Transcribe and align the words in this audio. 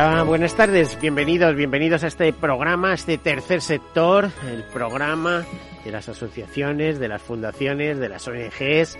Hola, 0.00 0.22
buenas 0.22 0.54
tardes, 0.54 0.96
bienvenidos, 1.00 1.56
bienvenidos 1.56 2.04
a 2.04 2.06
este 2.06 2.32
programa, 2.32 2.92
a 2.92 2.94
este 2.94 3.18
tercer 3.18 3.60
sector, 3.60 4.30
el 4.48 4.62
programa 4.72 5.44
de 5.84 5.90
las 5.90 6.08
asociaciones, 6.08 7.00
de 7.00 7.08
las 7.08 7.20
fundaciones, 7.20 7.98
de 7.98 8.08
las 8.08 8.28
ONGs, 8.28 8.96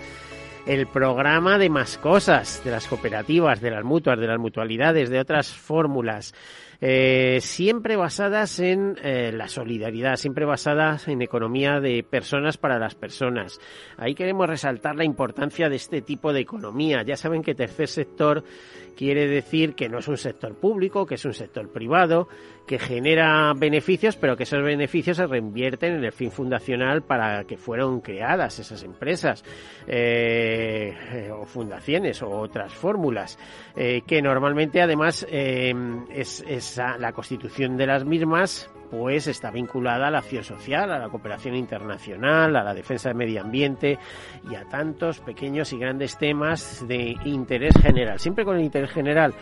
el 0.67 0.87
programa 0.87 1.57
de 1.57 1.69
más 1.69 1.97
cosas, 1.97 2.61
de 2.65 2.71
las 2.71 2.85
cooperativas, 2.85 3.61
de 3.61 3.71
las 3.71 3.85
mutuas, 3.85 4.19
de 4.19 4.27
las 4.27 4.39
mutualidades, 4.39 5.09
de 5.09 5.21
otras 5.21 5.53
fórmulas. 5.53 6.33
Eh, 6.81 7.39
siempre 7.41 7.97
basadas 7.97 8.59
en 8.59 8.97
eh, 9.01 9.31
la 9.33 9.47
solidaridad, 9.49 10.15
siempre 10.15 10.45
basadas 10.45 11.07
en 11.07 11.21
economía 11.21 11.79
de 11.79 12.03
personas 12.03 12.57
para 12.57 12.79
las 12.79 12.95
personas. 12.95 13.59
Ahí 13.97 14.15
queremos 14.15 14.47
resaltar 14.47 14.95
la 14.95 15.03
importancia 15.03 15.69
de 15.69 15.75
este 15.77 16.01
tipo 16.01 16.31
de 16.31 16.41
economía. 16.41 17.03
Ya 17.03 17.15
saben 17.17 17.41
que 17.41 17.55
tercer 17.55 17.87
sector 17.87 18.43
quiere 18.99 19.29
decir 19.29 19.75
que 19.75 19.87
no 19.87 19.99
es 19.99 20.09
un 20.09 20.17
sector 20.17 20.55
público, 20.55 21.05
que 21.05 21.15
es 21.15 21.23
un 21.23 21.33
sector 21.33 21.71
privado, 21.71 22.27
que 22.67 22.77
genera 22.77 23.53
beneficios, 23.55 24.17
pero 24.17 24.35
que 24.35 24.43
esos 24.43 24.61
beneficios 24.61 25.15
se 25.15 25.25
reinvierten 25.25 25.93
en 25.93 26.03
el 26.03 26.11
fin 26.11 26.33
fundacional 26.33 27.01
para 27.03 27.45
que 27.45 27.55
fueron 27.55 28.01
creadas 28.01 28.59
esas 28.59 28.83
empresas 28.83 29.45
eh, 29.87 30.93
eh 31.13 31.31
o 31.31 31.45
fundaciones 31.45 32.21
o 32.21 32.29
otras 32.29 32.73
fórmulas, 32.73 33.39
eh, 33.73 34.01
que 34.05 34.21
normalmente 34.21 34.81
además 34.81 35.25
eh, 35.29 35.73
es, 36.09 36.43
es 36.45 36.75
la 36.75 37.13
constitución 37.13 37.77
de 37.77 37.87
las 37.87 38.03
mismas 38.03 38.69
pues 38.89 39.27
está 39.27 39.51
vinculada 39.51 40.07
a 40.07 40.11
la 40.11 40.19
acción 40.19 40.43
social, 40.43 40.91
a 40.91 40.99
la 40.99 41.09
cooperación 41.09 41.55
internacional, 41.55 42.55
a 42.55 42.63
la 42.63 42.73
defensa 42.73 43.09
del 43.09 43.17
medio 43.17 43.41
ambiente 43.41 43.97
y 44.49 44.55
a 44.55 44.65
tantos 44.65 45.19
pequeños 45.19 45.71
y 45.73 45.77
grandes 45.77 46.17
temas 46.17 46.85
de 46.87 47.15
interés 47.25 47.75
general. 47.81 48.19
Siempre 48.19 48.45
con 48.45 48.57
el 48.57 48.63
interés 48.63 48.91
general 48.91 49.33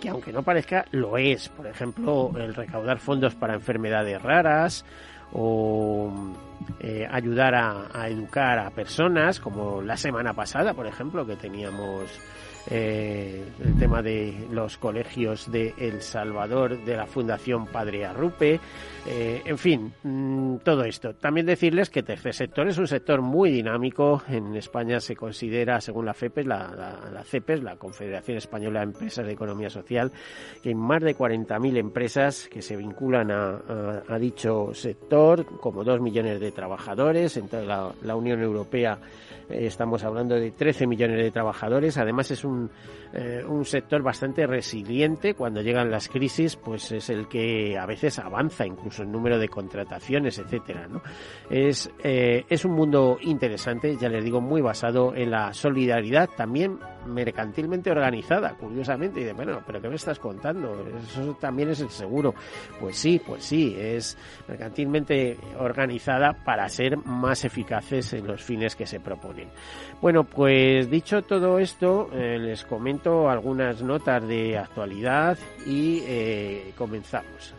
que 0.00 0.08
aunque 0.08 0.32
no 0.32 0.42
parezca, 0.42 0.86
lo 0.92 1.18
es. 1.18 1.50
Por 1.50 1.66
ejemplo, 1.66 2.32
el 2.36 2.54
recaudar 2.54 2.98
fondos 2.98 3.34
para 3.34 3.54
enfermedades 3.54 4.20
raras 4.22 4.84
o 5.32 6.10
eh, 6.80 7.06
ayudar 7.08 7.54
a, 7.54 7.88
a, 7.92 8.08
educar 8.08 8.58
a 8.58 8.70
personas, 8.70 9.38
como 9.38 9.82
la 9.82 9.96
semana 9.96 10.32
pasada, 10.32 10.74
por 10.74 10.86
ejemplo, 10.86 11.26
que 11.26 11.36
teníamos 11.36 12.18
eh, 12.68 13.44
el 13.64 13.78
tema 13.78 14.02
de 14.02 14.46
los 14.50 14.76
colegios 14.76 15.50
de 15.50 15.74
El 15.78 16.02
Salvador, 16.02 16.84
de 16.84 16.96
la 16.96 17.06
Fundación 17.06 17.66
Padre 17.66 18.04
Arrupe, 18.04 18.60
eh, 19.06 19.42
en 19.44 19.58
fin, 19.58 19.92
mmm, 20.02 20.56
todo 20.58 20.84
esto. 20.84 21.14
También 21.14 21.46
decirles 21.46 21.88
que 21.88 22.02
tercer 22.02 22.34
sector 22.34 22.68
es 22.68 22.76
un 22.78 22.86
sector 22.86 23.22
muy 23.22 23.50
dinámico. 23.50 24.22
En 24.28 24.54
España 24.56 25.00
se 25.00 25.16
considera, 25.16 25.80
según 25.80 26.04
la 26.04 26.14
FEPES, 26.14 26.46
la, 26.46 26.70
la, 26.76 27.10
la 27.10 27.24
CEPES, 27.24 27.62
la 27.62 27.76
Confederación 27.76 28.36
Española 28.36 28.80
de 28.80 28.86
Empresas 28.86 29.26
de 29.26 29.32
Economía 29.32 29.70
Social, 29.70 30.12
que 30.62 30.70
hay 30.70 30.74
más 30.74 31.02
de 31.02 31.16
40.000 31.16 31.78
empresas 31.78 32.48
que 32.48 32.60
se 32.60 32.76
vinculan 32.76 33.30
a, 33.30 34.18
dicho 34.18 34.74
sector, 34.74 35.46
como 35.60 35.82
dos 35.82 36.00
millones 36.00 36.40
de 36.40 36.52
trabajadores. 36.52 37.36
En 37.36 37.48
toda 37.48 37.62
la, 37.62 37.92
la 38.02 38.16
Unión 38.16 38.42
Europea 38.42 38.98
eh, 39.48 39.66
estamos 39.66 40.04
hablando 40.04 40.34
de 40.34 40.50
13 40.50 40.86
millones 40.86 41.18
de 41.18 41.30
trabajadores. 41.30 41.98
Además 41.98 42.30
es 42.30 42.44
un, 42.44 42.49
eh, 43.12 43.42
un 43.46 43.64
sector 43.64 44.02
bastante 44.02 44.46
resiliente. 44.46 45.34
Cuando 45.34 45.62
llegan 45.62 45.90
las 45.90 46.08
crisis, 46.08 46.56
pues 46.56 46.92
es 46.92 47.10
el 47.10 47.26
que 47.26 47.76
a 47.76 47.84
veces 47.86 48.18
avanza 48.18 48.64
incluso 48.64 49.02
en 49.02 49.10
número 49.10 49.38
de 49.38 49.48
contrataciones, 49.48 50.38
etcétera. 50.38 50.86
¿no? 50.86 51.02
Es, 51.50 51.90
eh, 52.04 52.44
es 52.48 52.64
un 52.64 52.72
mundo 52.72 53.18
interesante, 53.20 53.96
ya 53.96 54.08
les 54.08 54.24
digo, 54.24 54.40
muy 54.40 54.60
basado 54.60 55.14
en 55.14 55.30
la 55.30 55.52
solidaridad, 55.52 56.30
también 56.36 56.78
mercantilmente 57.06 57.90
organizada, 57.90 58.54
curiosamente. 58.54 59.20
Y 59.20 59.24
de, 59.24 59.32
bueno, 59.32 59.62
pero 59.66 59.80
¿qué 59.80 59.88
me 59.88 59.96
estás 59.96 60.18
contando? 60.18 60.86
Eso 61.02 61.34
también 61.40 61.70
es 61.70 61.80
el 61.80 61.90
seguro. 61.90 62.34
Pues 62.78 62.96
sí, 62.96 63.20
pues 63.24 63.44
sí, 63.44 63.76
es 63.78 64.16
mercantilmente 64.48 65.36
organizada 65.58 66.32
para 66.32 66.68
ser 66.68 66.96
más 66.98 67.44
eficaces 67.44 68.12
en 68.12 68.26
los 68.26 68.42
fines 68.42 68.76
que 68.76 68.86
se 68.86 69.00
proponen. 69.00 69.48
Bueno, 70.00 70.24
pues 70.24 70.90
dicho 70.90 71.22
todo 71.22 71.58
esto, 71.58 72.08
eh, 72.12 72.38
les 72.38 72.64
comento 72.64 73.28
algunas 73.28 73.82
notas 73.82 74.26
de 74.26 74.58
actualidad 74.58 75.38
y 75.66 76.02
eh, 76.06 76.72
comenzamos. 76.76 77.54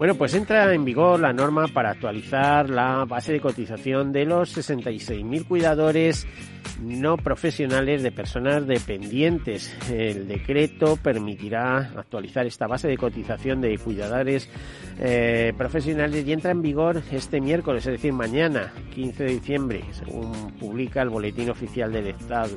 Bueno, 0.00 0.14
pues 0.14 0.32
entra 0.32 0.72
en 0.72 0.82
vigor 0.82 1.20
la 1.20 1.34
norma 1.34 1.66
para 1.68 1.90
actualizar 1.90 2.70
la 2.70 3.04
base 3.04 3.32
de 3.32 3.40
cotización 3.40 4.12
de 4.12 4.24
los 4.24 4.56
66.000 4.56 5.46
cuidadores 5.46 6.26
no 6.80 7.18
profesionales 7.18 8.02
de 8.02 8.10
personas 8.10 8.66
dependientes. 8.66 9.76
El 9.90 10.26
decreto 10.26 10.96
permitirá 10.96 11.92
actualizar 11.96 12.46
esta 12.46 12.66
base 12.66 12.88
de 12.88 12.96
cotización 12.96 13.60
de 13.60 13.76
cuidadores 13.76 14.48
eh, 14.98 15.52
profesionales 15.58 16.26
y 16.26 16.32
entra 16.32 16.50
en 16.50 16.62
vigor 16.62 17.02
este 17.12 17.40
miércoles, 17.40 17.86
es 17.86 17.92
decir, 17.92 18.14
mañana, 18.14 18.72
15 18.94 19.24
de 19.24 19.30
diciembre, 19.30 19.84
según 19.92 20.52
publica 20.58 21.02
el 21.02 21.10
Boletín 21.10 21.50
Oficial 21.50 21.92
del 21.92 22.06
Estado. 22.06 22.56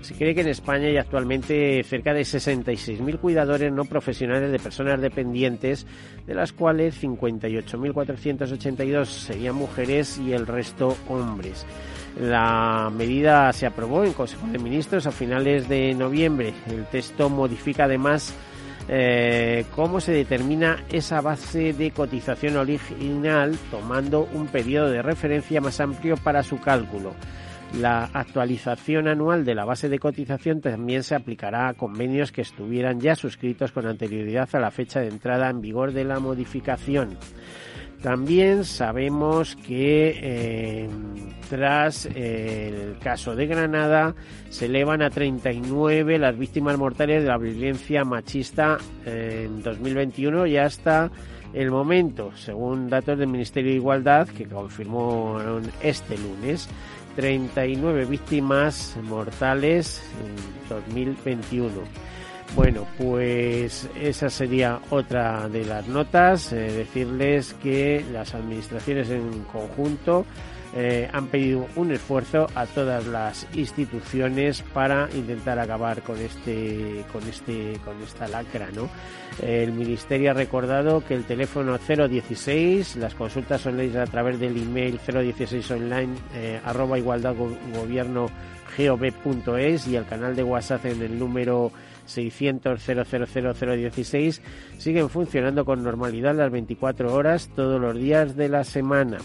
Se 0.00 0.14
cree 0.14 0.34
que 0.34 0.40
en 0.40 0.48
España 0.48 0.86
hay 0.86 0.96
actualmente 0.96 1.82
cerca 1.84 2.14
de 2.14 2.22
66.000 2.22 3.18
cuidadores 3.18 3.72
no 3.72 3.84
profesionales 3.84 4.50
de 4.50 4.58
personas 4.58 5.00
dependientes, 5.00 5.86
de 6.26 6.34
las 6.34 6.52
cuales 6.52 6.77
58.482 6.78 9.04
serían 9.04 9.54
mujeres 9.54 10.18
y 10.18 10.32
el 10.32 10.46
resto 10.46 10.96
hombres. 11.08 11.66
La 12.20 12.90
medida 12.94 13.52
se 13.52 13.66
aprobó 13.66 14.04
en 14.04 14.12
Consejo 14.12 14.46
de 14.46 14.58
Ministros 14.58 15.06
a 15.06 15.12
finales 15.12 15.68
de 15.68 15.94
noviembre. 15.94 16.54
El 16.68 16.86
texto 16.86 17.28
modifica 17.28 17.84
además 17.84 18.34
eh, 18.88 19.66
cómo 19.74 20.00
se 20.00 20.12
determina 20.12 20.84
esa 20.88 21.20
base 21.20 21.74
de 21.74 21.90
cotización 21.90 22.56
original 22.56 23.58
tomando 23.70 24.26
un 24.32 24.46
periodo 24.46 24.90
de 24.90 25.02
referencia 25.02 25.60
más 25.60 25.78
amplio 25.80 26.16
para 26.16 26.42
su 26.42 26.58
cálculo. 26.58 27.12
La 27.74 28.04
actualización 28.12 29.08
anual 29.08 29.44
de 29.44 29.54
la 29.54 29.64
base 29.64 29.88
de 29.88 29.98
cotización 29.98 30.60
también 30.60 31.02
se 31.02 31.14
aplicará 31.14 31.68
a 31.68 31.74
convenios 31.74 32.32
que 32.32 32.40
estuvieran 32.40 32.98
ya 33.00 33.14
suscritos 33.14 33.72
con 33.72 33.86
anterioridad 33.86 34.48
a 34.52 34.60
la 34.60 34.70
fecha 34.70 35.00
de 35.00 35.08
entrada 35.08 35.50
en 35.50 35.60
vigor 35.60 35.92
de 35.92 36.04
la 36.04 36.18
modificación. 36.18 37.18
También 38.02 38.64
sabemos 38.64 39.56
que 39.56 40.18
eh, 40.22 40.88
tras 41.50 42.06
el 42.06 42.96
caso 43.00 43.34
de 43.34 43.46
Granada 43.46 44.14
se 44.50 44.66
elevan 44.66 45.02
a 45.02 45.10
39 45.10 46.18
las 46.18 46.38
víctimas 46.38 46.78
mortales 46.78 47.22
de 47.22 47.28
la 47.28 47.38
violencia 47.38 48.04
machista 48.04 48.78
en 49.04 49.62
2021 49.62 50.46
y 50.46 50.58
hasta 50.58 51.10
el 51.52 51.70
momento, 51.70 52.30
según 52.36 52.88
datos 52.88 53.18
del 53.18 53.28
Ministerio 53.28 53.70
de 53.70 53.78
Igualdad 53.78 54.28
que 54.28 54.46
confirmó 54.46 55.38
este 55.82 56.16
lunes, 56.18 56.68
39 57.18 58.04
víctimas 58.04 58.96
mortales 59.02 60.00
en 60.24 60.68
2021. 60.68 61.68
Bueno, 62.54 62.86
pues 62.96 63.90
esa 64.00 64.30
sería 64.30 64.78
otra 64.90 65.48
de 65.48 65.64
las 65.64 65.88
notas. 65.88 66.52
Eh, 66.52 66.70
decirles 66.70 67.56
que 67.60 68.04
las 68.12 68.36
administraciones 68.36 69.10
en 69.10 69.42
conjunto 69.52 70.26
eh, 70.74 71.08
han 71.12 71.28
pedido 71.28 71.66
un 71.76 71.92
esfuerzo 71.92 72.46
a 72.54 72.66
todas 72.66 73.06
las 73.06 73.46
instituciones 73.54 74.62
para 74.74 75.08
intentar 75.14 75.58
acabar 75.58 76.02
con 76.02 76.18
este 76.18 77.04
con 77.12 77.22
este 77.28 77.78
con 77.84 78.00
esta 78.02 78.28
lacra 78.28 78.68
no 78.74 78.88
el 79.42 79.72
ministerio 79.72 80.30
ha 80.30 80.34
recordado 80.34 81.04
que 81.04 81.14
el 81.14 81.24
teléfono 81.24 81.78
016 81.78 82.96
las 82.96 83.14
consultas 83.14 83.64
online 83.66 83.98
a 83.98 84.06
través 84.06 84.38
del 84.38 84.56
email 84.56 85.00
016 85.06 85.70
online 85.70 86.14
eh, 86.34 86.60
arroba 86.64 86.98
igualdad 86.98 87.34
gobierno 87.74 88.28
gov.es 88.76 89.86
y 89.88 89.96
el 89.96 90.06
canal 90.06 90.36
de 90.36 90.42
WhatsApp 90.42 90.86
en 90.86 91.02
el 91.02 91.18
número 91.18 91.72
600 92.06 92.80
000 92.82 93.04
siguen 94.78 95.08
funcionando 95.08 95.64
con 95.64 95.82
normalidad 95.82 96.34
las 96.34 96.50
24 96.50 97.12
horas 97.12 97.50
todos 97.54 97.80
los 97.80 97.96
días 97.96 98.36
de 98.36 98.48
la 98.48 98.64
semana. 98.64 99.18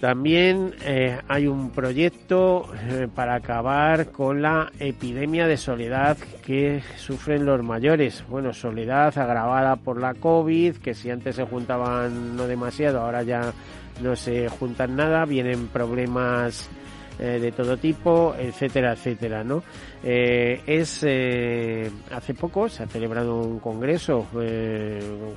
También 0.00 0.74
eh, 0.84 1.18
hay 1.26 1.48
un 1.48 1.70
proyecto 1.70 2.70
eh, 2.88 3.08
para 3.12 3.34
acabar 3.34 4.12
con 4.12 4.42
la 4.42 4.70
epidemia 4.78 5.48
de 5.48 5.56
soledad 5.56 6.16
que 6.46 6.82
sufren 6.96 7.44
los 7.44 7.64
mayores. 7.64 8.24
Bueno, 8.28 8.52
soledad 8.52 9.16
agravada 9.18 9.74
por 9.74 10.00
la 10.00 10.14
COVID, 10.14 10.76
que 10.76 10.94
si 10.94 11.10
antes 11.10 11.34
se 11.34 11.44
juntaban 11.44 12.36
no 12.36 12.46
demasiado, 12.46 13.00
ahora 13.00 13.24
ya 13.24 13.52
no 14.00 14.14
se 14.14 14.48
juntan 14.48 14.94
nada, 14.94 15.24
vienen 15.24 15.66
problemas 15.66 16.70
eh, 17.18 17.40
de 17.40 17.50
todo 17.50 17.76
tipo, 17.76 18.36
etcétera, 18.38 18.92
etcétera, 18.92 19.42
¿no? 19.42 19.64
Es 20.00 20.98
hace 21.02 22.34
poco 22.38 22.68
se 22.68 22.84
ha 22.84 22.86
celebrado 22.86 23.40
un 23.40 23.58
congreso 23.58 24.26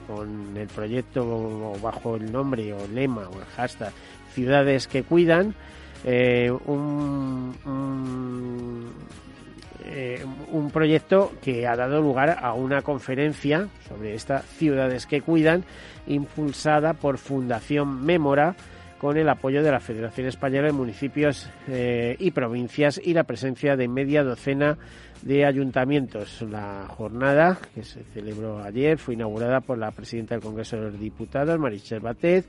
con 0.05 0.55
el 0.55 0.67
proyecto 0.67 1.73
bajo 1.81 2.15
el 2.15 2.31
nombre 2.31 2.71
o 2.73 2.87
lema 2.93 3.27
o 3.27 3.39
el 3.39 3.45
hashtag 3.55 3.91
ciudades 4.31 4.87
que 4.87 5.03
cuidan, 5.03 5.55
un, 6.03 7.53
un 10.51 10.71
proyecto 10.71 11.31
que 11.41 11.67
ha 11.67 11.75
dado 11.75 12.01
lugar 12.01 12.37
a 12.41 12.53
una 12.53 12.81
conferencia 12.81 13.67
sobre 13.87 14.15
estas 14.15 14.45
ciudades 14.45 15.05
que 15.05 15.21
cuidan, 15.21 15.63
impulsada 16.07 16.93
por 16.93 17.17
Fundación 17.17 18.03
Mémora, 18.05 18.55
con 19.01 19.17
el 19.17 19.27
apoyo 19.29 19.63
de 19.63 19.71
la 19.71 19.79
Federación 19.79 20.27
Española 20.27 20.67
de 20.67 20.73
Municipios 20.73 21.49
eh, 21.67 22.15
y 22.19 22.29
Provincias 22.29 23.01
y 23.03 23.15
la 23.15 23.23
presencia 23.23 23.75
de 23.75 23.87
media 23.87 24.23
docena 24.23 24.77
de 25.23 25.43
ayuntamientos. 25.43 26.43
La 26.43 26.85
jornada, 26.87 27.57
que 27.73 27.81
se 27.83 28.03
celebró 28.13 28.61
ayer, 28.61 28.99
fue 28.99 29.15
inaugurada 29.15 29.59
por 29.61 29.79
la 29.79 29.89
presidenta 29.89 30.35
del 30.35 30.43
Congreso 30.43 30.75
de 30.75 30.83
los 30.83 30.99
Diputados, 30.99 31.57
Marichel 31.57 31.99
Batet, 31.99 32.45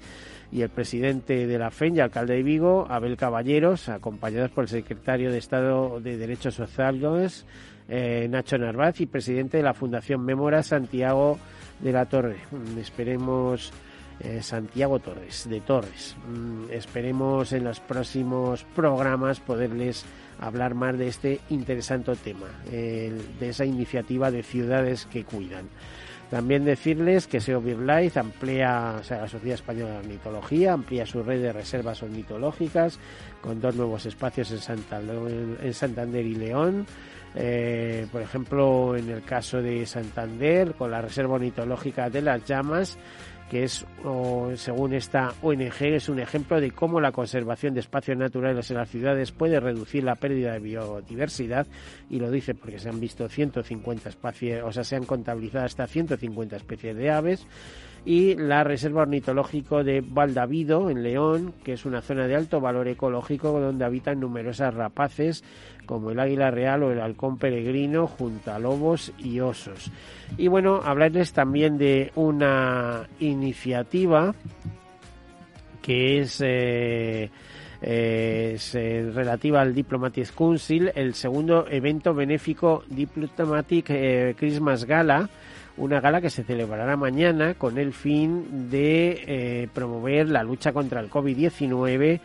y 0.52 0.60
el 0.60 0.68
presidente 0.68 1.46
de 1.46 1.58
la 1.58 1.70
FEN 1.70 1.96
y 1.96 2.00
alcalde 2.00 2.34
de 2.34 2.42
Vigo, 2.42 2.86
Abel 2.90 3.16
Caballeros, 3.16 3.88
acompañados 3.88 4.50
por 4.50 4.64
el 4.64 4.68
secretario 4.68 5.32
de 5.32 5.38
Estado 5.38 5.98
de 5.98 6.18
Derechos 6.18 6.54
Sociales, 6.54 7.46
eh, 7.88 8.28
Nacho 8.30 8.58
Narvaz, 8.58 9.00
y 9.00 9.06
presidente 9.06 9.56
de 9.56 9.62
la 9.62 9.72
Fundación 9.72 10.22
Mémora, 10.22 10.62
Santiago 10.62 11.38
de 11.80 11.92
la 11.92 12.04
Torre. 12.04 12.36
Esperemos 12.78 13.72
eh, 14.20 14.42
Santiago 14.42 14.98
Torres, 14.98 15.48
de 15.48 15.62
Torres. 15.62 16.16
Mm, 16.28 16.70
esperemos 16.70 17.54
en 17.54 17.64
los 17.64 17.80
próximos 17.80 18.64
programas 18.76 19.40
poderles 19.40 20.04
hablar 20.38 20.74
más 20.74 20.98
de 20.98 21.08
este 21.08 21.40
interesante 21.48 22.14
tema, 22.16 22.48
de 22.68 23.48
esa 23.48 23.64
iniciativa 23.64 24.30
de 24.30 24.42
ciudades 24.42 25.06
que 25.06 25.24
cuidan. 25.24 25.68
También 26.32 26.64
decirles 26.64 27.26
que 27.26 27.42
SEO 27.42 27.60
Life 27.60 28.18
amplía, 28.18 28.96
o 28.98 29.04
sea, 29.04 29.20
la 29.20 29.28
Sociedad 29.28 29.56
Española 29.56 29.92
de 29.92 29.98
Ornitología 29.98 30.72
amplía 30.72 31.04
su 31.04 31.22
red 31.22 31.42
de 31.42 31.52
reservas 31.52 32.02
ornitológicas 32.02 32.98
con 33.42 33.60
dos 33.60 33.76
nuevos 33.76 34.06
espacios 34.06 34.50
en, 34.50 35.58
en 35.62 35.74
Santander 35.74 36.24
y 36.24 36.34
León. 36.34 36.86
Eh, 37.34 38.06
por 38.10 38.22
ejemplo, 38.22 38.96
en 38.96 39.10
el 39.10 39.22
caso 39.24 39.60
de 39.60 39.84
Santander, 39.84 40.72
con 40.72 40.90
la 40.90 41.02
Reserva 41.02 41.34
Ornitológica 41.34 42.08
de 42.08 42.22
las 42.22 42.42
Llamas, 42.46 42.96
que 43.52 43.64
es, 43.64 43.84
según 44.54 44.94
esta 44.94 45.34
ONG, 45.42 45.82
es 45.82 46.08
un 46.08 46.20
ejemplo 46.20 46.58
de 46.58 46.70
cómo 46.70 47.02
la 47.02 47.12
conservación 47.12 47.74
de 47.74 47.80
espacios 47.80 48.16
naturales 48.16 48.70
en 48.70 48.78
las 48.78 48.88
ciudades 48.88 49.30
puede 49.30 49.60
reducir 49.60 50.04
la 50.04 50.14
pérdida 50.14 50.54
de 50.54 50.58
biodiversidad, 50.58 51.66
y 52.08 52.18
lo 52.18 52.30
dice 52.30 52.54
porque 52.54 52.78
se 52.78 52.88
han 52.88 52.98
visto 52.98 53.28
150 53.28 54.08
especies, 54.08 54.62
o 54.62 54.72
sea, 54.72 54.84
se 54.84 54.96
han 54.96 55.04
contabilizado 55.04 55.66
hasta 55.66 55.86
150 55.86 56.56
especies 56.56 56.96
de 56.96 57.10
aves, 57.10 57.46
y 58.06 58.36
la 58.36 58.64
Reserva 58.64 59.02
Ornitológico 59.02 59.84
de 59.84 60.00
Valdavido, 60.00 60.88
en 60.88 61.02
León, 61.02 61.52
que 61.62 61.74
es 61.74 61.84
una 61.84 62.00
zona 62.00 62.26
de 62.26 62.34
alto 62.34 62.58
valor 62.58 62.88
ecológico 62.88 63.60
donde 63.60 63.84
habitan 63.84 64.18
numerosas 64.18 64.72
rapaces 64.72 65.44
como 65.86 66.10
el 66.10 66.20
águila 66.20 66.50
real 66.50 66.82
o 66.82 66.92
el 66.92 67.00
halcón 67.00 67.38
peregrino 67.38 68.06
junto 68.06 68.52
a 68.52 68.58
lobos 68.58 69.12
y 69.18 69.40
osos. 69.40 69.90
Y 70.36 70.48
bueno, 70.48 70.80
hablarles 70.84 71.32
también 71.32 71.78
de 71.78 72.12
una 72.14 73.08
iniciativa 73.18 74.34
que 75.80 76.20
es... 76.20 76.40
Eh, 76.44 77.30
es 77.80 78.76
eh, 78.76 79.10
relativa 79.12 79.60
al 79.60 79.74
Diplomatic 79.74 80.32
Council, 80.36 80.92
el 80.94 81.14
segundo 81.14 81.66
evento 81.68 82.14
benéfico 82.14 82.84
Diplomatic 82.86 83.86
eh, 83.90 84.36
Christmas 84.38 84.84
Gala, 84.84 85.28
una 85.78 86.00
gala 86.00 86.20
que 86.20 86.30
se 86.30 86.44
celebrará 86.44 86.96
mañana 86.96 87.54
con 87.54 87.78
el 87.78 87.92
fin 87.92 88.70
de 88.70 89.68
promover 89.74 90.28
la 90.28 90.44
lucha 90.44 90.72
contra 90.72 91.00
el 91.00 91.10
COVID-19 91.10 92.20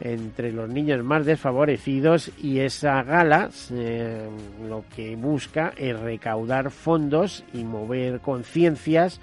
entre 0.00 0.52
los 0.52 0.68
niños 0.68 1.02
más 1.02 1.26
desfavorecidos 1.26 2.30
y 2.38 2.60
esa 2.60 3.02
gala 3.02 3.50
eh, 3.72 4.28
lo 4.68 4.84
que 4.94 5.16
busca 5.16 5.72
es 5.76 5.98
recaudar 5.98 6.70
fondos 6.70 7.44
y 7.52 7.64
mover 7.64 8.20
conciencias 8.20 9.20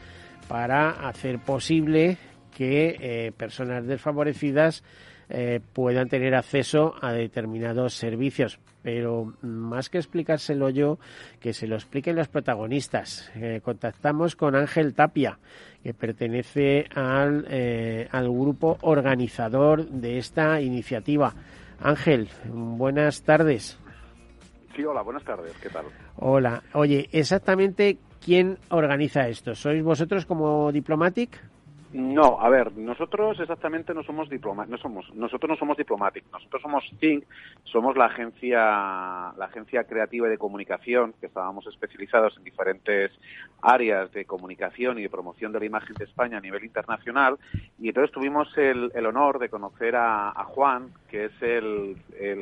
para 0.48 0.90
hacer 1.08 1.40
posible 1.40 2.18
que 2.56 2.98
eh, 3.00 3.32
personas 3.36 3.86
desfavorecidas 3.86 4.84
eh, 5.30 5.60
puedan 5.74 6.08
tener 6.08 6.36
acceso 6.36 6.96
a 7.02 7.12
determinados 7.12 7.96
servicios. 7.96 8.60
Pero 8.84 9.34
más 9.42 9.90
que 9.90 9.98
explicárselo 9.98 10.70
yo, 10.70 11.00
que 11.40 11.54
se 11.54 11.66
lo 11.66 11.74
expliquen 11.74 12.16
los 12.16 12.28
protagonistas. 12.28 13.32
contactamos 13.64 14.36
con 14.36 14.56
Ángel 14.56 14.94
Tapia, 14.94 15.40
que 15.86 15.94
pertenece 15.94 16.88
al, 16.96 17.46
eh, 17.48 18.08
al 18.12 18.28
grupo 18.28 18.80
organizador 18.82 19.86
de 19.86 20.18
esta 20.18 20.60
iniciativa. 20.60 21.32
Ángel, 21.80 22.28
buenas 22.52 23.22
tardes. 23.22 23.80
Sí, 24.76 24.84
hola, 24.84 25.04
buenas 25.04 25.24
tardes, 25.24 25.56
¿qué 25.62 25.70
tal? 25.70 25.86
Hola, 26.16 26.64
oye, 26.74 27.08
exactamente 27.12 28.00
quién 28.20 28.58
organiza 28.70 29.28
esto. 29.28 29.54
¿Sois 29.54 29.84
vosotros 29.84 30.26
como 30.26 30.72
Diplomatic? 30.72 31.40
No, 31.94 32.42
a 32.42 32.50
ver, 32.50 32.76
nosotros 32.76 33.40
exactamente 33.40 33.94
no 33.94 34.02
somos 34.02 34.28
diplomáticos, 34.28 34.72
no 34.72 34.82
somos, 34.82 35.14
nosotros 35.14 35.52
no 35.52 35.56
somos 35.56 35.78
diplomáticos, 35.78 36.32
nosotros 36.32 36.64
somos 36.64 36.84
Think, 37.00 37.26
somos 37.66 37.98
la 37.98 38.06
agencia, 38.06 38.60
la 38.60 39.46
agencia 39.46 39.84
creativa 39.84 40.28
de 40.28 40.38
comunicación, 40.38 41.14
que 41.20 41.26
estábamos 41.26 41.66
especializados 41.68 42.38
en 42.38 42.44
diferentes 42.44 43.12
áreas 43.62 44.12
de 44.12 44.26
comunicación 44.26 45.00
y 45.00 45.04
de 45.04 45.10
promoción 45.10 45.52
de 45.52 45.60
la 45.60 45.66
imagen 45.66 45.96
de 45.96 46.06
España 46.06 46.38
a 46.38 46.42
nivel 46.42 46.64
internacional, 46.64 47.38
y 47.80 47.90
entonces 47.90 48.12
tuvimos 48.12 48.56
el, 48.58 48.92
honor 49.06 49.40
de 49.40 49.50
conocer 49.50 49.96
a, 49.96 50.32
Juan, 50.46 50.94
que 51.10 51.26
es 51.26 51.42
el, 51.42 51.98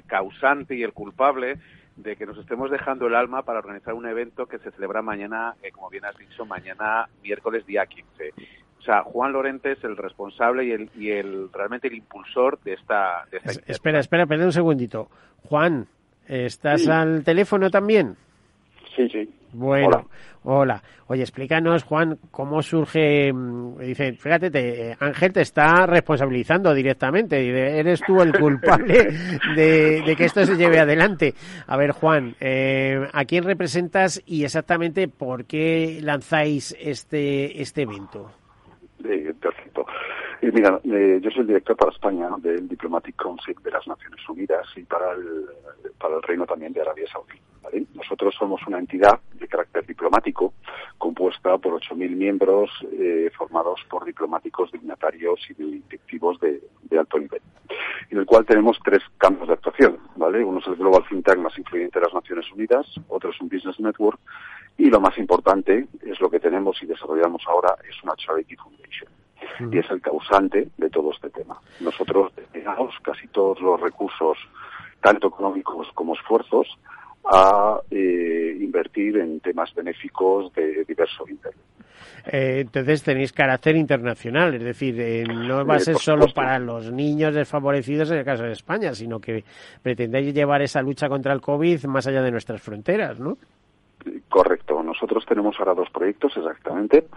causante 0.08 0.76
y 0.76 0.84
el 0.84 0.94
culpable 0.94 1.58
de 1.96 2.16
que 2.16 2.26
nos 2.26 2.38
estemos 2.38 2.72
dejando 2.72 3.08
el 3.08 3.16
alma 3.16 3.44
para 3.44 3.60
organizar 3.60 3.94
un 3.94 4.08
evento 4.08 4.48
que 4.48 4.60
se 4.60 4.72
celebra 4.72 5.02
mañana, 5.02 5.56
eh, 5.62 5.72
como 5.72 5.90
bien 5.90 6.06
has 6.06 6.18
dicho, 6.18 6.46
mañana 6.46 7.08
miércoles 7.22 7.66
día 7.66 7.86
15. 7.86 8.34
O 8.84 8.86
sea, 8.86 9.02
Juan 9.02 9.32
Lorente 9.32 9.72
es 9.72 9.84
el 9.86 9.96
responsable 9.96 10.66
y 10.66 10.72
el, 10.72 10.90
y 10.98 11.10
el 11.10 11.50
realmente 11.54 11.88
el 11.88 11.94
impulsor 11.94 12.60
de 12.64 12.74
esta. 12.74 13.24
De 13.32 13.38
espera, 13.38 14.00
espera, 14.00 14.24
espera 14.24 14.46
un 14.46 14.52
segundito. 14.52 15.08
Juan, 15.46 15.88
¿estás 16.28 16.90
al 16.90 17.24
teléfono 17.24 17.70
también? 17.70 18.18
Sí, 18.94 19.08
sí. 19.08 19.34
Bueno, 19.54 20.10
hola. 20.44 20.84
Oye, 21.08 21.22
explícanos, 21.22 21.84
Juan, 21.84 22.20
cómo 22.30 22.62
surge. 22.62 23.32
Mm, 23.32 23.78
dice, 23.78 24.12
fíjate, 24.14 24.52
te, 24.52 24.98
Ángel 25.00 25.32
te 25.32 25.42
está 25.42 25.86
responsabilizando 25.86 26.74
directamente. 26.74 27.80
Eres 27.80 28.02
tú 28.06 28.22
el 28.22 28.38
culpable 28.38 29.06
de, 29.56 30.14
que 30.18 30.26
esto 30.26 30.46
se 30.46 30.58
lleve 30.58 30.82
adelante. 30.82 31.36
A 31.68 31.78
ver, 31.78 31.92
Juan, 31.92 32.36
eh, 32.42 33.08
¿a 33.14 33.24
quién 33.24 33.46
representas 33.46 34.22
y 34.26 34.44
exactamente 34.44 35.08
por 35.08 35.46
qué 35.46 36.00
lanzáis 36.02 36.76
este, 36.82 37.62
este 37.62 37.84
evento? 37.84 38.43
Y 40.44 40.52
mira, 40.52 40.78
eh, 40.84 41.22
yo 41.22 41.32
soy 41.32 41.40
el 41.40 41.48
director 41.48 41.78
para 41.78 41.92
España 41.94 42.30
del 42.40 42.68
Diplomatic 42.68 43.16
Council 43.16 43.56
de 43.64 43.72
las 43.72 43.88
Naciones 43.88 44.20
Unidas 44.28 44.68
y 44.76 44.84
para 44.84 45.14
el, 45.14 45.46
para 45.98 46.18
el 46.18 46.22
Reino 46.22 46.46
también 46.46 46.74
de 46.74 46.82
Arabia 46.82 47.06
Saudí. 47.10 47.40
Nosotros 47.96 48.36
somos 48.38 48.60
una 48.68 48.78
entidad 48.78 49.22
de 49.36 49.48
carácter 49.48 49.86
diplomático 49.86 50.54
compuesta 50.98 51.58
por 51.60 51.80
8.000 51.80 52.10
miembros 52.10 52.70
eh, 52.92 53.32
formados 53.38 53.80
por 53.90 54.04
diplomáticos, 54.04 54.70
dignatarios 54.74 55.40
y 55.50 55.54
directivos 55.54 56.38
de, 56.42 56.62
alto 57.00 57.20
nivel. 57.20 57.42
en 58.10 58.18
el 58.18 58.26
cual 58.26 58.46
tenemos 58.46 58.78
tres 58.84 59.02
campos 59.18 59.48
de 59.48 59.54
actuación, 59.54 59.98
¿vale? 60.18 60.44
Uno 60.44 60.60
es 60.60 60.68
el 60.68 60.76
Global 60.76 61.06
FinTech 61.06 61.38
más 61.38 61.58
influyente 61.58 62.00
de 62.00 62.06
las 62.06 62.14
Naciones 62.14 62.52
Unidas, 62.52 62.86
otro 63.08 63.30
es 63.30 63.40
un 63.40 63.48
Business 63.48 63.80
Network 63.80 64.20
y 64.78 64.90
lo 64.90 65.00
más 65.00 65.18
importante 65.18 65.88
es 66.02 66.20
lo 66.20 66.30
que 66.30 66.42
tenemos 66.42 66.84
y 66.84 66.86
desarrollamos 66.86 67.42
ahora, 67.48 67.78
es 67.90 68.04
una 68.04 68.14
Charity 68.18 68.58
Foundation. 68.58 69.23
Y 69.72 69.78
es 69.78 69.90
el 69.90 70.02
causante 70.02 70.68
de 70.78 70.90
todo 70.90 71.12
este 71.12 71.30
tema. 71.30 71.60
Nosotros 71.80 72.34
destinamos 72.36 72.96
casi 73.02 73.28
todos 73.28 73.60
los 73.62 73.80
recursos, 73.80 74.38
tanto 75.02 75.28
económicos 75.28 75.88
como 75.94 76.16
esfuerzos, 76.16 76.68
a 77.26 77.80
eh, 77.90 78.58
invertir 78.60 79.18
en 79.18 79.40
temas 79.40 79.74
benéficos 79.74 80.54
de 80.54 80.84
diverso 80.86 81.26
índole. 81.28 81.56
Eh, 82.26 82.62
entonces 82.62 83.04
tenéis 83.04 83.34
carácter 83.34 83.76
internacional, 83.76 84.54
es 84.56 84.64
decir, 84.64 85.00
eh, 85.00 85.24
no 85.26 85.66
va 85.66 85.76
a 85.76 85.80
ser 85.80 85.96
solo 85.98 86.28
para 86.34 86.58
los 86.60 86.92
niños 86.92 87.36
desfavorecidos 87.36 88.12
en 88.12 88.20
el 88.20 88.26
caso 88.26 88.44
de 88.44 88.54
España, 88.54 88.94
sino 88.94 89.20
que 89.20 89.44
pretendéis 89.82 90.34
llevar 90.34 90.62
esa 90.62 90.82
lucha 90.82 91.10
contra 91.10 91.34
el 91.34 91.42
COVID 91.42 91.86
más 91.86 92.08
allá 92.08 92.22
de 92.22 92.32
nuestras 92.32 92.62
fronteras, 92.62 93.20
¿no? 93.20 93.38
Correcto. 94.30 94.83
Nosotros 95.04 95.26
tenemos 95.26 95.60
ahora 95.60 95.74
dos 95.74 95.90
proyectos, 95.90 96.32
exactamente. 96.38 97.08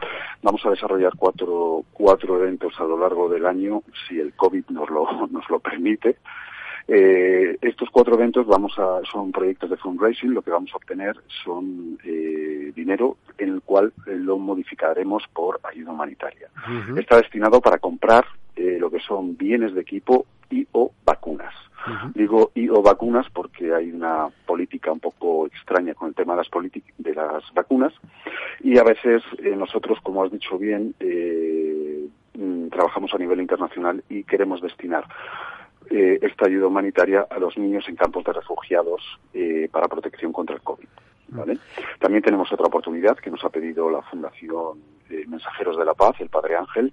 Vamos 0.42 0.60
a 0.66 0.70
desarrollar 0.70 1.12
cuatro, 1.16 1.84
cuatro 1.92 2.36
eventos 2.42 2.74
a 2.80 2.82
lo 2.82 2.98
largo 2.98 3.28
del 3.28 3.46
año, 3.46 3.84
si 4.08 4.18
el 4.18 4.34
COVID 4.34 4.64
nos 4.70 4.90
lo, 4.90 5.06
nos 5.30 5.48
lo 5.48 5.60
permite. 5.60 6.16
Eh, 6.88 7.56
estos 7.62 7.88
cuatro 7.90 8.14
eventos 8.14 8.44
vamos 8.44 8.76
a, 8.76 9.02
son 9.08 9.30
proyectos 9.30 9.70
de 9.70 9.76
fundraising. 9.76 10.34
Lo 10.34 10.42
que 10.42 10.50
vamos 10.50 10.72
a 10.74 10.78
obtener 10.78 11.14
son 11.44 11.96
eh, 12.02 12.72
dinero 12.74 13.18
en 13.38 13.50
el 13.50 13.62
cual 13.62 13.92
eh, 14.08 14.16
lo 14.16 14.36
modificaremos 14.36 15.22
por 15.32 15.60
ayuda 15.62 15.92
humanitaria. 15.92 16.48
Está 16.96 17.18
destinado 17.18 17.60
para 17.60 17.78
comprar 17.78 18.24
eh, 18.56 18.78
lo 18.80 18.90
que 18.90 18.98
son 18.98 19.36
bienes 19.36 19.74
de 19.74 19.82
equipo 19.82 20.26
y 20.50 20.66
o 20.72 20.90
vacunas. 21.04 21.54
Digo 22.14 22.50
y 22.54 22.68
o 22.68 22.82
vacunas 22.82 23.26
porque 23.32 23.72
hay 23.72 23.90
una 23.90 24.28
política 24.46 24.90
un 24.90 25.00
poco 25.00 25.46
extraña 25.46 25.94
con 25.94 26.08
el 26.08 26.14
tema 26.14 26.34
de 26.34 26.42
las, 26.42 26.50
de 26.98 27.14
las 27.14 27.54
vacunas 27.54 27.92
y 28.60 28.78
a 28.78 28.82
veces 28.82 29.22
eh, 29.38 29.54
nosotros, 29.56 29.98
como 30.02 30.24
has 30.24 30.32
dicho 30.32 30.58
bien, 30.58 30.94
eh, 31.00 32.08
mm, 32.34 32.68
trabajamos 32.68 33.12
a 33.14 33.18
nivel 33.18 33.40
internacional 33.40 34.02
y 34.08 34.24
queremos 34.24 34.60
destinar 34.60 35.04
eh, 35.90 36.18
esta 36.22 36.46
ayuda 36.46 36.66
humanitaria 36.66 37.26
a 37.30 37.38
los 37.38 37.56
niños 37.56 37.88
en 37.88 37.96
campos 37.96 38.24
de 38.24 38.32
refugiados 38.32 39.02
para 39.70 39.88
protección 39.88 40.32
contra 40.32 40.56
el 40.56 40.62
COVID. 40.62 40.88
¿vale? 41.28 41.58
También 42.00 42.22
tenemos 42.22 42.50
otra 42.52 42.66
oportunidad 42.66 43.16
que 43.16 43.30
nos 43.30 43.44
ha 43.44 43.50
pedido 43.50 43.90
la 43.90 44.02
Fundación 44.02 44.80
Mensajeros 45.28 45.76
de 45.76 45.84
la 45.84 45.94
Paz, 45.94 46.16
el 46.20 46.30
Padre 46.30 46.56
Ángel, 46.56 46.92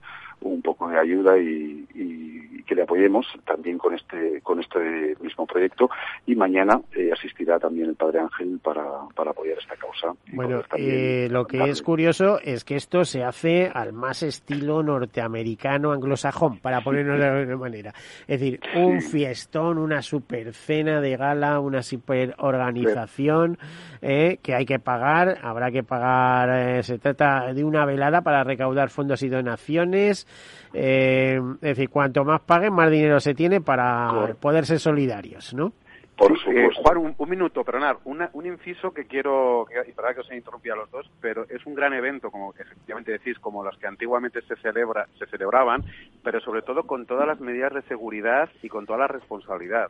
un 0.50 0.62
poco 0.62 0.89
de 0.89 1.00
ayuda 1.00 1.38
y, 1.38 1.85
y, 1.93 2.63
que 2.63 2.75
le 2.75 2.83
apoyemos 2.83 3.27
también 3.45 3.77
con 3.77 3.93
este 3.93 4.39
con 4.41 4.59
este 4.62 5.15
mismo 5.19 5.45
proyecto 5.45 5.89
y 6.25 6.33
mañana 6.35 6.79
eh, 6.95 7.12
asistirá 7.12 7.59
también 7.59 7.89
el 7.89 7.95
Padre 7.95 8.19
Ángel 8.19 8.59
para, 8.63 8.85
para 9.13 9.31
apoyar 9.31 9.57
esta 9.57 9.75
causa. 9.75 10.13
Bueno, 10.31 10.62
eh, 10.77 11.27
lo 11.29 11.45
que 11.45 11.62
es 11.63 11.81
curioso 11.81 12.39
es 12.41 12.63
que 12.63 12.75
esto 12.75 13.03
se 13.03 13.23
hace 13.23 13.69
al 13.73 13.91
más 13.91 14.23
estilo 14.23 14.81
norteamericano 14.81 15.91
anglosajón, 15.91 16.59
para 16.59 16.81
ponernos 16.81 17.19
de 17.19 17.27
alguna 17.27 17.57
manera. 17.57 17.93
Es 18.27 18.39
decir, 18.39 18.59
un 18.75 19.01
sí. 19.01 19.17
fiestón, 19.17 19.77
una 19.77 20.01
super 20.01 20.53
cena 20.53 21.01
de 21.01 21.17
gala, 21.17 21.59
una 21.59 21.83
super 21.83 22.35
organización 22.38 23.57
eh, 24.01 24.39
que 24.41 24.53
hay 24.55 24.65
que 24.65 24.79
pagar, 24.79 25.39
habrá 25.41 25.71
que 25.71 25.83
pagar, 25.83 26.50
eh, 26.50 26.83
se 26.83 26.97
trata 26.97 27.53
de 27.53 27.63
una 27.63 27.85
velada 27.85 28.21
para 28.21 28.43
recaudar 28.43 28.89
fondos 28.89 29.23
y 29.23 29.29
donaciones 29.29 30.27
eh, 30.73 31.39
es 31.55 31.61
decir, 31.61 31.89
cuanto 31.89 32.23
más 32.23 32.41
paguen, 32.41 32.73
más 32.73 32.89
dinero 32.89 33.19
se 33.19 33.33
tiene 33.33 33.61
para 33.61 34.07
Correcto. 34.09 34.39
poder 34.41 34.65
ser 34.65 34.79
solidarios, 34.79 35.53
¿no? 35.53 35.73
Por 36.17 36.31
eh, 36.31 36.69
Juan, 36.75 36.97
un, 36.97 37.15
un, 37.17 37.29
minuto, 37.29 37.63
perdonad, 37.63 37.97
una, 38.05 38.29
un 38.33 38.45
inciso 38.45 38.91
que 38.91 39.05
quiero, 39.05 39.65
que, 39.67 39.89
y 39.89 39.93
para 39.93 40.13
que 40.13 40.19
os 40.19 40.31
interrumpí 40.31 40.69
a 40.69 40.75
los 40.75 40.89
dos, 40.91 41.09
pero 41.19 41.45
es 41.49 41.65
un 41.65 41.73
gran 41.73 41.91
evento, 41.93 42.29
como 42.29 42.53
efectivamente 42.53 43.13
decís, 43.13 43.39
como 43.39 43.63
los 43.63 43.75
que 43.79 43.87
antiguamente 43.87 44.41
se, 44.43 44.55
celebra, 44.57 45.07
se 45.17 45.25
celebraban, 45.25 45.83
pero 46.23 46.39
sobre 46.39 46.61
todo 46.61 46.83
con 46.83 47.07
todas 47.07 47.27
las 47.27 47.39
medidas 47.39 47.73
de 47.73 47.81
seguridad 47.83 48.47
y 48.61 48.69
con 48.69 48.85
toda 48.85 48.99
la 48.99 49.07
responsabilidad. 49.07 49.89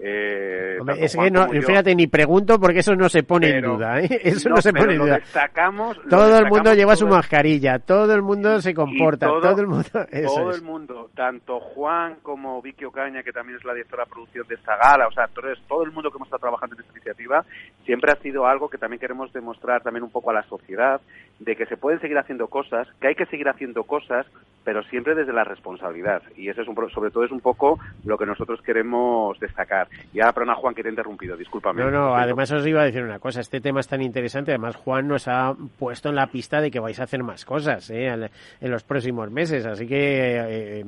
Eh, 0.00 0.76
Hombre, 0.80 1.04
es 1.04 1.16
que 1.16 1.30
no, 1.30 1.48
fíjate, 1.48 1.94
ni 1.94 2.06
pregunto 2.06 2.58
porque 2.60 2.80
eso 2.80 2.94
no 2.94 3.08
se 3.08 3.22
pone 3.22 3.48
pero, 3.48 3.72
en 3.72 3.76
duda. 3.76 4.00
¿eh? 4.00 4.08
Eso 4.22 4.48
no, 4.48 4.56
no 4.56 4.62
se 4.62 4.72
pone 4.72 4.94
en 4.94 4.98
duda. 5.00 5.18
Destacamos, 5.18 5.98
todo 6.08 6.38
el 6.38 6.46
mundo 6.46 6.74
lleva 6.74 6.94
su 6.94 7.06
mascarilla, 7.06 7.78
todo 7.78 8.14
el 8.14 8.22
mundo 8.22 8.60
se 8.60 8.74
comporta, 8.74 9.26
todo, 9.26 9.40
todo, 9.40 9.60
el 9.60 9.66
mundo. 9.66 9.88
todo 10.26 10.50
el 10.52 10.62
mundo, 10.62 11.10
tanto 11.14 11.58
Juan 11.60 12.16
como 12.22 12.62
Vicky 12.62 12.84
Ocaña, 12.84 13.22
que 13.22 13.32
también 13.32 13.58
es 13.58 13.64
la 13.64 13.74
directora 13.74 14.04
de 14.04 14.10
producción 14.10 14.46
de 14.46 14.54
esta 14.54 14.76
gala, 14.76 15.08
o 15.08 15.12
sea, 15.12 15.28
todo 15.66 15.82
el 15.82 15.90
mundo 15.90 16.10
que 16.10 16.16
hemos 16.16 16.28
estado 16.28 16.40
trabajando 16.40 16.76
en 16.76 16.82
esta 16.82 16.92
iniciativa, 16.92 17.44
siempre 17.84 18.12
ha 18.12 18.22
sido 18.22 18.46
algo 18.46 18.68
que 18.68 18.78
también 18.78 19.00
queremos 19.00 19.32
demostrar 19.32 19.82
también 19.82 20.04
un 20.04 20.10
poco 20.10 20.30
a 20.30 20.34
la 20.34 20.42
sociedad, 20.44 21.00
de 21.38 21.56
que 21.56 21.66
se 21.66 21.76
pueden 21.76 22.00
seguir 22.00 22.18
haciendo 22.18 22.48
cosas, 22.48 22.88
que 23.00 23.08
hay 23.08 23.14
que 23.14 23.26
seguir 23.26 23.48
haciendo 23.48 23.84
cosas, 23.84 24.26
pero 24.64 24.82
siempre 24.84 25.14
desde 25.14 25.32
la 25.32 25.44
responsabilidad. 25.44 26.22
Y 26.36 26.48
eso 26.48 26.62
es 26.62 26.68
un, 26.68 26.74
sobre 26.90 27.10
todo 27.10 27.24
es 27.24 27.30
un 27.30 27.40
poco 27.40 27.78
lo 28.04 28.18
que 28.18 28.26
nosotros 28.26 28.60
queremos 28.62 29.38
destacar. 29.38 29.87
Ya, 30.12 30.32
perdona 30.32 30.54
Juan, 30.54 30.74
que 30.74 30.82
te 30.82 30.88
he 30.88 30.92
interrumpido, 30.92 31.36
discúlpame. 31.36 31.82
No, 31.82 31.90
no, 31.90 32.14
además 32.14 32.50
os 32.52 32.66
iba 32.66 32.82
a 32.82 32.84
decir 32.84 33.02
una 33.02 33.18
cosa, 33.18 33.40
este 33.40 33.60
tema 33.60 33.80
es 33.80 33.88
tan 33.88 34.02
interesante, 34.02 34.52
además 34.52 34.76
Juan 34.76 35.08
nos 35.08 35.28
ha 35.28 35.54
puesto 35.78 36.08
en 36.08 36.14
la 36.14 36.26
pista 36.26 36.60
de 36.60 36.70
que 36.70 36.80
vais 36.80 36.98
a 37.00 37.04
hacer 37.04 37.22
más 37.22 37.44
cosas 37.44 37.90
¿eh? 37.90 38.08
en 38.08 38.70
los 38.70 38.82
próximos 38.82 39.30
meses, 39.30 39.66
así 39.66 39.86
que 39.86 40.78
eh, 40.80 40.84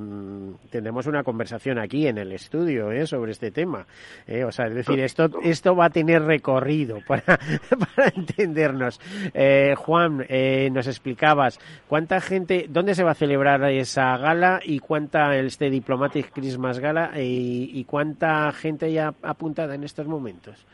tendremos 0.70 1.06
una 1.06 1.22
conversación 1.22 1.78
aquí 1.78 2.06
en 2.06 2.18
el 2.18 2.32
estudio 2.32 2.90
¿eh? 2.92 3.06
sobre 3.06 3.32
este 3.32 3.50
tema. 3.50 3.86
¿eh? 4.26 4.44
O 4.44 4.52
sea, 4.52 4.66
es 4.66 4.74
decir, 4.74 5.00
esto, 5.00 5.28
esto 5.42 5.74
va 5.74 5.86
a 5.86 5.90
tener 5.90 6.22
recorrido 6.22 6.98
para, 7.06 7.22
para 7.24 8.08
entendernos. 8.14 9.00
Eh, 9.34 9.74
Juan, 9.76 10.24
eh, 10.28 10.70
nos 10.72 10.86
explicabas 10.86 11.58
cuánta 11.88 12.20
gente, 12.20 12.66
dónde 12.68 12.94
se 12.94 13.04
va 13.04 13.12
a 13.12 13.14
celebrar 13.14 13.64
esa 13.70 14.16
gala 14.16 14.60
y 14.64 14.78
cuánta 14.78 15.36
este 15.36 15.70
Diplomatic 15.70 16.32
Christmas 16.32 16.78
Gala 16.78 17.12
y, 17.16 17.70
y 17.74 17.84
cuánta 17.84 18.52
gente 18.52 18.89
apuntada 18.98 19.74
en 19.74 19.84
estos 19.84 20.06
momentos. 20.06 20.66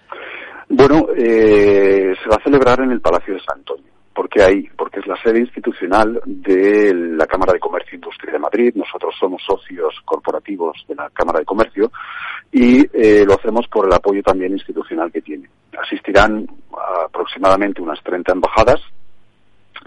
Bueno, 0.69 1.07
eh, 1.17 2.15
se 2.23 2.29
va 2.29 2.37
a 2.37 2.43
celebrar 2.43 2.81
en 2.81 2.91
el 2.91 3.01
Palacio 3.01 3.35
de 3.35 3.41
San 3.41 3.59
Antonio. 3.59 3.85
¿Por 4.13 4.29
qué 4.29 4.43
ahí? 4.43 4.69
Porque 4.77 5.01
es 5.01 5.07
la 5.07 5.21
sede 5.23 5.41
institucional 5.41 6.21
de 6.25 6.93
la 6.95 7.27
Cámara 7.27 7.53
de 7.53 7.61
Comercio 7.61 7.93
e 7.93 7.97
Industria 7.97 8.33
de 8.33 8.39
Madrid. 8.39 8.73
Nosotros 8.75 9.15
somos 9.21 9.43
socios 9.47 9.95
corporativos 10.05 10.85
de 10.89 10.95
la 10.95 11.11
Cámara 11.11 11.41
de 11.41 11.45
Comercio 11.45 11.93
y 12.51 12.81
eh, 12.93 13.25
lo 13.27 13.35
hacemos 13.35 13.69
por 13.69 13.87
el 13.87 13.93
apoyo 13.93 14.23
también 14.23 14.53
institucional 14.53 15.13
que 15.13 15.21
tiene. 15.21 15.49
Asistirán 15.79 16.47
aproximadamente 17.05 17.83
unas 17.83 18.03
30 18.03 18.33
embajadas 18.33 18.81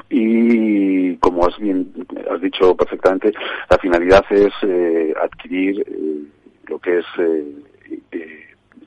y 0.10 1.16
como 1.18 1.48
has 1.48 1.58
bien 1.58 1.92
has 2.32 2.42
dicho 2.42 2.76
perfectamente 2.76 3.34
la 3.70 3.78
finalidad 3.78 4.24
es 4.30 4.54
eh, 4.64 5.14
adquirir 5.22 5.82
eh, 5.82 6.24
lo 6.68 6.80
que 6.80 7.00
es 7.00 7.06
eh, 7.18 7.44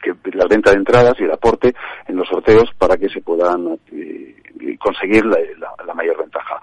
que 0.02 0.14
la 0.32 0.46
venta 0.46 0.72
de 0.72 0.78
entradas 0.78 1.14
y 1.20 1.24
el 1.24 1.30
aporte 1.30 1.74
en 2.08 2.16
los 2.16 2.28
sorteos 2.28 2.70
para 2.76 2.96
que 2.96 3.08
se 3.08 3.20
puedan 3.20 3.78
conseguir 4.78 5.24
la, 5.24 5.38
la, 5.58 5.84
la, 5.86 5.94
mayor 5.94 6.18
ventaja. 6.18 6.60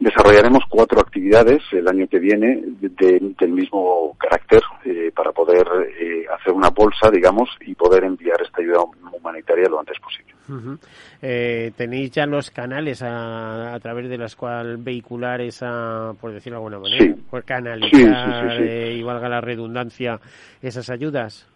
Desarrollaremos 0.00 0.62
cuatro 0.68 1.00
actividades 1.00 1.60
el 1.72 1.88
año 1.88 2.06
que 2.08 2.18
viene 2.18 2.60
de, 2.62 2.88
de, 2.88 3.34
del 3.38 3.50
mismo 3.50 4.16
carácter 4.18 4.62
eh, 4.84 5.10
para 5.14 5.32
poder 5.32 5.66
eh, 6.00 6.24
hacer 6.34 6.52
una 6.52 6.70
bolsa, 6.70 7.10
digamos, 7.10 7.48
y 7.60 7.74
poder 7.74 8.04
enviar 8.04 8.40
esta 8.40 8.62
ayuda 8.62 8.84
humanitaria 9.12 9.68
lo 9.68 9.80
antes 9.80 9.98
posible. 9.98 10.32
Uh 10.48 10.52
-huh. 10.52 10.78
eh, 11.20 11.72
¿Tenéis 11.76 12.12
ya 12.12 12.26
los 12.26 12.50
canales 12.50 13.02
a, 13.02 13.74
a, 13.74 13.80
través 13.80 14.08
de 14.08 14.16
los 14.16 14.34
cuales 14.36 14.82
vehicular 14.82 15.40
esa, 15.40 16.14
por 16.20 16.32
decirlo 16.32 16.58
de 16.60 16.64
alguna 16.64 16.78
manera, 16.78 17.04
sí. 17.04 17.22
por 17.28 17.44
canalizar, 17.44 18.52
sí, 18.52 18.56
sí, 18.56 18.62
eh, 18.62 18.94
y 18.98 19.02
valga 19.02 19.28
la 19.28 19.40
redundancia, 19.40 20.20
esas 20.62 20.88
ayudas? 20.90 21.46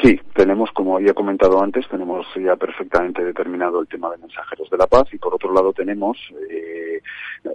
Sí, 0.00 0.20
tenemos, 0.34 0.70
como 0.70 0.96
había 0.96 1.12
comentado 1.12 1.60
antes, 1.60 1.88
tenemos 1.88 2.24
ya 2.36 2.54
perfectamente 2.54 3.24
determinado 3.24 3.80
el 3.80 3.88
tema 3.88 4.10
de 4.10 4.18
mensajeros 4.18 4.70
de 4.70 4.78
la 4.78 4.86
paz 4.86 5.12
y 5.12 5.18
por 5.18 5.34
otro 5.34 5.52
lado 5.52 5.72
tenemos, 5.72 6.16
eh, 6.48 7.00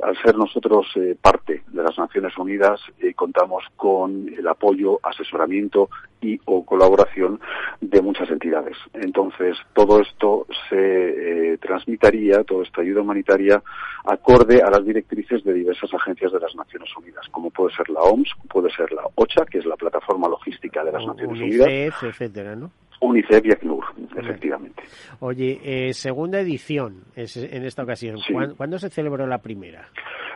al 0.04 0.22
ser 0.22 0.36
nosotros 0.36 0.88
eh, 0.96 1.16
parte 1.20 1.64
de 1.68 1.84
las 1.84 1.98
Naciones 1.98 2.38
Unidas, 2.38 2.82
eh, 3.00 3.14
contamos 3.14 3.64
con 3.78 4.28
el 4.38 4.46
apoyo, 4.46 5.00
asesoramiento 5.04 5.90
y 6.22 6.40
o 6.46 6.66
colaboración 6.66 7.40
de 7.82 8.02
muchas 8.02 8.30
entidades. 8.30 8.78
Entonces, 8.94 9.58
todo 9.74 10.02
esto 10.02 10.48
se 10.70 11.54
eh, 11.54 11.58
transmitiría, 11.58 12.44
toda 12.44 12.64
esta 12.64 12.82
ayuda 12.82 13.02
humanitaria, 13.02 13.62
acorde 14.06 14.62
a 14.62 14.70
las 14.70 14.86
directrices 14.86 15.44
de 15.44 15.54
diversas 15.54 15.94
agencias 15.94 16.32
de 16.32 16.40
las 16.40 16.56
Naciones 16.56 16.90
Unidas, 16.98 17.26
como 17.32 17.50
puede 17.52 17.76
ser 17.76 17.90
la 17.90 18.02
OMS, 18.02 18.30
puede 18.50 18.72
ser 18.72 18.92
la 18.92 19.04
OCHA, 19.16 19.46
que 19.46 19.60
es 19.60 19.66
la 19.66 19.76
plataforma 19.76 20.28
logística 20.28 20.84
de 20.84 20.92
las 20.92 21.06
Naciones 21.06 21.40
Unidas. 21.40 22.04
etcétera, 22.04 22.56
¿no? 22.56 22.72
UNICEF 23.00 23.46
y 23.46 23.52
ACNUR, 23.52 23.84
efectivamente. 24.16 24.84
Oye, 25.20 25.60
eh, 25.64 25.94
segunda 25.94 26.40
edición 26.40 27.04
es 27.16 27.38
en 27.38 27.64
esta 27.64 27.84
ocasión. 27.84 28.18
Sí. 28.20 28.34
¿Cuándo, 28.34 28.56
¿Cuándo, 28.56 28.80
se 28.80 28.90
celebró 28.90 29.28
la 29.28 29.38
primera? 29.40 29.88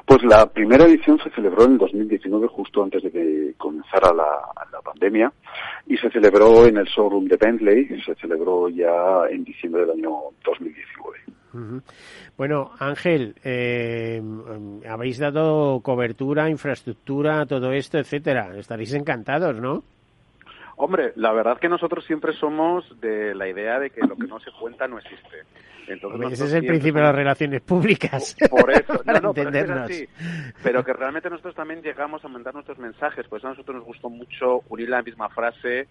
Pues 0.06 0.24
la 0.24 0.46
primera 0.48 0.86
edición 0.86 1.20
se 1.24 1.30
celebró 1.32 1.65
en 1.65 1.77
2019, 1.77 2.48
justo 2.48 2.84
antes 2.84 3.03
de 3.03 3.12
que 3.12 3.53
comenzara 3.58 4.13
la, 4.13 4.30
la 4.72 4.82
pandemia. 4.82 5.32
y 5.88 5.98
se 5.98 6.10
celebró 6.10 6.65
en 6.65 6.77
el 6.77 6.86
showroom 6.86 7.25
de 7.25 7.38
Bentley, 7.38 7.88
se 8.06 8.15
celebró 8.15 8.70
ya 8.70 9.27
en 9.30 9.44
diciembre 9.44 9.82
del 9.82 9.91
año 9.91 10.12
2019. 10.44 11.82
Bueno, 12.38 12.72
Ángel, 12.80 13.36
eh, 13.44 14.22
habéis 14.89 15.18
dado 15.18 15.82
cobertura, 15.82 16.50
infraestructura, 16.50 17.46
todo 17.46 17.74
esto, 17.74 17.98
etcétera. 17.98 18.56
Estaréis 18.58 18.94
encantados, 18.94 19.60
¿no? 19.60 19.84
Hombre, 20.83 21.13
la 21.15 21.31
verdad 21.31 21.59
que 21.59 21.69
nosotros 21.69 22.03
siempre 22.05 22.33
somos 22.33 22.83
de 23.00 23.35
la 23.35 23.47
idea 23.47 23.77
de 23.77 23.91
que 23.91 24.01
lo 24.01 24.15
que 24.15 24.25
no 24.25 24.39
se 24.39 24.50
cuenta 24.59 24.88
no 24.88 24.97
existe. 24.97 25.43
Entonces, 25.88 26.31
ese 26.31 26.45
es 26.45 26.53
el 26.53 26.65
principio 26.65 27.01
de 27.01 27.05
las 27.05 27.15
relaciones 27.15 27.61
públicas. 27.61 28.35
Por 28.50 28.71
eso, 28.71 29.00
no, 29.05 29.19
no, 29.19 29.31
pero, 29.31 29.85
pero 30.63 30.83
que 30.83 30.93
realmente 30.93 31.29
nosotros 31.29 31.53
también 31.53 31.83
llegamos 31.83 32.25
a 32.25 32.29
mandar 32.29 32.55
nuestros 32.55 32.79
mensajes, 32.79 33.27
pues 33.29 33.45
a 33.45 33.50
nosotros 33.50 33.75
nos 33.75 33.85
gustó 33.85 34.09
mucho 34.09 34.63
unir 34.69 34.89
la 34.89 35.03
misma 35.03 35.29
frase, 35.29 35.88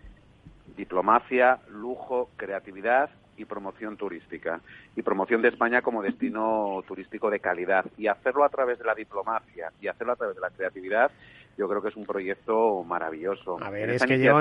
diplomacia, 0.76 1.60
lujo, 1.68 2.30
creatividad 2.36 3.10
y 3.36 3.44
promoción 3.44 3.96
turística 3.96 4.60
y 4.96 5.02
promoción 5.02 5.40
de 5.40 5.50
España 5.50 5.82
como 5.82 6.02
destino 6.02 6.82
turístico 6.88 7.30
de 7.30 7.38
calidad 7.38 7.86
y 7.96 8.08
hacerlo 8.08 8.42
a 8.42 8.48
través 8.48 8.80
de 8.80 8.86
la 8.86 8.96
diplomacia 8.96 9.70
y 9.80 9.86
hacerlo 9.86 10.14
a 10.14 10.16
través 10.16 10.34
de 10.34 10.42
la 10.42 10.50
creatividad 10.50 11.12
yo 11.60 11.68
creo 11.68 11.82
que 11.82 11.88
es 11.88 11.96
un 11.96 12.06
proyecto 12.06 12.82
maravilloso. 12.84 13.62
A 13.62 13.68
ver, 13.68 13.90
es 13.90 14.02
que 14.02 14.16
lleva, 14.16 14.40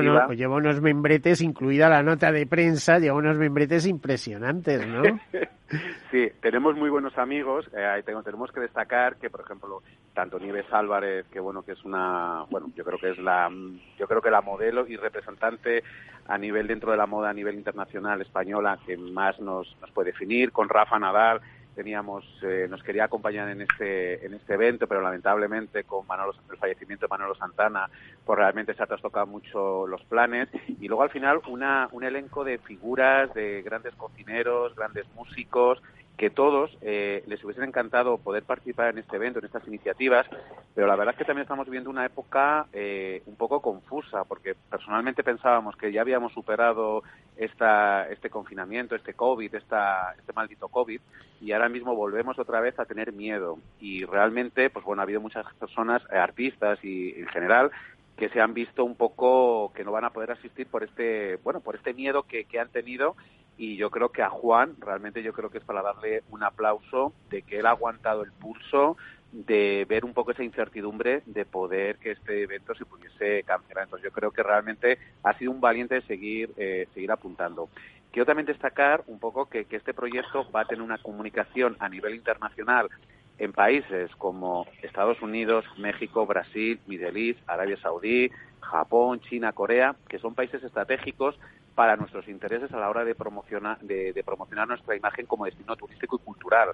unos, 0.56 0.80
membretes, 0.80 1.42
incluida 1.42 1.90
la 1.90 2.02
nota 2.02 2.32
de 2.32 2.48
prensa, 2.48 2.98
lleva 2.98 3.18
unos 3.18 3.38
membretes 3.38 3.86
impresionantes, 3.86 4.88
¿no? 4.88 5.04
sí, 6.12 6.32
tenemos 6.40 6.78
muy 6.78 6.90
buenos 6.90 7.18
amigos. 7.18 7.70
Eh, 7.76 8.04
tenemos 8.06 8.54
que 8.54 8.62
destacar 8.62 9.18
que, 9.18 9.30
por 9.30 9.42
ejemplo, 9.42 9.84
tanto 10.14 10.40
Nieves 10.40 10.72
Álvarez, 10.72 11.26
que 11.30 11.42
bueno, 11.42 11.62
que 11.62 11.74
es 11.74 11.84
una, 11.84 12.46
bueno, 12.50 12.68
yo 12.74 12.86
creo 12.86 12.98
que 12.98 13.10
es 13.10 13.18
la, 13.18 13.52
yo 13.98 14.08
creo 14.08 14.22
que 14.22 14.32
la 14.32 14.40
modelo 14.40 14.88
y 14.88 14.96
representante 14.96 15.84
a 16.26 16.38
nivel 16.38 16.68
dentro 16.68 16.92
de 16.92 16.98
la 16.98 17.06
moda 17.06 17.32
a 17.32 17.34
nivel 17.34 17.56
internacional 17.56 18.22
española 18.22 18.80
que 18.86 18.96
más 18.96 19.38
nos, 19.42 19.76
nos 19.82 19.92
puede 19.92 20.12
definir, 20.12 20.54
con 20.54 20.70
Rafa 20.70 20.98
Nadal, 20.98 21.42
teníamos 21.76 22.26
eh, 22.42 22.68
nos 22.70 22.84
quería 22.84 23.06
acompañar 23.06 23.50
en 23.50 23.62
este 23.62 24.26
en 24.26 24.34
este 24.34 24.54
evento 24.54 24.88
pero 24.88 25.02
lamentablemente 25.02 25.84
con 25.84 26.06
Manolo, 26.08 26.34
el 26.52 26.58
fallecimiento 26.58 27.06
de 27.06 27.10
Manolo 27.10 27.36
Santana 27.36 27.90
pues 28.26 28.38
realmente 28.38 28.74
se 28.74 28.84
ha 28.84 28.88
trastocado 28.88 29.28
mucho 29.28 29.88
los 29.88 30.04
planes. 30.04 30.50
Y 30.80 30.88
luego 30.88 31.04
al 31.04 31.10
final 31.10 31.42
una 31.48 31.88
un 31.92 32.04
elenco 32.04 32.44
de 32.44 32.58
figuras 32.58 33.34
de 33.34 33.62
grandes 33.62 33.96
cocineros 33.96 34.76
grandes 34.76 35.06
músicos 35.16 35.82
que 36.20 36.30
todos 36.30 36.78
eh, 36.82 37.24
les 37.28 37.42
hubiesen 37.46 37.64
encantado 37.64 38.18
poder 38.18 38.44
participar 38.44 38.90
en 38.90 38.98
este 38.98 39.16
evento, 39.16 39.40
en 39.40 39.46
estas 39.46 39.66
iniciativas, 39.66 40.28
pero 40.76 40.86
la 40.86 40.98
verdad 40.98 41.14
es 41.14 41.18
que 41.18 41.24
también 41.24 41.44
estamos 41.44 41.66
viviendo 41.66 41.90
una 41.90 42.06
época 42.06 42.68
eh, 42.74 43.24
un 43.26 43.38
poco 43.38 43.62
confusa, 43.62 44.26
porque 44.26 44.54
personalmente 44.70 45.24
pensábamos 45.24 45.78
que 45.78 45.94
ya 45.94 46.02
habíamos 46.02 46.34
superado 46.34 47.04
esta, 47.38 48.06
este 48.10 48.30
confinamiento, 48.30 48.96
este 48.96 49.14
COVID, 49.14 49.56
esta, 49.56 50.14
este 50.20 50.34
maldito 50.34 50.68
COVID, 50.68 51.00
y 51.40 51.54
ahora 51.54 51.70
mismo 51.70 51.96
volvemos 51.96 52.38
otra 52.38 52.60
vez 52.60 52.78
a 52.80 52.86
tener 52.86 53.14
miedo. 53.14 53.58
Y 53.80 54.04
realmente, 54.04 54.70
pues 54.70 54.84
bueno, 54.84 55.02
ha 55.02 55.04
habido 55.04 55.22
muchas 55.22 55.46
personas, 55.54 56.02
eh, 56.12 56.18
artistas 56.18 56.84
y 56.84 57.18
en 57.18 57.28
general, 57.28 57.72
que 58.20 58.28
se 58.28 58.42
han 58.42 58.54
visto 58.54 58.84
un 58.84 58.96
poco 58.96 59.72
que 59.74 59.86
no 59.86 59.94
van 59.94 60.04
a 60.04 60.10
poder 60.10 60.32
asistir 60.32 60.68
por 60.68 60.84
este, 60.84 61.38
bueno, 61.38 61.62
por 61.62 61.78
este 61.78 61.94
miedo 61.94 62.24
que, 62.24 62.44
que 62.44 62.60
han 62.60 62.68
tenido 62.68 63.16
y 63.58 63.78
yo 63.78 63.90
creo 63.90 64.10
que 64.10 64.22
a 64.22 64.30
Juan 64.30 64.76
realmente 64.78 65.24
yo 65.24 65.32
creo 65.32 65.50
que 65.50 65.60
es 65.60 65.64
para 65.64 65.82
darle 65.82 66.24
un 66.30 66.44
aplauso 66.44 67.14
de 67.30 67.44
que 67.44 67.60
él 67.60 67.66
ha 67.66 67.72
aguantado 67.72 68.24
el 68.24 68.34
pulso 68.34 68.98
de 69.32 69.86
ver 69.88 70.04
un 70.04 70.14
poco 70.14 70.32
esa 70.32 70.44
incertidumbre 70.44 71.22
de 71.28 71.46
poder 71.46 71.98
que 71.98 72.12
este 72.12 72.44
evento 72.44 72.76
se 72.76 72.84
pudiese 72.84 73.44
cancelar. 73.44 73.86
Entonces 73.86 74.10
yo 74.10 74.12
creo 74.12 74.32
que 74.32 74.44
realmente 74.44 75.00
ha 75.24 75.38
sido 75.38 75.52
un 75.52 75.62
valiente 75.62 75.96
de 75.96 76.02
seguir, 76.02 76.52
eh, 76.58 76.90
seguir 76.94 77.12
apuntando. 77.14 77.70
Quiero 78.12 78.26
también 78.26 78.48
destacar 78.48 79.04
un 79.08 79.20
poco 79.20 79.46
que, 79.46 79.64
que 79.64 79.78
este 79.78 79.94
proyecto 79.94 80.52
va 80.52 80.62
a 80.62 80.66
tener 80.66 80.82
una 80.82 80.98
comunicación 80.98 81.78
a 81.80 81.88
nivel 81.88 82.16
internacional 82.16 82.90
en 83.40 83.54
países 83.54 84.14
como 84.18 84.68
Estados 84.82 85.22
Unidos, 85.22 85.66
México, 85.78 86.26
Brasil, 86.26 86.80
Middle 86.88 87.30
East, 87.30 87.40
Arabia 87.48 87.78
Saudí, 87.82 88.30
Japón, 88.60 89.22
China, 89.22 89.54
Corea, 89.54 89.96
que 90.08 90.20
son 90.20 90.36
países 90.36 90.64
estratégicos 90.64 91.40
para 91.80 91.96
nuestros 91.96 92.28
intereses 92.28 92.70
a 92.74 92.78
la 92.78 92.90
hora 92.90 93.06
de 93.06 93.16
promocionar, 93.16 93.80
de, 93.80 94.22
promocionar 94.26 94.68
nuestra 94.68 94.98
imagen 94.98 95.26
como 95.26 95.46
destino 95.46 95.78
turístico 95.78 96.18
y 96.18 96.26
cultural. 96.26 96.72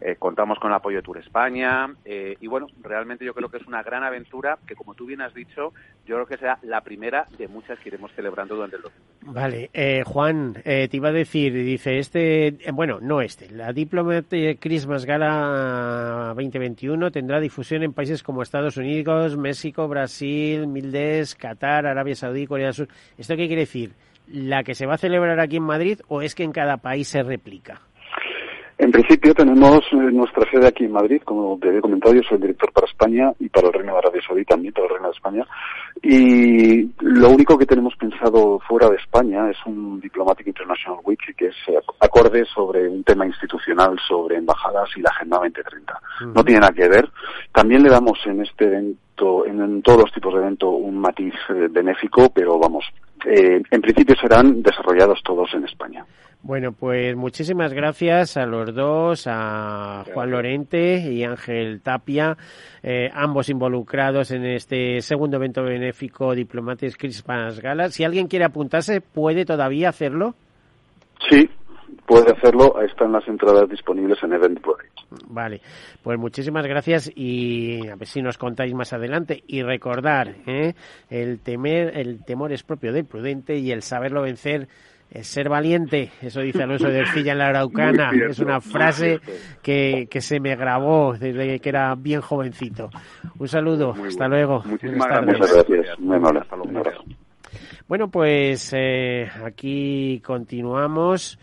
Eh, 0.00 0.16
contamos 0.18 0.58
con 0.58 0.70
el 0.70 0.76
apoyo 0.76 0.96
de 0.96 1.02
Tour 1.02 1.18
España 1.18 1.94
eh, 2.06 2.38
y 2.40 2.46
bueno, 2.46 2.66
realmente 2.80 3.22
yo 3.26 3.34
creo 3.34 3.50
que 3.50 3.58
es 3.58 3.66
una 3.66 3.82
gran 3.82 4.02
aventura 4.02 4.58
que 4.66 4.74
como 4.74 4.94
tú 4.94 5.04
bien 5.04 5.20
has 5.20 5.34
dicho, 5.34 5.74
yo 6.06 6.14
creo 6.14 6.26
que 6.26 6.38
será 6.38 6.58
la 6.62 6.80
primera 6.80 7.26
de 7.36 7.48
muchas 7.48 7.78
que 7.80 7.90
iremos 7.90 8.10
celebrando 8.16 8.54
durante 8.54 8.76
el 8.76 8.82
2020. 8.84 9.38
Vale, 9.38 9.70
eh, 9.74 10.02
Juan, 10.06 10.54
te 10.64 10.88
iba 10.90 11.10
a 11.10 11.12
decir, 11.12 11.52
dice 11.52 11.98
este, 11.98 12.56
bueno, 12.72 12.98
no 13.02 13.20
este, 13.20 13.50
la 13.50 13.74
Diplomat 13.74 14.32
Christmas 14.58 15.04
Gala 15.04 16.32
2021 16.34 17.10
tendrá 17.10 17.40
difusión 17.40 17.82
en 17.82 17.92
países 17.92 18.22
como 18.22 18.40
Estados 18.40 18.78
Unidos, 18.78 19.36
México, 19.36 19.86
Brasil, 19.86 20.66
Mildes, 20.66 21.34
Qatar, 21.34 21.86
Arabia 21.86 22.14
Saudí, 22.14 22.46
Corea 22.46 22.68
del 22.68 22.74
Sur. 22.74 22.88
¿Esto 23.18 23.36
qué 23.36 23.48
quiere 23.48 23.60
decir? 23.60 23.92
La 24.28 24.62
que 24.64 24.74
se 24.74 24.86
va 24.86 24.94
a 24.94 24.98
celebrar 24.98 25.40
aquí 25.40 25.56
en 25.56 25.64
Madrid 25.64 26.00
o 26.08 26.22
es 26.22 26.34
que 26.34 26.44
en 26.44 26.52
cada 26.52 26.78
país 26.78 27.08
se 27.08 27.22
replica? 27.22 27.80
En 28.78 28.92
principio 28.92 29.32
tenemos 29.32 29.80
eh, 29.92 29.96
nuestra 30.12 30.44
sede 30.50 30.68
aquí 30.68 30.84
en 30.84 30.92
Madrid, 30.92 31.22
como 31.24 31.58
te 31.58 31.74
he 31.74 31.80
comentado, 31.80 32.14
yo 32.14 32.20
soy 32.24 32.34
el 32.34 32.42
director 32.42 32.70
para 32.72 32.86
España 32.86 33.32
y 33.38 33.48
para 33.48 33.68
el 33.68 33.72
Reino 33.72 33.92
de 33.92 33.98
Arabia 33.98 34.20
Saudí 34.26 34.44
también, 34.44 34.74
para 34.74 34.86
el 34.86 34.92
Reino 34.92 35.08
de 35.08 35.14
España. 35.14 35.46
Y 36.02 36.90
lo 37.00 37.30
único 37.30 37.56
que 37.56 37.64
tenemos 37.64 37.96
pensado 37.96 38.58
fuera 38.68 38.90
de 38.90 38.96
España 38.96 39.48
es 39.50 39.56
un 39.64 39.98
Diplomatic 39.98 40.48
International 40.48 41.00
Week 41.04 41.34
que 41.34 41.46
es 41.46 41.56
eh, 41.68 41.78
acorde 42.00 42.44
sobre 42.54 42.86
un 42.86 43.02
tema 43.02 43.26
institucional, 43.26 43.98
sobre 44.06 44.36
embajadas 44.36 44.90
y 44.94 45.00
la 45.00 45.08
Agenda 45.08 45.38
2030. 45.38 46.00
No 46.34 46.44
tiene 46.44 46.60
nada 46.60 46.72
que 46.74 46.88
ver. 46.88 47.08
También 47.52 47.82
le 47.82 47.88
damos 47.88 48.18
en 48.26 48.42
este 48.42 48.66
evento, 48.66 49.46
en, 49.46 49.80
todos 49.80 50.02
los 50.02 50.12
tipos 50.12 50.34
de 50.34 50.40
evento, 50.40 50.68
un 50.68 50.98
matiz 50.98 51.32
eh, 51.48 51.68
benéfico, 51.70 52.28
pero 52.28 52.58
vamos, 52.58 52.84
eh, 53.26 53.60
en 53.70 53.80
principio 53.80 54.14
serán 54.20 54.62
desarrollados 54.62 55.20
todos 55.24 55.52
en 55.54 55.64
España. 55.64 56.04
Bueno, 56.42 56.70
pues 56.70 57.16
muchísimas 57.16 57.72
gracias 57.72 58.36
a 58.36 58.46
los 58.46 58.72
dos, 58.72 59.26
a 59.26 60.04
Juan 60.14 60.30
Lorente 60.30 60.98
y 60.98 61.24
Ángel 61.24 61.80
Tapia, 61.80 62.36
eh, 62.84 63.10
ambos 63.12 63.48
involucrados 63.48 64.30
en 64.30 64.44
este 64.44 65.00
segundo 65.00 65.38
evento 65.38 65.64
benéfico 65.64 66.36
Diplomates 66.36 66.96
Christmas 66.96 67.58
Gala. 67.58 67.88
Si 67.90 68.04
alguien 68.04 68.28
quiere 68.28 68.44
apuntarse, 68.44 69.00
¿puede 69.00 69.44
todavía 69.44 69.88
hacerlo? 69.88 70.36
Sí, 71.28 71.50
puede 72.04 72.32
hacerlo. 72.32 72.80
Están 72.80 73.12
las 73.12 73.26
entradas 73.28 73.68
disponibles 73.68 74.22
en 74.22 74.32
Eventbrite. 74.32 74.90
Vale, 75.28 75.60
pues 76.02 76.18
muchísimas 76.18 76.66
gracias 76.66 77.10
y 77.14 77.86
a 77.88 77.96
ver 77.96 78.08
si 78.08 78.22
nos 78.22 78.38
contáis 78.38 78.74
más 78.74 78.92
adelante. 78.92 79.42
Y 79.46 79.62
recordar, 79.62 80.34
¿eh? 80.46 80.74
el, 81.10 81.40
temer, 81.40 81.96
el 81.96 82.24
temor 82.24 82.52
es 82.52 82.62
propio 82.62 82.92
del 82.92 83.04
prudente 83.04 83.56
y 83.56 83.70
el 83.70 83.82
saberlo 83.82 84.22
vencer 84.22 84.68
es 85.10 85.28
ser 85.28 85.48
valiente, 85.48 86.10
eso 86.20 86.40
dice 86.40 86.64
Alonso 86.64 86.88
de 86.88 86.98
Ercilla 86.98 87.32
en 87.32 87.38
la 87.38 87.46
Araucana, 87.46 88.10
es 88.28 88.40
una 88.40 88.60
frase 88.60 89.20
que, 89.62 90.08
que, 90.10 90.20
se 90.20 90.40
me 90.40 90.56
grabó 90.56 91.16
desde 91.16 91.60
que 91.60 91.68
era 91.68 91.94
bien 91.94 92.20
jovencito. 92.20 92.90
Un 93.38 93.46
saludo, 93.46 93.92
hasta 93.92 94.26
luego. 94.26 94.62
Muchísimas 94.66 95.06
gracias. 95.08 95.96
Bueno, 97.88 98.08
pues 98.08 98.72
eh, 98.76 99.30
aquí 99.44 100.20
continuamos. 100.24 101.38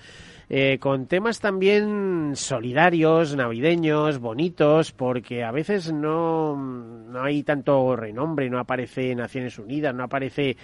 Eh, 0.55 0.77
con 0.77 1.07
temas 1.07 1.39
también 1.39 2.33
solidarios, 2.35 3.35
navideños, 3.35 4.19
bonitos, 4.19 4.91
porque 4.91 5.43
a 5.43 5.49
veces 5.49 5.91
no, 5.91 6.55
no 6.55 7.23
hay 7.23 7.41
tanto 7.41 7.95
renombre, 7.95 8.51
no 8.51 8.59
aparece 8.59 9.15
Naciones 9.15 9.57
Unidas, 9.57 9.95
no 9.95 10.03
aparece 10.03 10.51
eh, 10.51 10.55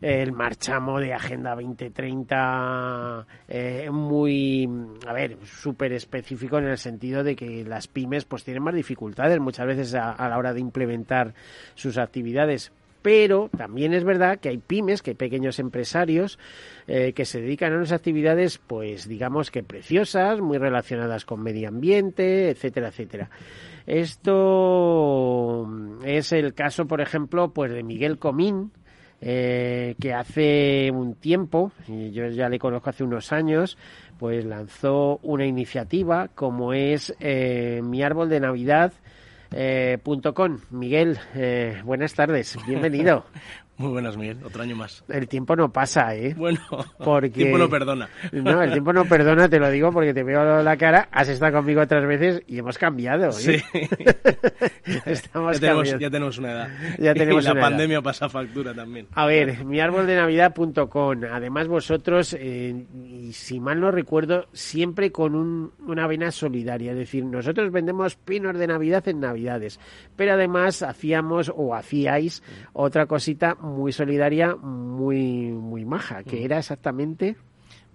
el 0.00 0.32
marchamo 0.32 0.98
de 0.98 1.14
Agenda 1.14 1.54
2030 1.54 3.24
eh, 3.46 3.88
muy, 3.92 4.68
a 5.06 5.12
ver, 5.12 5.36
súper 5.44 5.92
específico 5.92 6.58
en 6.58 6.64
el 6.64 6.78
sentido 6.78 7.22
de 7.22 7.36
que 7.36 7.64
las 7.64 7.86
pymes 7.86 8.24
pues 8.24 8.42
tienen 8.42 8.64
más 8.64 8.74
dificultades 8.74 9.38
muchas 9.38 9.68
veces 9.68 9.94
a 9.94 10.28
la 10.28 10.38
hora 10.38 10.54
de 10.54 10.58
implementar 10.58 11.34
sus 11.76 11.98
actividades 11.98 12.72
pero 13.06 13.48
también 13.56 13.94
es 13.94 14.02
verdad 14.02 14.40
que 14.40 14.48
hay 14.48 14.58
pymes, 14.58 15.00
que 15.00 15.12
hay 15.12 15.14
pequeños 15.14 15.60
empresarios 15.60 16.40
eh, 16.88 17.12
que 17.12 17.24
se 17.24 17.40
dedican 17.40 17.72
a 17.72 17.76
unas 17.76 17.92
actividades, 17.92 18.58
pues 18.58 19.06
digamos 19.06 19.52
que 19.52 19.62
preciosas, 19.62 20.40
muy 20.40 20.58
relacionadas 20.58 21.24
con 21.24 21.40
medio 21.40 21.68
ambiente, 21.68 22.50
etcétera, 22.50 22.88
etcétera. 22.88 23.30
Esto 23.86 25.70
es 26.04 26.32
el 26.32 26.52
caso, 26.52 26.88
por 26.88 27.00
ejemplo, 27.00 27.52
pues 27.52 27.70
de 27.70 27.84
Miguel 27.84 28.18
Comín, 28.18 28.72
eh, 29.20 29.94
que 30.00 30.12
hace 30.12 30.90
un 30.92 31.14
tiempo, 31.14 31.70
y 31.86 32.10
yo 32.10 32.26
ya 32.26 32.48
le 32.48 32.58
conozco 32.58 32.90
hace 32.90 33.04
unos 33.04 33.32
años, 33.32 33.78
pues 34.18 34.44
lanzó 34.44 35.20
una 35.22 35.46
iniciativa 35.46 36.26
como 36.34 36.72
es 36.72 37.14
eh, 37.20 37.82
Mi 37.84 38.02
Árbol 38.02 38.30
de 38.30 38.40
Navidad, 38.40 38.92
eh, 39.52 39.98
punto 40.02 40.34
com. 40.34 40.58
Miguel, 40.70 41.18
eh, 41.34 41.80
buenas 41.84 42.14
tardes, 42.14 42.56
bienvenido. 42.66 43.24
Muy 43.78 43.90
buenas, 43.90 44.16
Miguel. 44.16 44.38
Otro 44.44 44.62
año 44.62 44.74
más. 44.74 45.04
El 45.08 45.28
tiempo 45.28 45.54
no 45.54 45.70
pasa, 45.70 46.14
¿eh? 46.14 46.34
Bueno, 46.34 46.60
porque... 46.98 47.26
el 47.26 47.32
tiempo 47.32 47.58
no 47.58 47.68
perdona. 47.68 48.08
No, 48.32 48.62
el 48.62 48.72
tiempo 48.72 48.92
no 48.92 49.04
perdona, 49.04 49.48
te 49.48 49.58
lo 49.58 49.68
digo 49.70 49.92
porque 49.92 50.14
te 50.14 50.22
veo 50.22 50.62
la 50.62 50.76
cara, 50.76 51.08
has 51.12 51.28
estado 51.28 51.52
conmigo 51.58 51.82
otras 51.82 52.06
veces 52.06 52.42
y 52.46 52.58
hemos 52.58 52.78
cambiado. 52.78 53.28
¿eh? 53.28 53.32
Sí. 53.32 53.56
Estamos 55.04 55.56
ya, 55.56 55.60
tenemos, 55.60 55.90
cambiando. 55.90 55.98
ya 56.00 56.10
tenemos 56.10 56.38
una 56.38 56.52
edad. 56.52 56.68
Ya 56.98 57.14
tenemos 57.14 57.44
y 57.44 57.46
la 57.46 57.52
una 57.52 57.60
edad. 57.60 57.68
pandemia 57.70 58.02
pasa 58.02 58.28
factura 58.28 58.72
también. 58.74 59.06
A 59.12 59.26
ver, 59.26 59.64
miarboldenavidad.com. 59.64 61.20
Además 61.30 61.68
vosotros, 61.68 62.34
eh, 62.38 62.86
y 62.94 63.32
si 63.32 63.60
mal 63.60 63.80
no 63.80 63.90
recuerdo, 63.90 64.46
siempre 64.52 65.12
con 65.12 65.34
un- 65.34 65.72
una 65.86 66.06
vena 66.06 66.30
solidaria. 66.30 66.92
Es 66.92 66.98
decir, 66.98 67.24
nosotros 67.24 67.70
vendemos 67.72 68.16
pinos 68.16 68.56
de 68.58 68.66
Navidad 68.66 69.06
en 69.08 69.20
Navidades, 69.20 69.78
pero 70.16 70.32
además 70.32 70.82
hacíamos 70.82 71.52
o 71.54 71.74
hacíais 71.74 72.42
otra 72.72 73.06
cosita 73.06 73.56
muy 73.66 73.92
solidaria, 73.92 74.54
muy, 74.56 75.50
muy 75.52 75.84
maja, 75.84 76.22
que 76.22 76.44
era 76.44 76.58
exactamente... 76.58 77.36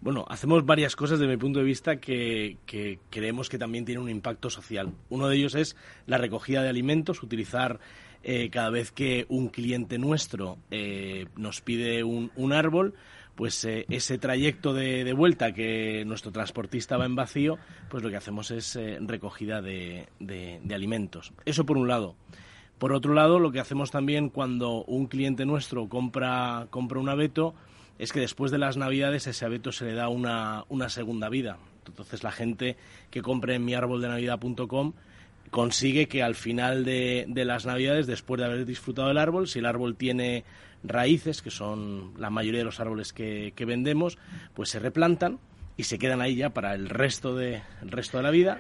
Bueno, 0.04 0.26
hacemos 0.30 0.66
varias 0.66 0.96
cosas 0.96 1.20
desde 1.20 1.32
mi 1.32 1.38
punto 1.38 1.60
de 1.60 1.66
vista 1.66 1.98
que, 1.98 2.58
que 2.66 2.98
creemos 3.12 3.50
que 3.50 3.60
también 3.60 3.86
tienen 3.86 4.04
un 4.04 4.10
impacto 4.10 4.50
social. 4.50 4.94
Uno 5.10 5.28
de 5.28 5.36
ellos 5.36 5.54
es 5.54 5.76
la 6.08 6.18
recogida 6.18 6.64
de 6.64 6.70
alimentos, 6.70 7.22
utilizar 7.22 7.80
eh, 8.24 8.50
cada 8.50 8.72
vez 8.72 8.92
que 8.92 9.28
un 9.30 9.50
cliente 9.50 10.00
nuestro 10.00 10.58
eh, 10.72 11.28
nos 11.36 11.62
pide 11.62 12.04
un, 12.04 12.32
un 12.36 12.52
árbol, 12.52 12.96
pues 13.36 13.64
eh, 13.66 13.86
ese 13.90 14.18
trayecto 14.18 14.74
de, 14.74 15.04
de 15.04 15.14
vuelta 15.14 15.54
que 15.54 16.04
nuestro 16.06 16.32
transportista 16.32 16.98
va 16.98 17.06
en 17.06 17.16
vacío, 17.16 17.60
pues 17.88 18.02
lo 18.02 18.10
que 18.10 18.16
hacemos 18.18 18.50
es 18.50 18.80
recogida 19.02 19.62
de, 19.62 20.08
de- 20.20 20.62
de 20.64 20.76
alimentos. 20.76 21.32
Eso 21.46 21.64
por 21.64 21.78
un 21.78 21.88
lado. 21.88 22.16
Por 22.82 22.94
otro 22.94 23.14
lado, 23.14 23.38
lo 23.38 23.52
que 23.52 23.60
hacemos 23.60 23.92
también 23.92 24.30
cuando 24.30 24.84
un 24.86 25.06
cliente 25.06 25.46
nuestro 25.46 25.88
compra, 25.88 26.66
compra 26.72 27.00
un 27.00 27.10
abeto 27.10 27.54
es 28.00 28.12
que 28.12 28.22
después 28.22 28.52
de 28.52 28.58
las 28.58 28.76
navidades 28.76 29.28
ese 29.28 29.46
abeto 29.46 29.72
se 29.72 29.86
le 29.86 29.94
da 29.94 30.10
una, 30.10 30.66
una 30.68 30.90
segunda 30.90 31.30
vida. 31.30 31.60
Entonces 31.86 32.24
la 32.24 32.32
gente 32.32 32.78
que 33.12 33.22
compre 33.22 33.54
en 33.54 33.66
miarboldenavidad.com 33.66 34.94
consigue 35.52 36.08
que 36.08 36.24
al 36.24 36.34
final 36.34 36.84
de, 36.84 37.26
de 37.28 37.46
las 37.46 37.68
navidades, 37.68 38.08
después 38.08 38.40
de 38.40 38.46
haber 38.46 38.66
disfrutado 38.66 39.10
del 39.10 39.20
árbol, 39.20 39.48
si 39.48 39.60
el 39.60 39.68
árbol 39.68 39.96
tiene 39.96 40.44
raíces, 40.84 41.44
que 41.44 41.52
son 41.52 42.14
la 42.18 42.32
mayoría 42.32 42.62
de 42.62 42.66
los 42.66 42.80
árboles 42.80 43.14
que, 43.14 43.54
que 43.56 43.66
vendemos, 43.66 44.18
pues 44.56 44.70
se 44.70 44.80
replantan 44.80 45.38
y 45.78 45.84
se 45.84 46.00
quedan 46.00 46.20
ahí 46.20 46.34
ya 46.34 46.50
para 46.50 46.74
el 46.74 46.90
resto 46.90 47.36
de, 47.36 47.62
el 47.84 47.92
resto 47.92 48.18
de 48.18 48.24
la 48.24 48.32
vida. 48.32 48.60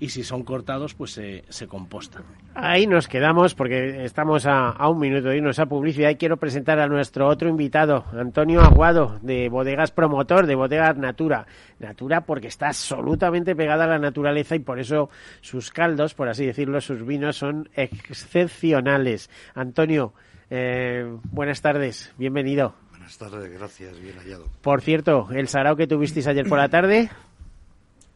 Y 0.00 0.08
si 0.08 0.24
son 0.24 0.42
cortados, 0.44 0.94
pues 0.94 1.12
se, 1.12 1.44
se 1.50 1.68
compostan. 1.68 2.24
Ahí 2.54 2.86
nos 2.86 3.06
quedamos 3.06 3.54
porque 3.54 4.02
estamos 4.04 4.46
a, 4.46 4.70
a 4.70 4.88
un 4.88 4.98
minuto 4.98 5.28
de 5.28 5.36
irnos 5.36 5.58
a 5.58 5.66
publicidad 5.66 6.08
y 6.08 6.16
quiero 6.16 6.38
presentar 6.38 6.80
a 6.80 6.88
nuestro 6.88 7.28
otro 7.28 7.50
invitado, 7.50 8.06
Antonio 8.18 8.62
Aguado, 8.62 9.18
de 9.20 9.50
Bodegas 9.50 9.90
Promotor, 9.90 10.46
de 10.46 10.54
Bodegas 10.54 10.96
Natura. 10.96 11.46
Natura 11.78 12.22
porque 12.22 12.48
está 12.48 12.68
absolutamente 12.68 13.54
pegada 13.54 13.84
a 13.84 13.88
la 13.88 13.98
naturaleza 13.98 14.56
y 14.56 14.60
por 14.60 14.80
eso 14.80 15.10
sus 15.42 15.70
caldos, 15.70 16.14
por 16.14 16.30
así 16.30 16.46
decirlo, 16.46 16.80
sus 16.80 17.04
vinos 17.04 17.36
son 17.36 17.68
excepcionales. 17.74 19.28
Antonio, 19.54 20.14
eh, 20.48 21.04
buenas 21.30 21.60
tardes, 21.60 22.12
bienvenido. 22.16 22.74
Buenas 22.90 23.18
tardes, 23.18 23.52
gracias, 23.52 24.00
bien 24.00 24.16
hallado. 24.16 24.46
Por 24.62 24.80
cierto, 24.80 25.28
el 25.32 25.48
sarao 25.48 25.76
que 25.76 25.86
tuvisteis 25.86 26.26
ayer 26.26 26.48
por 26.48 26.58
la 26.58 26.68
tarde, 26.68 27.10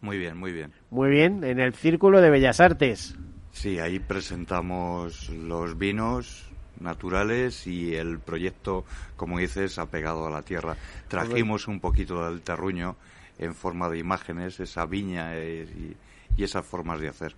Muy 0.05 0.19
bien, 0.19 0.37
muy 0.37 0.53
bien. 0.53 0.71
muy 0.91 1.09
bien, 1.09 1.43
en 1.45 1.59
el 1.59 1.73
Círculo 1.73 2.21
de 2.21 2.29
Bellas 2.29 2.61
Artes. 2.61 3.17
Sí, 3.53 3.79
ahí 3.79 3.99
presentamos 4.01 5.31
los 5.31 5.79
vinos 5.79 6.51
naturales 6.79 7.67
y 7.67 7.95
el 7.95 8.19
proyecto, 8.19 8.85
como 9.17 9.39
dices, 9.39 9.79
apegado 9.79 10.27
a 10.27 10.31
la 10.31 10.43
tierra. 10.43 10.77
Trajimos 11.09 11.69
un 11.69 11.81
poquito 11.81 12.23
del 12.29 12.43
terruño 12.43 12.97
en 13.39 13.55
forma 13.55 13.89
de 13.89 13.99
imágenes, 13.99 14.61
esa 14.61 14.85
viña 14.85 15.37
eh, 15.37 15.67
y, 15.75 15.97
y 16.41 16.45
esas 16.45 16.67
formas 16.67 17.01
de 17.01 17.09
hacer. 17.09 17.35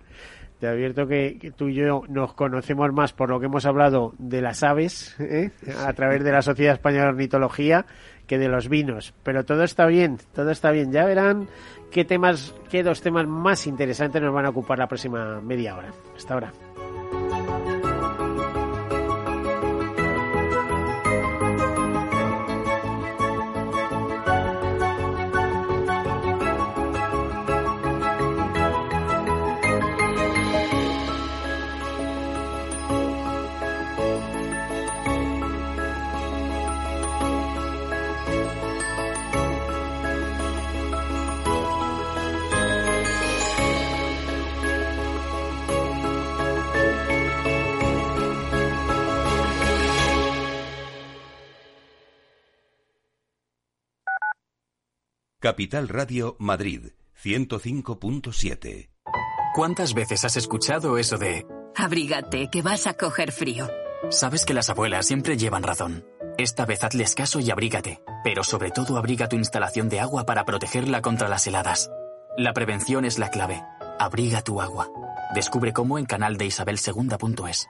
Te 0.59 0.67
advierto 0.67 1.07
que, 1.07 1.37
que 1.39 1.51
tú 1.51 1.69
y 1.69 1.75
yo 1.75 2.01
nos 2.09 2.33
conocemos 2.33 2.91
más 2.91 3.13
por 3.13 3.29
lo 3.29 3.39
que 3.39 3.45
hemos 3.45 3.65
hablado 3.65 4.13
de 4.17 4.41
las 4.41 4.63
aves 4.63 5.15
¿eh? 5.19 5.51
a 5.85 5.93
través 5.93 6.23
de 6.23 6.31
la 6.31 6.41
Sociedad 6.41 6.73
Española 6.73 7.03
de 7.03 7.09
Ornitología 7.09 7.85
que 8.25 8.39
de 8.39 8.49
los 8.49 8.67
vinos. 8.67 9.13
Pero 9.23 9.45
todo 9.45 9.63
está 9.63 9.85
bien, 9.85 10.17
todo 10.33 10.49
está 10.49 10.71
bien. 10.71 10.91
Ya 10.91 11.05
verán 11.05 11.47
qué 11.91 12.05
temas, 12.05 12.53
qué 12.69 12.83
dos 12.83 13.01
temas 13.01 13.27
más 13.27 13.67
interesantes 13.67 14.21
nos 14.21 14.33
van 14.33 14.45
a 14.45 14.49
ocupar 14.49 14.79
la 14.79 14.87
próxima 14.87 15.41
media 15.41 15.75
hora. 15.75 15.91
Hasta 16.15 16.33
ahora. 16.33 16.53
Capital 55.47 55.87
Radio 55.87 56.35
Madrid 56.39 56.87
105.7. 57.23 58.89
¿Cuántas 59.55 59.93
veces 59.93 60.25
has 60.25 60.35
escuchado 60.35 60.97
eso 60.97 61.17
de 61.17 61.45
Abrígate, 61.73 62.49
que 62.51 62.61
vas 62.61 62.85
a 62.85 62.95
coger 62.95 63.31
frío. 63.31 63.69
Sabes 64.09 64.43
que 64.43 64.53
las 64.53 64.69
abuelas 64.69 65.05
siempre 65.05 65.37
llevan 65.37 65.63
razón. 65.63 66.05
Esta 66.37 66.65
vez 66.65 66.83
hazles 66.83 67.15
caso 67.15 67.39
y 67.39 67.49
abrígate, 67.49 68.01
pero 68.25 68.43
sobre 68.43 68.71
todo 68.71 68.97
abriga 68.97 69.29
tu 69.29 69.37
instalación 69.37 69.87
de 69.87 70.01
agua 70.01 70.25
para 70.25 70.43
protegerla 70.43 71.01
contra 71.01 71.29
las 71.29 71.47
heladas. 71.47 71.89
La 72.35 72.51
prevención 72.51 73.05
es 73.05 73.17
la 73.17 73.29
clave. 73.29 73.63
Abriga 73.99 74.41
tu 74.41 74.59
agua. 74.59 74.89
Descubre 75.33 75.71
cómo 75.71 75.97
en 75.97 76.07
canal 76.07 76.35
de 76.35 76.47
isabelsegunda.es. 76.47 77.69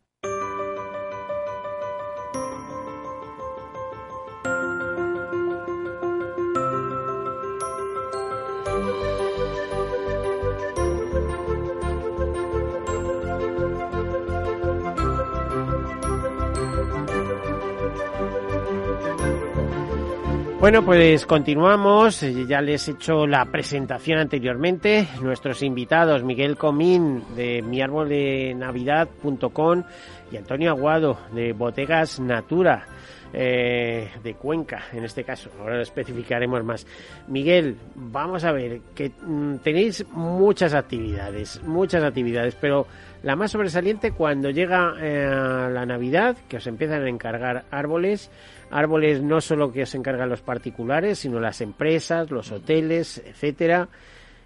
Bueno, 20.61 20.85
pues 20.85 21.25
continuamos. 21.25 22.21
Ya 22.21 22.61
les 22.61 22.87
he 22.87 22.91
hecho 22.91 23.25
la 23.25 23.45
presentación 23.45 24.19
anteriormente. 24.19 25.07
Nuestros 25.19 25.63
invitados, 25.63 26.23
Miguel 26.23 26.55
Comín 26.55 27.23
de 27.35 27.63
miarboldenavidad.com 27.63 29.83
y 30.31 30.37
Antonio 30.37 30.69
Aguado 30.69 31.17
de 31.33 31.53
Botegas 31.53 32.19
Natura. 32.19 32.85
Eh, 33.33 34.09
de 34.21 34.33
Cuenca, 34.33 34.83
en 34.91 35.05
este 35.05 35.23
caso. 35.23 35.49
Ahora 35.59 35.75
lo 35.75 35.81
especificaremos 35.81 36.63
más. 36.65 36.85
Miguel, 37.27 37.77
vamos 37.95 38.43
a 38.43 38.51
ver, 38.51 38.81
que 38.93 39.09
mm, 39.09 39.57
tenéis 39.57 40.05
muchas 40.11 40.73
actividades, 40.73 41.61
muchas 41.63 42.03
actividades, 42.03 42.55
pero 42.55 42.87
la 43.23 43.37
más 43.37 43.51
sobresaliente 43.51 44.11
cuando 44.11 44.49
llega 44.49 44.95
eh, 44.99 45.69
la 45.71 45.85
Navidad, 45.85 46.35
que 46.49 46.57
os 46.57 46.67
empiezan 46.67 47.03
a 47.03 47.09
encargar 47.09 47.63
árboles, 47.71 48.29
árboles 48.69 49.21
no 49.21 49.39
solo 49.39 49.71
que 49.71 49.85
se 49.85 49.97
encargan 49.97 50.27
los 50.27 50.41
particulares, 50.41 51.19
sino 51.19 51.39
las 51.39 51.61
empresas, 51.61 52.31
los 52.31 52.51
hoteles, 52.51 53.23
etcétera. 53.25 53.87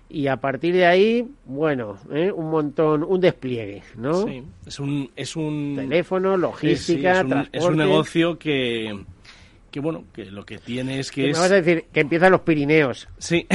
Y 0.07 0.27
a 0.27 0.37
partir 0.37 0.75
de 0.75 0.85
ahí, 0.85 1.27
bueno, 1.45 1.97
¿eh? 2.11 2.31
un 2.31 2.51
montón, 2.51 3.03
un 3.03 3.19
despliegue, 3.19 3.81
¿no? 3.97 4.25
Sí, 4.25 4.43
es 4.65 4.79
un, 4.79 5.09
es 5.15 5.35
un 5.35 5.73
teléfono, 5.75 6.37
logística, 6.37 7.21
es, 7.21 7.25
un, 7.25 7.49
es 7.51 7.63
un 7.63 7.77
negocio 7.77 8.37
que, 8.37 9.03
que 9.71 9.79
bueno, 9.79 10.05
que 10.13 10.25
lo 10.25 10.45
que 10.45 10.59
tiene 10.59 10.99
es 10.99 11.11
que 11.11 11.23
¿Qué 11.23 11.29
es... 11.31 11.37
Me 11.37 11.41
vas 11.41 11.51
a 11.51 11.55
decir 11.55 11.85
que 11.91 11.99
empiezan 12.01 12.31
los 12.31 12.41
Pirineos. 12.41 13.09
Sí. 13.17 13.47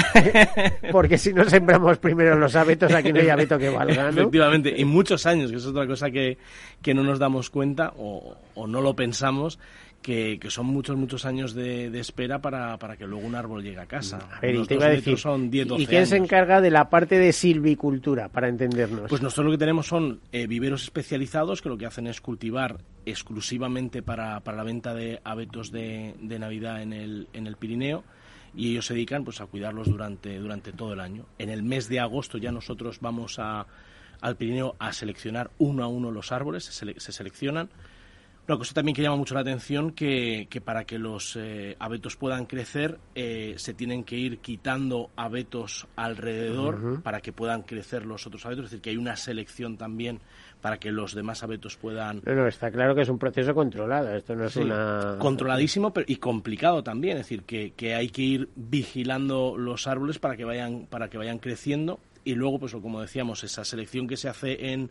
Porque 0.92 1.16
si 1.16 1.32
no 1.32 1.48
sembramos 1.48 1.98
primero 1.98 2.36
los 2.36 2.54
abetos, 2.56 2.92
aquí 2.92 3.12
no 3.12 3.20
hay 3.20 3.28
abeto 3.28 3.56
que 3.56 3.70
valga, 3.70 4.10
¿no? 4.10 4.20
Efectivamente, 4.20 4.74
y 4.76 4.84
muchos 4.84 5.24
años, 5.26 5.50
que 5.50 5.56
es 5.56 5.66
otra 5.66 5.86
cosa 5.86 6.10
que, 6.10 6.36
que 6.82 6.92
no 6.92 7.04
nos 7.04 7.20
damos 7.20 7.48
cuenta 7.48 7.94
o, 7.96 8.36
o 8.54 8.66
no 8.66 8.80
lo 8.80 8.94
pensamos, 8.94 9.58
que, 10.02 10.38
que, 10.38 10.50
son 10.50 10.66
muchos, 10.66 10.96
muchos 10.96 11.24
años 11.24 11.54
de, 11.54 11.90
de 11.90 12.00
espera 12.00 12.40
para, 12.40 12.78
para, 12.78 12.96
que 12.96 13.06
luego 13.06 13.26
un 13.26 13.34
árbol 13.34 13.62
llegue 13.62 13.80
a 13.80 13.86
casa. 13.86 14.18
A 14.32 14.40
ver, 14.40 14.54
y 14.54 14.66
te 14.66 14.74
iba 14.74 14.86
a 14.86 14.90
decir, 14.90 15.18
son 15.18 15.50
10, 15.50 15.68
12 15.68 15.82
¿y 15.82 15.86
quién 15.86 15.98
años. 15.98 16.08
se 16.08 16.16
encarga 16.16 16.60
de 16.60 16.70
la 16.70 16.88
parte 16.88 17.18
de 17.18 17.32
silvicultura, 17.32 18.28
para 18.28 18.48
entendernos? 18.48 19.08
Pues 19.08 19.22
nosotros 19.22 19.46
lo 19.46 19.52
que 19.52 19.58
tenemos 19.58 19.86
son 19.86 20.20
eh, 20.32 20.46
viveros 20.46 20.82
especializados 20.84 21.60
que 21.60 21.68
lo 21.68 21.76
que 21.76 21.86
hacen 21.86 22.06
es 22.06 22.20
cultivar 22.20 22.78
exclusivamente 23.04 24.02
para, 24.02 24.40
para 24.40 24.56
la 24.56 24.64
venta 24.64 24.94
de 24.94 25.20
abetos 25.24 25.70
de, 25.70 26.14
de 26.20 26.38
Navidad 26.38 26.82
en 26.82 26.92
el, 26.92 27.28
en 27.32 27.46
el 27.46 27.56
Pirineo 27.56 28.04
y 28.54 28.72
ellos 28.72 28.86
se 28.86 28.94
dedican 28.94 29.24
pues 29.24 29.40
a 29.40 29.46
cuidarlos 29.46 29.88
durante, 29.88 30.38
durante 30.38 30.72
todo 30.72 30.92
el 30.92 31.00
año. 31.00 31.26
En 31.38 31.50
el 31.50 31.62
mes 31.62 31.88
de 31.88 32.00
agosto 32.00 32.38
ya 32.38 32.50
nosotros 32.52 32.98
vamos 33.00 33.38
a, 33.38 33.66
al 34.20 34.36
Pirineo 34.36 34.76
a 34.78 34.92
seleccionar 34.92 35.50
uno 35.58 35.84
a 35.84 35.88
uno 35.88 36.10
los 36.10 36.32
árboles, 36.32 36.64
se, 36.64 36.72
sele 36.72 36.98
se 36.98 37.12
seleccionan 37.12 37.70
una 38.48 38.58
cosa 38.58 38.74
también 38.74 38.96
que 38.96 39.02
llama 39.02 39.16
mucho 39.16 39.34
la 39.34 39.40
atención 39.40 39.92
que, 39.92 40.48
que 40.50 40.60
para 40.60 40.84
que 40.84 40.98
los 40.98 41.36
eh, 41.36 41.76
abetos 41.78 42.16
puedan 42.16 42.46
crecer 42.46 42.98
eh, 43.14 43.54
se 43.56 43.74
tienen 43.74 44.02
que 44.02 44.16
ir 44.16 44.38
quitando 44.38 45.10
abetos 45.16 45.86
alrededor 45.96 46.74
uh 46.74 46.78
-huh. 46.78 47.02
para 47.02 47.20
que 47.20 47.32
puedan 47.32 47.62
crecer 47.62 48.06
los 48.06 48.26
otros 48.26 48.44
abetos, 48.46 48.64
es 48.64 48.70
decir, 48.72 48.82
que 48.82 48.90
hay 48.90 48.96
una 48.96 49.16
selección 49.16 49.76
también 49.76 50.20
para 50.60 50.78
que 50.78 50.90
los 50.90 51.14
demás 51.14 51.42
abetos 51.42 51.76
puedan... 51.76 52.20
No, 52.24 52.34
no, 52.34 52.46
está 52.46 52.70
claro 52.70 52.94
que 52.94 53.02
es 53.02 53.08
un 53.08 53.18
proceso 53.18 53.54
controlado, 53.54 54.14
esto 54.14 54.34
no 54.34 54.44
es 54.44 54.52
sí, 54.52 54.60
una... 54.60 55.16
Controladísimo 55.18 55.92
pero, 55.92 56.06
y 56.08 56.16
complicado 56.16 56.82
también, 56.82 57.16
es 57.16 57.24
decir, 57.24 57.44
que, 57.44 57.72
que 57.72 57.94
hay 57.94 58.08
que 58.10 58.22
ir 58.22 58.48
vigilando 58.56 59.56
los 59.56 59.86
árboles 59.86 60.18
para 60.18 60.36
que 60.36 60.44
vayan, 60.44 60.86
para 60.86 61.08
que 61.08 61.18
vayan 61.18 61.38
creciendo. 61.38 62.00
Y 62.24 62.34
luego, 62.34 62.58
pues 62.58 62.72
como 62.72 63.00
decíamos, 63.00 63.44
esa 63.44 63.64
selección 63.64 64.06
que 64.06 64.18
se 64.18 64.28
hace 64.28 64.72
en 64.72 64.90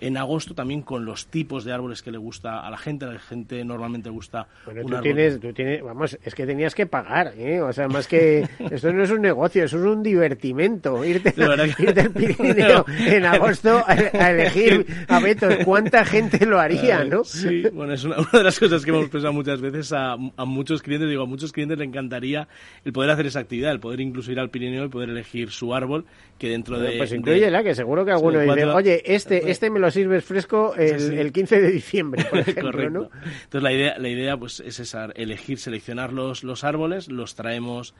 en 0.00 0.16
agosto 0.16 0.54
también 0.54 0.82
con 0.82 1.04
los 1.04 1.26
tipos 1.26 1.64
de 1.64 1.72
árboles 1.72 2.02
que 2.02 2.10
le 2.10 2.18
gusta 2.18 2.60
a 2.60 2.70
la 2.70 2.78
gente. 2.78 3.04
A 3.04 3.12
la 3.12 3.18
gente 3.18 3.64
normalmente 3.64 4.10
gusta 4.10 4.48
bueno, 4.64 4.80
un 4.80 4.86
tú 4.88 4.94
árbol. 4.94 5.02
tienes, 5.02 5.40
tú 5.40 5.52
tienes, 5.52 5.82
vamos, 5.82 6.18
es 6.22 6.34
que 6.34 6.46
tenías 6.46 6.74
que 6.74 6.86
pagar, 6.86 7.34
¿eh? 7.36 7.60
O 7.60 7.72
sea, 7.72 7.86
más 7.88 8.08
que 8.08 8.48
esto 8.70 8.92
no 8.92 9.02
es 9.02 9.10
un 9.10 9.20
negocio, 9.20 9.64
eso 9.64 9.78
es 9.78 9.84
un 9.84 10.02
divertimento. 10.02 11.04
Irte, 11.04 11.32
que... 11.32 11.42
irte 11.82 12.00
al 12.00 12.10
Pirineo 12.10 12.84
en 13.06 13.24
agosto 13.26 13.78
a, 13.78 13.92
a, 13.92 14.30
elegir 14.30 14.86
abetos. 15.08 15.54
¿Cuánta 15.64 16.04
gente 16.04 16.46
lo 16.46 16.58
haría, 16.58 17.04
no? 17.04 17.22
Sí, 17.24 17.62
bueno, 17.72 17.92
es 17.92 18.04
una, 18.04 18.16
una, 18.18 18.30
de 18.32 18.44
las 18.44 18.58
cosas 18.58 18.84
que 18.84 18.90
hemos 18.90 19.08
pensado 19.08 19.32
muchas 19.34 19.60
veces 19.60 19.92
a, 19.92 20.12
a, 20.14 20.44
muchos 20.46 20.82
clientes. 20.82 21.08
Digo, 21.08 21.24
a 21.24 21.26
muchos 21.26 21.52
clientes 21.52 21.78
le 21.78 21.84
encantaría 21.84 22.48
el 22.84 22.92
poder 22.92 23.10
hacer 23.10 23.26
esa 23.26 23.40
actividad, 23.40 23.72
el 23.72 23.80
poder 23.80 24.00
incluso 24.00 24.32
ir 24.32 24.40
al 24.40 24.50
Pirineo 24.50 24.86
y 24.86 24.88
poder 24.88 25.10
elegir 25.10 25.50
su 25.50 25.74
árbol 25.74 26.06
que 26.38 26.48
dentro 26.48 26.76
bueno, 26.76 26.90
de... 26.90 26.96
Pues 26.96 27.12
incluyela, 27.12 27.58
de, 27.58 27.64
que 27.64 27.74
seguro 27.74 28.04
que 28.04 28.12
alguno 28.12 28.40
sí, 28.40 28.46
dice, 28.46 28.64
oye, 28.64 29.02
este, 29.04 29.50
este 29.50 29.68
me 29.68 29.78
lo 29.78 29.89
sirves 29.90 30.24
fresco 30.24 30.74
el, 30.74 31.00
sí. 31.00 31.16
el 31.16 31.32
15 31.32 31.60
de 31.60 31.70
diciembre, 31.70 32.24
por 32.24 32.38
ejemplo, 32.40 32.72
Correcto. 32.72 32.98
¿no? 32.98 33.10
Entonces 33.44 33.62
la 33.62 33.72
idea, 33.72 33.98
la 33.98 34.08
idea 34.08 34.36
pues 34.36 34.60
es 34.60 34.80
esa, 34.80 35.06
elegir, 35.14 35.58
seleccionar 35.58 36.12
los, 36.12 36.44
los 36.44 36.64
árboles, 36.64 37.08
los 37.08 37.34
traemos 37.34 37.94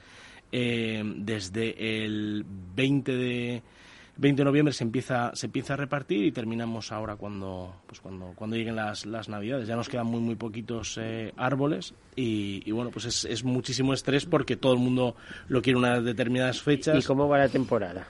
eh, 0.52 1.02
desde 1.16 2.04
el 2.04 2.44
20 2.74 3.12
de 3.12 3.62
20 4.16 4.40
de 4.40 4.44
noviembre 4.44 4.74
se 4.74 4.84
empieza 4.84 5.30
se 5.34 5.46
empieza 5.46 5.74
a 5.74 5.76
repartir 5.76 6.24
y 6.24 6.32
terminamos 6.32 6.92
ahora 6.92 7.16
cuando 7.16 7.76
pues 7.86 8.00
cuando 8.00 8.32
cuando 8.34 8.56
lleguen 8.56 8.76
las, 8.76 9.06
las 9.06 9.28
navidades 9.28 9.68
ya 9.68 9.76
nos 9.76 9.88
quedan 9.88 10.06
muy 10.06 10.20
muy 10.20 10.34
poquitos 10.34 10.98
eh, 11.00 11.32
árboles 11.36 11.94
y, 12.16 12.62
y, 12.66 12.72
bueno 12.72 12.90
pues 12.90 13.06
es, 13.06 13.24
es 13.24 13.44
muchísimo 13.44 13.94
estrés 13.94 14.26
porque 14.26 14.56
todo 14.56 14.72
el 14.74 14.80
mundo 14.80 15.14
lo 15.48 15.62
quiere 15.62 15.78
unas 15.78 16.04
determinadas 16.04 16.60
fechas 16.60 17.02
y 17.02 17.06
cómo 17.06 17.28
va 17.28 17.38
la 17.38 17.48
temporada 17.48 18.08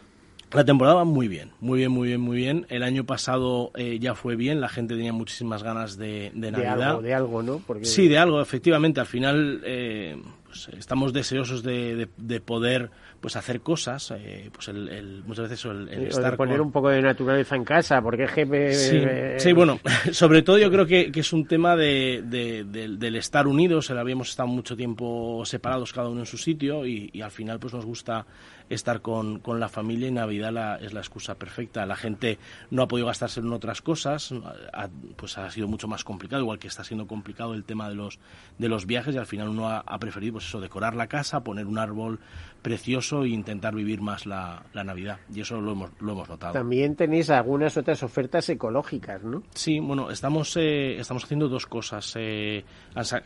la 0.52 0.64
temporada 0.64 0.96
va 0.96 1.04
muy 1.04 1.28
bien, 1.28 1.50
muy 1.60 1.78
bien, 1.78 1.92
muy 1.92 2.08
bien, 2.08 2.20
muy 2.20 2.36
bien. 2.36 2.66
El 2.68 2.82
año 2.82 3.04
pasado 3.04 3.70
eh, 3.76 3.98
ya 4.00 4.14
fue 4.14 4.36
bien, 4.36 4.60
la 4.60 4.68
gente 4.68 4.96
tenía 4.96 5.12
muchísimas 5.12 5.62
ganas 5.62 5.96
de, 5.96 6.32
de 6.34 6.50
Navidad. 6.50 6.76
De 6.76 6.84
algo, 6.84 7.02
de 7.02 7.14
algo, 7.14 7.42
¿no? 7.42 7.62
Porque... 7.66 7.84
Sí, 7.84 8.08
de 8.08 8.18
algo, 8.18 8.40
efectivamente. 8.40 9.00
Al 9.00 9.06
final 9.06 9.60
eh, 9.64 10.20
pues, 10.50 10.68
estamos 10.76 11.12
deseosos 11.12 11.62
de, 11.62 11.94
de, 11.94 12.08
de, 12.16 12.40
poder 12.40 12.90
pues 13.20 13.36
hacer 13.36 13.60
cosas, 13.60 14.12
eh, 14.16 14.50
pues 14.52 14.68
el, 14.68 14.88
el, 14.88 15.22
muchas 15.24 15.48
veces 15.48 15.64
el, 15.66 15.88
el 15.88 16.06
estar 16.06 16.32
de 16.32 16.36
poner 16.36 16.58
con... 16.58 16.66
un 16.66 16.72
poco 16.72 16.88
de 16.88 17.02
naturaleza 17.02 17.54
en 17.54 17.64
casa, 17.64 18.00
porque 18.02 18.24
es 18.24 18.32
que... 18.32 18.72
Sí, 18.72 19.00
sí, 19.36 19.52
bueno, 19.52 19.78
sobre 20.12 20.42
todo 20.42 20.58
yo 20.58 20.70
creo 20.70 20.86
que, 20.86 21.12
que 21.12 21.20
es 21.20 21.32
un 21.32 21.46
tema 21.46 21.76
de, 21.76 22.22
de, 22.24 22.64
del 22.64 23.16
estar 23.16 23.46
unidos, 23.46 23.90
habíamos 23.90 24.30
estado 24.30 24.48
mucho 24.48 24.76
tiempo 24.76 25.44
separados 25.44 25.92
cada 25.92 26.08
uno 26.08 26.20
en 26.20 26.26
su 26.26 26.38
sitio 26.38 26.86
y, 26.86 27.10
y 27.12 27.20
al 27.20 27.30
final 27.30 27.60
pues 27.60 27.74
nos 27.74 27.84
gusta 27.84 28.26
estar 28.70 29.02
con, 29.02 29.40
con, 29.40 29.61
la 29.61 29.68
familia 29.68 30.09
y 30.09 30.12
Navidad 30.12 30.52
la, 30.52 30.76
es 30.76 30.94
la 30.94 31.00
excusa 31.00 31.35
perfecta. 31.35 31.85
La 31.85 31.96
gente 31.96 32.38
no 32.70 32.83
ha 32.83 32.88
podido 32.88 33.09
gastarse 33.09 33.40
en 33.40 33.52
otras 33.52 33.83
cosas, 33.83 34.33
ha, 34.72 34.88
pues 35.16 35.37
ha 35.37 35.50
sido 35.50 35.68
mucho 35.68 35.88
más 35.88 36.04
complicado, 36.04 36.42
igual 36.42 36.59
que 36.59 36.68
está 36.68 36.85
siendo 36.85 37.06
complicado 37.06 37.52
el 37.52 37.64
tema 37.64 37.88
de 37.88 37.96
los, 37.96 38.18
de 38.59 38.68
los 38.68 38.87
viajes 38.87 39.14
y 39.14 39.18
al 39.18 39.26
final 39.26 39.48
uno 39.48 39.68
ha, 39.68 39.80
ha 39.80 39.98
preferido 39.98 40.35
pues 40.35 40.46
eso, 40.46 40.61
decorar 40.61 40.94
la 40.94 41.09
casa, 41.09 41.40
poner 41.40 41.66
un 41.66 41.78
árbol 41.78 42.20
precioso 42.62 43.24
e 43.24 43.30
intentar 43.30 43.74
vivir 43.74 44.00
más 44.00 44.26
la, 44.26 44.62
la, 44.72 44.85
Navidad. 44.85 45.18
Y 45.35 45.40
eso 45.40 45.61
lo 45.61 45.72
hemos, 45.72 45.90
lo 46.00 46.12
hemos 46.12 46.28
notado. 46.28 46.52
También 46.52 46.94
tenéis 46.94 47.30
algunas 47.30 47.76
otras 47.76 48.02
ofertas 48.02 48.48
ecológicas, 48.48 49.22
¿no? 49.22 49.42
Sí, 49.54 49.80
bueno, 49.80 50.11
estamos, 50.11 50.56
eh, 50.56 50.98
estamos 50.98 51.24
haciendo 51.24 51.48
dos 51.48 51.66
cosas. 51.66 52.14
Eh, 52.16 52.64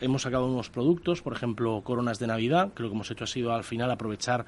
hemos 0.01 0.21
sacado 0.21 0.45
unos 0.47 0.69
productos, 0.69 1.21
por 1.21 1.33
ejemplo, 1.33 1.81
coronas 1.83 2.19
de 2.19 2.27
Navidad, 2.27 2.73
que 2.73 2.83
lo 2.83 2.89
que 2.89 2.95
hemos 2.95 3.11
hecho 3.11 3.25
ha 3.25 3.27
sido 3.27 3.53
al 3.53 3.63
final 3.63 3.91
aprovechar 3.91 4.45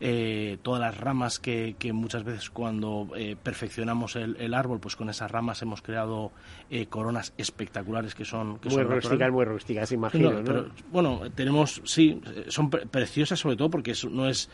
eh, 0.00 0.39
todas 0.62 0.80
las 0.80 0.96
ramas 0.96 1.38
que, 1.38 1.76
que 1.78 1.92
muchas 1.92 2.24
veces 2.24 2.50
cuando 2.50 3.08
eh, 3.16 3.36
perfeccionamos 3.40 4.16
el, 4.16 4.36
el, 4.38 4.54
árbol, 4.54 4.80
pues 4.80 4.96
con 4.96 5.10
esas 5.10 5.30
ramas 5.30 5.62
hemos 5.62 5.82
creado 5.82 6.32
eh, 6.70 6.86
coronas 6.86 7.32
espectaculares 7.36 8.14
que 8.14 8.24
son... 8.24 8.58
Que 8.58 8.68
muy 8.68 8.78
son 8.78 8.84
rústicas, 8.84 9.04
naturales. 9.04 9.34
muy 9.34 9.44
rústicas, 9.44 9.92
imagino, 9.92 10.30
no, 10.30 10.38
¿no? 10.38 10.44
Pero, 10.44 10.68
bueno, 10.90 11.20
tenemos, 11.34 11.82
sí, 11.84 12.20
son 12.48 12.70
pre 12.70 12.86
preciosas 12.86 13.38
sobre 13.38 13.56
todo 13.56 13.70
porque 13.70 13.94
no 14.10 14.28
es 14.28 14.50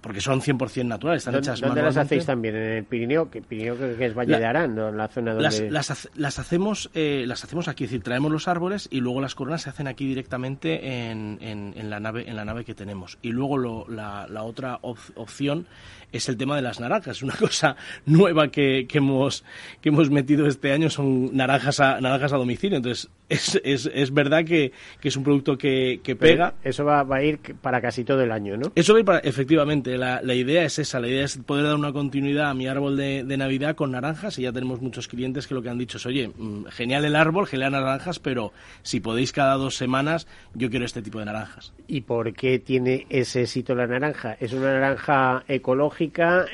porque 0.00 0.20
son 0.20 0.40
100% 0.40 0.86
naturales, 0.86 1.20
están 1.20 1.36
hechas 1.36 1.60
¿Dónde 1.60 1.82
las 1.82 1.96
hacéis 1.96 2.24
también? 2.24 2.56
¿En 2.56 2.62
el 2.62 2.84
Pirineo? 2.84 3.30
que 3.30 3.42
Pirineo 3.42 3.76
creo 3.76 3.96
que 3.96 4.06
es 4.06 4.14
Valle 4.14 4.38
de 4.38 4.46
Arán, 4.46 4.78
en 4.78 4.96
la 4.96 5.08
zona 5.08 5.34
donde... 5.34 5.70
Las, 5.70 6.08
las, 6.14 6.38
hacemos, 6.38 6.90
eh, 6.94 7.24
las 7.26 7.44
hacemos 7.44 7.68
aquí, 7.68 7.84
es 7.84 7.90
decir, 7.90 8.02
traemos 8.02 8.30
los 8.32 8.48
árboles 8.48 8.88
y 8.90 9.00
luego 9.00 9.20
las 9.20 9.34
coronas 9.34 9.62
se 9.62 9.70
hacen 9.70 9.88
aquí 9.88 10.06
directamente 10.06 11.10
en, 11.10 11.38
en, 11.40 11.90
la, 11.90 12.00
nave, 12.00 12.28
en 12.28 12.36
la 12.36 12.44
nave 12.44 12.64
que 12.64 12.74
tenemos. 12.74 13.18
Y 13.22 13.30
luego 13.30 13.58
lo, 13.58 13.86
la, 13.88 14.26
la, 14.28 14.42
otra 14.42 14.78
opción 14.82 15.66
es 16.12 16.28
el 16.28 16.36
tema 16.36 16.56
de 16.56 16.62
las 16.62 16.80
naranjas. 16.80 17.22
Una 17.22 17.34
cosa 17.36 17.76
nueva 18.06 18.48
que, 18.48 18.86
que, 18.88 18.98
hemos, 18.98 19.44
que 19.80 19.90
hemos 19.90 20.10
metido 20.10 20.46
este 20.46 20.72
año 20.72 20.90
son 20.90 21.36
naranjas 21.36 21.80
a, 21.80 22.00
naranjas 22.00 22.32
a 22.32 22.36
domicilio. 22.36 22.76
Entonces, 22.76 23.10
es, 23.28 23.60
es, 23.64 23.90
es 23.92 24.12
verdad 24.12 24.44
que, 24.44 24.72
que, 25.00 25.08
es 25.08 25.16
un 25.16 25.22
producto 25.22 25.56
que, 25.56 26.00
que 26.02 26.16
pega. 26.16 26.54
eso 26.64 26.84
va, 26.84 27.02
va, 27.04 27.16
a 27.16 27.22
ir 27.22 27.38
para 27.60 27.80
casi 27.80 28.04
todo 28.04 28.22
el 28.22 28.32
año, 28.32 28.56
¿no? 28.56 28.72
Eso 28.74 28.92
va 28.92 28.98
a 28.98 29.00
ir 29.00 29.06
para, 29.06 29.18
efectivamente. 29.20 29.96
La, 29.96 30.20
la, 30.22 30.34
idea 30.34 30.64
es 30.64 30.78
esa. 30.78 30.98
La 31.00 31.08
idea 31.08 31.24
es 31.24 31.38
poder 31.38 31.64
dar 31.64 31.76
una 31.76 31.92
continuidad 31.92 32.50
a 32.50 32.54
mi 32.54 32.66
árbol 32.66 32.96
de, 32.96 33.24
de, 33.24 33.36
Navidad 33.36 33.76
con 33.76 33.92
naranjas. 33.92 34.38
Y 34.38 34.42
ya 34.42 34.52
tenemos 34.52 34.80
muchos 34.80 35.08
clientes 35.08 35.46
que 35.46 35.54
lo 35.54 35.62
que 35.62 35.70
han 35.70 35.78
dicho 35.78 35.98
es, 35.98 36.06
oye, 36.06 36.28
mm, 36.28 36.66
genial 36.66 37.04
el 37.04 37.16
árbol, 37.16 37.46
genial 37.46 37.72
naranjas, 37.72 38.18
pero 38.18 38.52
si 38.82 39.00
podéis 39.00 39.32
cada 39.32 39.54
dos 39.54 39.76
semanas, 39.76 40.26
yo 40.54 40.68
quiero 40.70 40.84
este 40.84 41.02
tipo 41.02 41.20
de 41.20 41.26
naranjas. 41.26 41.72
¿Y 41.86 42.02
por 42.02 42.32
qué 42.32 42.58
tiene 42.58 43.06
ese 43.10 43.42
éxito 43.42 43.74
la 43.74 43.86
naranja? 43.86 44.36
¿Es 44.40 44.52
una 44.52 44.72
naranja 44.72 45.44
ecológica, 45.48 45.99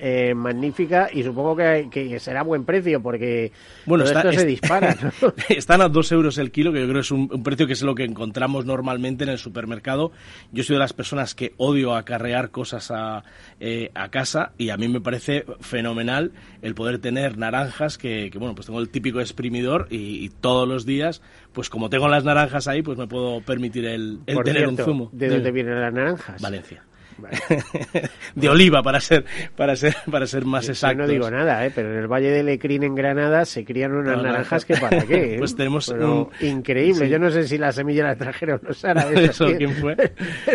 eh, 0.00 0.34
magnífica 0.34 1.08
y 1.12 1.22
supongo 1.22 1.56
que, 1.56 1.88
que, 1.90 2.18
será 2.18 2.42
buen 2.42 2.64
precio 2.64 3.00
porque 3.00 3.52
bueno, 3.84 4.04
esto 4.04 4.32
se 4.32 4.44
dispara. 4.44 4.96
Están 5.48 5.80
a 5.82 5.88
dos 5.88 6.10
euros 6.10 6.38
el 6.38 6.50
kilo 6.50 6.72
que 6.72 6.80
yo 6.80 6.88
creo 6.88 7.00
es 7.00 7.10
un, 7.10 7.28
precio 7.42 7.66
que 7.66 7.74
es 7.74 7.82
lo 7.82 7.94
que 7.94 8.04
encontramos 8.04 8.66
normalmente 8.66 9.24
en 9.24 9.30
el 9.30 9.38
supermercado. 9.38 10.10
Yo 10.52 10.64
soy 10.64 10.74
de 10.74 10.80
las 10.80 10.92
personas 10.92 11.34
que 11.34 11.54
odio 11.58 11.94
acarrear 11.94 12.50
cosas 12.50 12.90
a, 12.90 13.22
eh, 13.60 13.90
a 13.94 14.08
casa 14.10 14.52
y 14.58 14.70
a 14.70 14.76
mí 14.76 14.88
me 14.88 15.00
parece 15.00 15.44
fenomenal 15.60 16.32
el 16.62 16.74
poder 16.74 16.98
tener 16.98 17.38
naranjas 17.38 17.98
que, 17.98 18.30
bueno, 18.36 18.54
pues 18.54 18.66
tengo 18.66 18.80
el 18.80 18.88
típico 18.88 19.20
exprimidor 19.20 19.86
y, 19.90 20.30
todos 20.40 20.68
los 20.68 20.84
días, 20.84 21.22
pues 21.52 21.70
como 21.70 21.88
tengo 21.88 22.08
las 22.08 22.24
naranjas 22.24 22.68
ahí, 22.68 22.82
pues 22.82 22.98
me 22.98 23.06
puedo 23.06 23.40
permitir 23.40 23.86
el, 23.86 24.20
tener 24.26 24.68
un 24.68 24.76
zumo. 24.76 25.08
¿De 25.12 25.28
dónde 25.28 25.50
vienen 25.50 25.80
las 25.80 25.92
naranjas? 25.92 26.42
Valencia. 26.42 26.82
de 28.34 28.48
oliva 28.48 28.82
para 28.82 29.00
ser 29.00 29.24
para 29.56 29.76
ser 29.76 29.96
para 30.10 30.26
ser 30.26 30.44
más 30.44 30.68
exacto. 30.68 31.02
No 31.02 31.08
digo 31.08 31.30
nada, 31.30 31.64
¿eh? 31.66 31.72
pero 31.74 31.92
en 31.92 31.98
el 31.98 32.06
Valle 32.06 32.30
de 32.30 32.42
Lecrín 32.42 32.82
en 32.82 32.94
Granada 32.94 33.44
se 33.44 33.64
crían 33.64 33.92
unas 33.92 34.22
naranjas 34.22 34.64
que 34.64 34.76
para 34.76 35.06
qué. 35.06 35.16
¿eh? 35.34 35.38
Pues 35.38 35.56
tenemos 35.56 35.94
increíble. 36.40 37.08
Yo 37.08 37.18
no 37.18 37.30
sé 37.30 37.46
si 37.46 37.58
la 37.58 37.72
semilla 37.72 38.04
la 38.04 38.16
trajeron 38.16 38.60
los 38.62 38.84
árabes. 38.84 39.30
Eso, 39.30 39.46
¿quién 39.56 39.72
fue? 39.74 39.96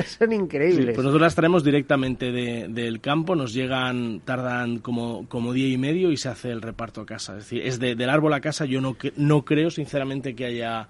Son 0.06 0.32
increíbles. 0.32 0.96
pues 0.96 1.06
nosotros 1.06 1.22
las 1.22 1.36
traemos 1.36 1.64
directamente 1.64 2.32
de, 2.32 2.68
del 2.70 3.02
campo, 3.02 3.36
nos 3.36 3.54
llegan, 3.54 4.22
tardan 4.22 4.80
como, 4.80 5.28
como 5.28 5.54
día 5.54 5.68
y 5.68 5.78
medio 5.78 6.12
y 6.12 6.18
se 6.18 6.30
hace 6.30 6.52
el 6.52 6.62
reparto 6.62 7.02
a 7.02 7.06
casa. 7.06 7.34
Es 7.34 7.46
decir, 7.46 7.62
es 7.66 7.80
de, 7.80 7.96
del 7.96 8.10
árbol 8.10 8.34
a 8.34 8.42
casa. 8.42 8.66
Yo 8.66 8.82
no, 8.82 8.96
no 9.18 9.46
creo 9.46 9.70
sinceramente 9.70 10.36
que 10.36 10.46
haya 10.46 10.88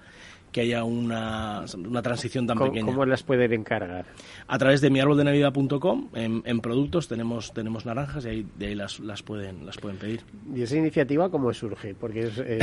que 0.51 0.61
haya 0.61 0.83
una, 0.83 1.65
una 1.77 2.01
transición 2.01 2.45
tan 2.47 2.57
pequeña. 2.57 2.85
¿Cómo 2.85 3.05
las 3.05 3.23
pueden 3.23 3.53
encargar? 3.53 4.05
A 4.47 4.57
través 4.57 4.81
de 4.81 4.89
miarboldenavidad.com, 4.89 6.09
en, 6.13 6.43
en 6.45 6.59
productos 6.59 7.07
tenemos 7.07 7.53
tenemos 7.53 7.85
naranjas 7.85 8.25
y 8.25 8.29
ahí, 8.29 8.45
de 8.57 8.67
ahí 8.67 8.75
las, 8.75 8.99
las, 8.99 9.23
pueden, 9.23 9.65
las 9.65 9.77
pueden 9.77 9.97
pedir. 9.97 10.21
¿Y 10.53 10.61
esa 10.61 10.77
iniciativa 10.77 11.29
cómo 11.29 11.53
surge? 11.53 11.95
Porque 11.95 12.21
es, 12.27 12.37
eh, 12.37 12.59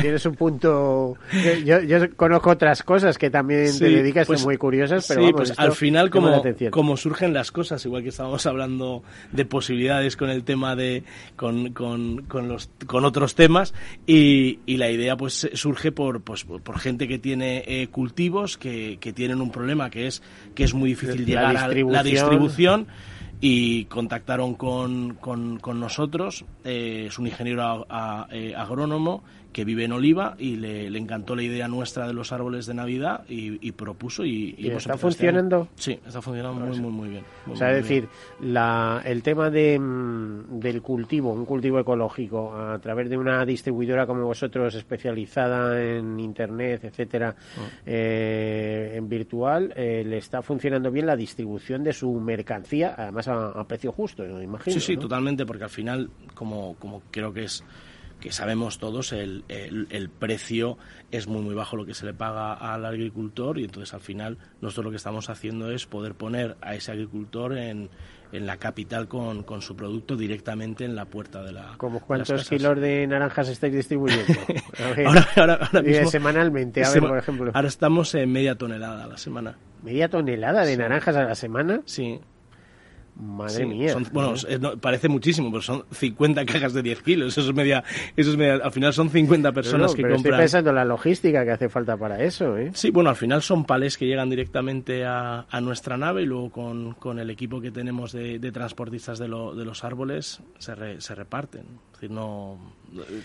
tienes, 0.00 0.24
un 0.26 0.34
punto... 0.34 1.16
Yo, 1.64 1.80
yo, 1.80 2.14
conozco 2.16 2.50
otras 2.50 2.82
cosas 2.82 3.18
que 3.18 3.30
también 3.30 3.76
te 3.78 3.88
dedicas, 3.88 4.26
pues, 4.26 4.44
muy 4.44 4.56
curiosas, 4.56 5.06
pero 5.08 5.26
sí, 5.26 5.32
pues 5.32 5.58
al 5.58 5.72
final 5.72 6.10
como, 6.10 6.42
como 6.70 6.96
surgen 6.96 7.32
las 7.32 7.50
cosas, 7.50 7.84
igual 7.84 8.02
que 8.02 8.10
estábamos 8.10 8.46
hablando 8.46 9.02
de 9.32 9.44
posibilidades 9.44 10.16
con 10.16 10.30
el 10.30 10.44
tema 10.44 10.76
de... 10.76 11.04
con, 11.36 11.72
con, 11.72 12.22
con, 12.22 12.48
los, 12.48 12.70
con 12.86 13.04
otros 13.04 13.34
temas 13.34 13.74
y, 14.06 14.60
y 14.66 14.76
la 14.76 14.90
idea 14.90 15.16
pues 15.16 15.50
surge 15.54 15.92
por, 15.92 16.22
pues, 16.22 16.44
por 16.44 16.78
gente 16.78 17.08
que 17.08 17.18
tiene 17.18 17.31
tiene 17.32 17.64
eh, 17.66 17.88
cultivos 17.88 18.58
que, 18.58 18.98
que, 19.00 19.14
tienen 19.14 19.40
un 19.40 19.50
problema 19.50 19.88
que 19.88 20.06
es 20.06 20.22
que 20.54 20.64
es 20.64 20.74
muy 20.74 20.90
difícil 20.90 21.24
llegar 21.24 21.56
a 21.56 21.68
la 21.68 22.02
distribución 22.02 22.88
y 23.40 23.86
contactaron 23.86 24.54
con, 24.54 25.14
con, 25.14 25.58
con 25.58 25.80
nosotros. 25.80 26.44
Eh, 26.62 27.06
es 27.08 27.18
un 27.18 27.26
ingeniero 27.26 27.86
eh, 28.30 28.54
agrónomo 28.54 29.24
que 29.52 29.64
vive 29.64 29.84
en 29.84 29.92
Oliva 29.92 30.34
y 30.38 30.56
le, 30.56 30.86
encantó 30.98 31.36
la 31.36 31.42
idea 31.42 31.68
nuestra 31.68 32.06
de 32.06 32.14
los 32.14 32.32
árboles 32.32 32.66
de 32.66 32.74
Navidad 32.74 33.24
y, 33.28 33.72
propuso 33.72 34.24
y, 34.24 34.54
está 34.58 34.92
este 34.94 34.98
funcionando 34.98 35.68
sí 35.74 35.98
está 36.06 36.22
funcionando 36.22 36.66
muy 36.66 36.78
muy 36.78 36.90
muy 36.90 37.08
bien 37.08 37.24
o 37.50 37.56
sea 37.56 37.70
es 37.70 37.82
decir 37.82 38.08
la, 38.40 39.02
el 39.04 39.22
tema 39.22 39.50
de, 39.50 39.78
mm, 39.78 40.58
del 40.58 40.82
cultivo 40.82 41.32
un 41.32 41.44
cultivo 41.44 41.80
ecológico 41.80 42.54
a 42.54 42.78
través 42.78 43.10
de 43.10 43.16
una 43.16 43.44
distribuidora 43.44 44.06
como 44.06 44.24
vosotros 44.24 44.74
especializada 44.74 45.82
en 45.82 46.18
internet 46.20 46.84
etcétera 46.84 47.34
ah. 47.58 47.60
eh, 47.84 48.94
en 48.96 49.08
virtual 49.08 49.72
eh, 49.76 50.04
le 50.06 50.18
está 50.18 50.42
funcionando 50.42 50.90
bien 50.90 51.06
la 51.06 51.16
distribución 51.16 51.82
de 51.82 51.92
su 51.92 52.12
mercancía 52.20 52.94
además 52.96 53.28
a, 53.28 53.64
precio 53.64 53.92
justo 53.92 54.24
¿no? 54.24 54.42
imagino 54.42 54.74
sí 54.74 54.80
sí 54.80 54.96
totalmente 54.96 55.44
porque 55.46 55.64
al 55.64 55.70
final 55.70 56.10
como 56.34 56.74
como 56.76 57.02
creo 57.10 57.32
que 57.32 57.44
es 57.44 57.64
que 58.22 58.30
sabemos 58.30 58.78
todos, 58.78 59.12
el, 59.12 59.44
el, 59.48 60.08
precio 60.08 60.78
es 61.10 61.26
muy 61.26 61.42
muy 61.42 61.54
bajo 61.54 61.76
lo 61.76 61.84
que 61.84 61.92
se 61.92 62.06
le 62.06 62.14
paga 62.14 62.54
al 62.54 62.86
agricultor 62.86 63.58
y 63.58 63.64
entonces 63.64 63.92
al 63.94 64.00
final 64.00 64.38
nosotros 64.60 64.84
lo 64.84 64.90
que 64.92 64.96
estamos 64.96 65.28
haciendo 65.28 65.70
es 65.72 65.86
poder 65.86 66.14
poner 66.14 66.56
a 66.60 66.76
ese 66.76 66.92
agricultor 66.92 67.58
en, 67.58 67.90
en 68.30 68.46
la 68.46 68.58
capital 68.58 69.08
con, 69.08 69.42
con 69.42 69.60
su 69.60 69.74
producto 69.74 70.16
directamente 70.16 70.84
en 70.84 70.94
la 70.94 71.04
puerta 71.04 71.42
de 71.42 71.52
la. 71.52 71.74
¿Como 71.76 72.00
cuántos 72.00 72.48
kilos 72.48 72.80
de 72.80 73.08
naranjas 73.08 73.48
estáis 73.48 73.74
distribuyendo? 73.74 74.24
ahora, 75.06 75.28
ahora, 75.36 75.82
mismo, 75.82 76.08
semanalmente, 76.08 76.84
a 76.84 76.90
ver, 76.90 77.00
por 77.00 77.18
ejemplo. 77.18 77.50
Ahora 77.52 77.68
estamos 77.68 78.14
en 78.14 78.30
media 78.30 78.54
tonelada 78.54 79.04
a 79.04 79.06
la 79.08 79.18
semana. 79.18 79.58
¿Media 79.82 80.08
tonelada 80.08 80.64
de 80.64 80.76
naranjas 80.76 81.16
a 81.16 81.24
la 81.24 81.34
semana? 81.34 81.82
Sí. 81.86 82.20
Madre 83.14 83.66
mía. 83.66 83.94
bueno, 84.12 84.34
parece 84.80 85.08
muchísimo, 85.08 85.50
pero 85.50 85.62
son 85.62 85.84
50 85.92 86.44
cajas 86.46 86.72
de 86.72 86.82
10 86.82 87.02
kilos. 87.02 87.36
Eso 87.36 87.50
es 87.50 87.54
media, 87.54 87.84
eso 88.16 88.30
es 88.30 88.36
media, 88.36 88.54
al 88.54 88.72
final 88.72 88.92
son 88.92 89.10
50 89.10 89.52
personas 89.52 89.94
que 89.94 90.02
compran. 90.02 90.16
Estoy 90.16 90.32
pensando 90.32 90.70
en 90.70 90.76
la 90.76 90.84
logística 90.84 91.44
que 91.44 91.50
hace 91.50 91.68
falta 91.68 91.96
para 91.96 92.22
eso. 92.22 92.56
¿eh? 92.56 92.70
Sí, 92.74 92.90
bueno, 92.90 93.10
al 93.10 93.16
final 93.16 93.42
son 93.42 93.64
palés 93.64 93.98
que 93.98 94.06
llegan 94.06 94.30
directamente 94.30 95.04
a, 95.04 95.46
a 95.48 95.60
nuestra 95.60 95.96
nave 95.96 96.22
y 96.22 96.26
luego 96.26 96.50
con, 96.50 96.94
con, 96.94 97.18
el 97.18 97.30
equipo 97.30 97.60
que 97.60 97.70
tenemos 97.70 98.12
de, 98.12 98.38
de 98.38 98.52
transportistas 98.52 99.18
de, 99.18 99.28
lo, 99.28 99.54
de, 99.54 99.64
los 99.64 99.84
árboles 99.84 100.40
se, 100.58 101.00
se 101.00 101.14
reparten. 101.14 101.66
Decir, 102.02 102.10
no, 102.10 102.58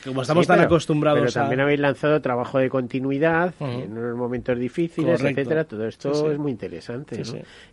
como 0.06 0.22
estamos 0.22 0.46
tan 0.46 0.60
acostumbrados 0.60 1.20
pero 1.20 1.32
también 1.32 1.62
habéis 1.62 1.80
lanzado 1.80 2.22
trabajo 2.22 2.60
de 2.60 2.70
continuidad 2.70 3.56
en 3.60 3.98
unos 3.98 4.16
momentos 4.16 4.58
difíciles 4.58 5.20
etcétera. 5.20 5.63
Todo 5.63 5.88
esto 5.88 6.32
es 6.32 6.38
muy 6.38 6.52
interesante 6.52 7.24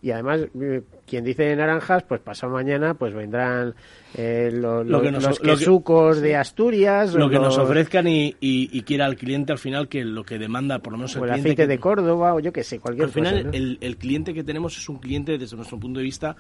y 0.01 0.11
además 0.11 0.47
eh, 0.59 0.83
quien 1.07 1.25
dice 1.25 1.55
naranjas 1.57 2.05
pues 2.05 2.23
pasado 2.23 2.53
mañana 2.55 2.95
pues 2.95 3.13
vendrán 3.13 3.75
eh, 4.15 4.51
lo, 4.51 4.83
que 5.03 5.11
los 5.11 5.39
quesucos 5.39 6.21
de 6.21 6.37
Asturias 6.37 7.13
lo 7.13 7.29
que 7.29 7.39
nos 7.39 7.59
ofrezcan 7.59 8.09
y, 8.09 8.35
y, 8.41 8.83
quiera 8.83 9.05
al 9.05 9.17
cliente 9.17 9.53
al 9.53 9.59
final 9.59 9.89
que 9.89 10.05
lo 10.05 10.25
que 10.25 10.39
demanda 10.39 10.79
por 10.79 10.93
lo 10.93 10.99
menos 10.99 11.15
el, 11.17 11.25
el 11.25 11.31
aceite 11.33 11.67
de 11.67 11.79
Córdoba 11.79 12.35
o 12.35 12.41
yo 12.41 12.53
que 12.53 12.65
sé 12.65 12.81
cualquier 12.81 13.07
al 13.07 13.13
final 13.13 13.51
el, 13.53 13.79
el 13.81 13.97
cliente 13.99 14.33
que 14.33 14.43
tenemos 14.43 14.77
es 14.79 14.89
un 14.89 14.99
cliente 14.99 15.37
desde 15.37 15.57
nuestro 15.57 15.79
punto 15.79 15.99
de 15.99 16.05
vista 16.05 16.37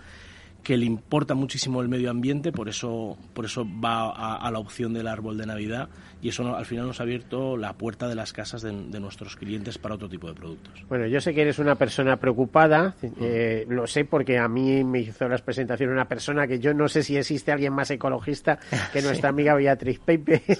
que 0.64 0.78
le 0.78 0.86
importa 0.86 1.34
muchísimo 1.34 1.82
el 1.82 1.88
medio 1.88 2.10
ambiente, 2.10 2.50
por 2.50 2.68
eso, 2.68 3.16
por 3.34 3.44
eso 3.44 3.64
va 3.64 4.10
a, 4.10 4.50
la 4.50 4.58
opción 4.58 4.94
del 4.94 5.06
árbol 5.06 5.36
de 5.36 5.46
Navidad 5.46 5.88
y 6.24 6.30
eso 6.30 6.56
al 6.56 6.64
final 6.64 6.86
nos 6.86 7.00
ha 7.00 7.02
abierto 7.02 7.54
la 7.58 7.74
puerta 7.74 8.08
de 8.08 8.14
las 8.14 8.32
casas 8.32 8.62
de, 8.62 8.72
nuestros 8.72 9.36
clientes 9.36 9.76
para 9.76 9.96
otro 9.96 10.08
tipo 10.08 10.26
de 10.26 10.32
productos. 10.32 10.82
Bueno, 10.88 11.06
yo 11.06 11.20
sé 11.20 11.34
que 11.34 11.42
eres 11.42 11.58
una 11.58 11.74
persona 11.74 12.16
preocupada, 12.16 12.94
eh, 13.20 13.66
lo 13.68 13.86
sé 13.86 14.06
porque 14.06 14.38
a 14.38 14.48
mí 14.48 14.82
me 14.84 15.00
hizo 15.00 15.28
las 15.28 15.42
presentaciones 15.42 15.92
una 15.92 16.08
persona 16.08 16.46
que 16.46 16.58
yo 16.58 16.72
no 16.72 16.88
sé 16.88 17.02
si 17.02 17.18
existe 17.18 17.52
alguien 17.52 17.74
más 17.74 17.90
ecologista 17.90 18.58
que 18.94 19.02
nuestra 19.02 19.28
amiga 19.28 19.54
Beatriz 19.54 19.98
Pepe, 19.98 20.40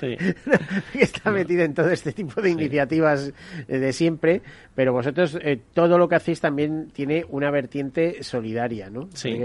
que 0.92 1.00
está 1.00 1.30
metida 1.30 1.64
en 1.64 1.72
todo 1.72 1.88
este 1.88 2.12
tipo 2.12 2.42
de 2.42 2.50
iniciativas 2.50 3.32
eh, 3.66 3.78
de 3.78 3.92
siempre, 3.94 4.42
pero 4.74 4.92
vosotros 4.92 5.38
eh, 5.40 5.62
todo 5.72 5.96
lo 5.96 6.10
que 6.10 6.16
hacéis 6.16 6.42
también 6.42 6.90
tiene 6.92 7.24
una 7.30 7.50
vertiente 7.50 8.22
solidaria, 8.22 8.90
¿no? 8.90 9.08
Sí. 9.14 9.40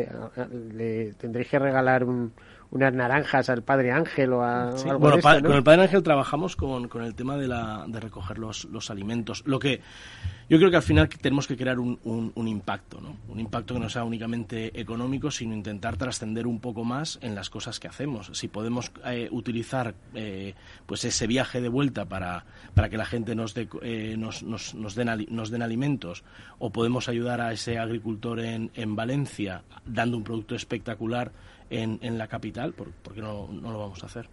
Le 0.74 1.14
tendréis 1.14 1.48
que 1.48 1.60
regalar 1.60 2.06
unas 2.72 2.94
naranjas 2.94 3.50
al 3.50 3.64
Padre 3.64 3.92
Ángel 3.92 4.34
o 4.34 4.44
a 4.44 4.70
algo 4.70 5.00
bueno, 5.00 5.20
con 5.22 5.56
el 5.56 5.64
Padre 5.64 5.84
Ángel 5.84 6.04
trabajamos 6.04 6.56
con, 6.56 6.88
con 6.88 7.04
el 7.04 7.16
tema 7.16 7.36
de, 7.36 7.48
la, 7.48 7.86
de 7.88 8.00
recoger 8.00 8.38
los, 8.38 8.66
los 8.66 8.92
alimentos. 8.92 9.44
Lo 9.46 9.58
que 9.58 9.82
Yo 10.50 10.58
creo 10.58 10.70
que 10.70 10.76
al 10.76 10.84
final 10.84 11.10
tenemos 11.10 11.48
que 11.48 11.58
crear 11.58 11.80
un, 11.80 12.00
un, 12.04 12.48
impacto, 12.48 13.02
¿no? 13.02 13.18
Un 13.28 13.40
impacto 13.40 13.74
que 13.74 13.80
no 13.80 13.90
sea 13.90 14.04
únicamente 14.04 14.80
económico, 14.80 15.32
sino 15.32 15.56
intentar 15.56 15.98
trascender 15.98 16.46
un 16.46 16.60
poco 16.60 16.84
más 16.84 17.18
en 17.22 17.34
las 17.34 17.50
cosas 17.50 17.80
que 17.80 17.88
hacemos. 17.88 18.30
Si 18.34 18.48
podemos 18.48 18.92
eh, 19.06 19.30
utilizar 19.32 19.96
eh, 20.14 20.54
pues 20.86 21.06
ese 21.06 21.26
viaje 21.26 21.62
de 21.62 21.70
vuelta 21.70 22.06
para, 22.06 22.46
para 22.76 22.90
que 22.90 22.98
la 22.98 23.06
gente 23.06 23.34
nos, 23.34 23.56
eh, 23.58 24.16
nos, 24.16 24.44
nos, 24.44 24.76
nos, 24.76 24.94
den, 24.94 25.28
nos 25.30 25.50
den 25.50 25.64
alimentos, 25.64 26.24
o 26.60 26.70
podemos 26.72 27.10
ayudar 27.10 27.42
a 27.42 27.52
ese 27.52 27.80
agricultor 27.80 28.40
en, 28.42 28.70
en 28.76 28.96
Valencia 28.96 29.64
dando 29.86 30.18
un 30.18 30.24
producto 30.24 30.54
espectacular 30.54 31.32
en, 31.70 32.00
en 32.02 32.18
la 32.18 32.28
capital, 32.28 32.74
¿por, 32.74 32.92
qué 33.14 33.22
no, 33.22 33.48
no 33.48 33.72
lo 33.72 33.80
vamos 33.80 34.04
a 34.04 34.08
hacer? 34.08 34.30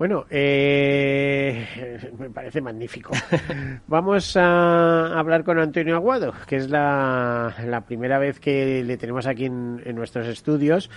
Bueno, 0.00 0.24
eh, 0.30 2.10
me 2.18 2.30
parece 2.30 2.62
magnífico. 2.62 3.12
Vamos 3.86 4.34
a 4.34 5.18
hablar 5.18 5.44
con 5.44 5.58
Antonio 5.58 5.94
Aguado, 5.94 6.32
que 6.46 6.56
es 6.56 6.70
la, 6.70 7.84
primera 7.86 8.18
vez 8.18 8.40
que 8.40 8.82
le 8.82 8.96
tenemos 8.96 9.26
aquí 9.26 9.44
en, 9.44 9.94
nuestros 9.94 10.26
estudios, 10.26 10.88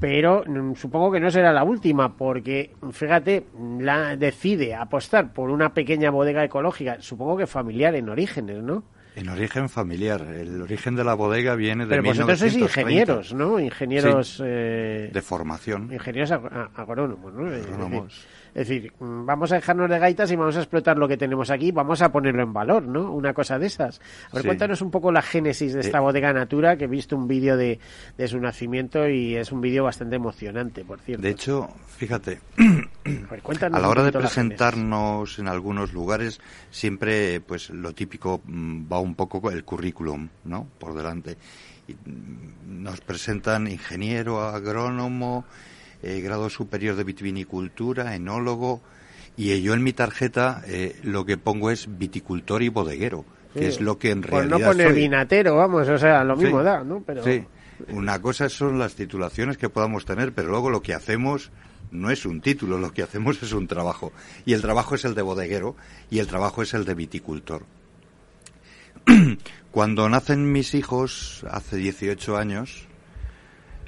pero 0.00 0.44
mm, 0.46 0.76
supongo 0.76 1.12
que 1.12 1.20
no 1.20 1.30
será 1.30 1.52
la 1.52 1.62
última, 1.62 2.16
porque 2.16 2.74
fíjate, 2.90 3.44
la 3.80 4.16
decide 4.16 4.74
apostar 4.74 5.34
por 5.34 5.50
una 5.50 5.74
pequeña 5.74 6.10
bodega 6.10 6.42
ecológica, 6.42 7.02
supongo 7.02 7.36
que 7.36 7.46
familiar 7.46 7.96
en 7.96 8.08
orígenes, 8.08 8.62
¿no? 8.62 8.82
En 9.16 9.28
origen 9.28 9.68
familiar. 9.68 10.22
El 10.22 10.62
origen 10.62 10.94
de 10.94 11.04
la 11.04 11.14
bodega 11.14 11.54
viene 11.54 11.84
de 11.84 11.90
Pero 11.90 12.02
vosotros 12.02 12.38
sois 12.38 12.54
ingenieros, 12.56 13.34
¿no? 13.34 13.58
Ingenieros... 13.58 14.40
Eh, 14.44 15.10
de 15.12 15.22
formación. 15.22 15.92
Ingenieros 15.92 16.30
agrónomos, 16.30 17.32
¿no? 17.34 17.46
Agrónomos. 17.46 18.26
Es 18.58 18.66
decir, 18.66 18.92
vamos 18.98 19.52
a 19.52 19.54
dejarnos 19.54 19.88
de 19.88 20.00
gaitas 20.00 20.32
y 20.32 20.34
vamos 20.34 20.56
a 20.56 20.58
explotar 20.58 20.96
lo 20.96 21.06
que 21.06 21.16
tenemos 21.16 21.48
aquí, 21.48 21.70
vamos 21.70 22.02
a 22.02 22.10
ponerlo 22.10 22.42
en 22.42 22.52
valor, 22.52 22.82
¿no? 22.82 23.12
Una 23.12 23.32
cosa 23.32 23.56
de 23.56 23.66
esas. 23.66 24.00
A 24.32 24.34
ver, 24.34 24.46
cuéntanos 24.46 24.82
un 24.82 24.90
poco 24.90 25.12
la 25.12 25.22
génesis 25.22 25.74
de 25.74 25.80
esta 25.80 26.00
bodega 26.00 26.32
Natura, 26.32 26.76
que 26.76 26.86
he 26.86 26.88
visto 26.88 27.14
un 27.14 27.28
vídeo 27.28 27.56
de, 27.56 27.78
su 28.26 28.40
nacimiento 28.40 29.08
y 29.08 29.36
es 29.36 29.52
un 29.52 29.60
vídeo 29.60 29.84
bastante 29.84 30.16
emocionante, 30.16 30.84
por 30.84 30.98
cierto. 30.98 31.22
De 31.22 31.30
hecho, 31.30 31.68
fíjate, 31.98 32.40
a, 33.60 33.78
la 33.78 33.88
hora 33.88 34.02
de 34.02 34.10
presentarnos 34.10 35.38
en 35.38 35.46
algunos 35.46 35.92
lugares, 35.92 36.40
siempre, 36.72 37.40
pues, 37.40 37.70
lo 37.70 37.92
típico 37.92 38.40
mm, 38.44 38.92
va 38.92 38.98
un 38.98 39.14
poco 39.14 39.52
el 39.52 39.62
currículum, 39.62 40.28
¿no? 40.46 40.66
Por 40.80 40.94
delante. 40.96 41.36
Mm, 41.86 42.82
nos 42.82 43.00
presentan 43.02 43.68
ingeniero, 43.68 44.42
agrónomo, 44.42 45.44
eh, 46.02 46.20
grado 46.20 46.50
superior 46.50 46.96
de 46.96 47.04
vitivinicultura, 47.04 48.14
enólogo, 48.14 48.80
y 49.36 49.60
yo 49.62 49.74
en 49.74 49.82
mi 49.82 49.92
tarjeta 49.92 50.62
eh, 50.66 50.98
lo 51.02 51.24
que 51.24 51.36
pongo 51.36 51.70
es 51.70 51.86
viticultor 51.98 52.62
y 52.62 52.68
bodeguero, 52.68 53.24
que 53.54 53.68
es 53.68 53.80
lo 53.80 53.98
que 53.98 54.10
en 54.10 54.20
pues 54.20 54.32
realidad 54.32 54.58
no 54.58 54.66
pone 54.66 54.92
vinatero, 54.92 55.56
vamos, 55.56 55.88
o 55.88 55.98
sea, 55.98 56.24
lo 56.24 56.36
mismo 56.36 56.62
da, 56.62 56.82
¿no? 56.82 57.02
Pero... 57.04 57.22
Sí, 57.22 57.44
una 57.88 58.20
cosa 58.20 58.48
son 58.48 58.78
las 58.78 58.94
titulaciones 58.94 59.56
que 59.56 59.68
podamos 59.68 60.04
tener, 60.04 60.32
pero 60.32 60.48
luego 60.48 60.70
lo 60.70 60.82
que 60.82 60.94
hacemos 60.94 61.50
no 61.90 62.10
es 62.10 62.26
un 62.26 62.40
título, 62.40 62.78
lo 62.78 62.92
que 62.92 63.02
hacemos 63.02 63.42
es 63.42 63.52
un 63.52 63.66
trabajo. 63.66 64.12
Y 64.44 64.52
el 64.52 64.62
trabajo 64.62 64.94
es 64.94 65.04
el 65.04 65.14
de 65.14 65.22
bodeguero 65.22 65.76
y 66.10 66.18
el 66.18 66.26
trabajo 66.26 66.62
es 66.62 66.74
el 66.74 66.84
de 66.84 66.94
viticultor. 66.94 67.64
Cuando 69.70 70.08
nacen 70.08 70.50
mis 70.50 70.74
hijos, 70.74 71.44
hace 71.50 71.76
18 71.76 72.36
años, 72.36 72.88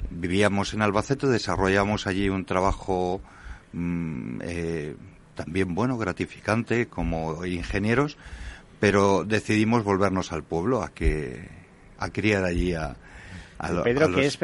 vivíamos 0.09 0.73
en 0.73 0.81
Albacete, 0.81 1.27
desarrollamos 1.27 2.07
allí 2.07 2.29
un 2.29 2.45
trabajo 2.45 3.21
mm, 3.73 4.39
eh, 4.41 4.95
también 5.35 5.73
bueno, 5.75 5.97
gratificante 5.97 6.87
como 6.87 7.45
ingenieros, 7.45 8.17
pero 8.79 9.23
decidimos 9.23 9.83
volvernos 9.83 10.31
al 10.31 10.43
pueblo 10.43 10.83
a 10.83 10.89
que 10.89 11.47
a 11.97 12.09
criar 12.09 12.43
allí 12.43 12.73
a, 12.73 12.95
a, 13.59 13.83
Pedro, 13.83 14.13
que 14.13 14.25
es 14.25 14.39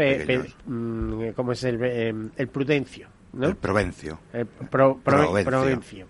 mm, 0.66 1.30
¿cómo 1.36 1.51
es 1.51 1.64
el, 1.64 1.80
eh, 1.84 2.14
el 2.36 2.47
Prudencio? 2.47 3.08
¿no? 3.34 3.47
El 3.47 3.55
Provencio. 3.55 4.20
El 4.34 4.45
Provencio. 4.45 6.05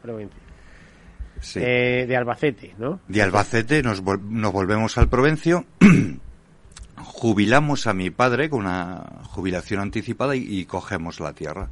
Eh, 1.56 2.06
de 2.08 2.18
Albacete, 2.18 2.74
¿no? 2.78 3.00
De 3.08 3.22
Albacete 3.22 3.84
nos, 3.84 4.02
nos 4.02 4.52
volvemos 4.52 4.98
al 4.98 5.08
Provencio 5.08 5.66
jubilamos 7.18 7.88
a 7.88 7.96
mi 7.96 8.12
padre 8.12 8.48
con 8.48 8.60
una 8.60 9.04
jubilación 9.24 9.80
anticipada 9.80 10.36
y, 10.36 10.66
cogemos 10.66 11.20
la 11.20 11.34
tierra. 11.34 11.72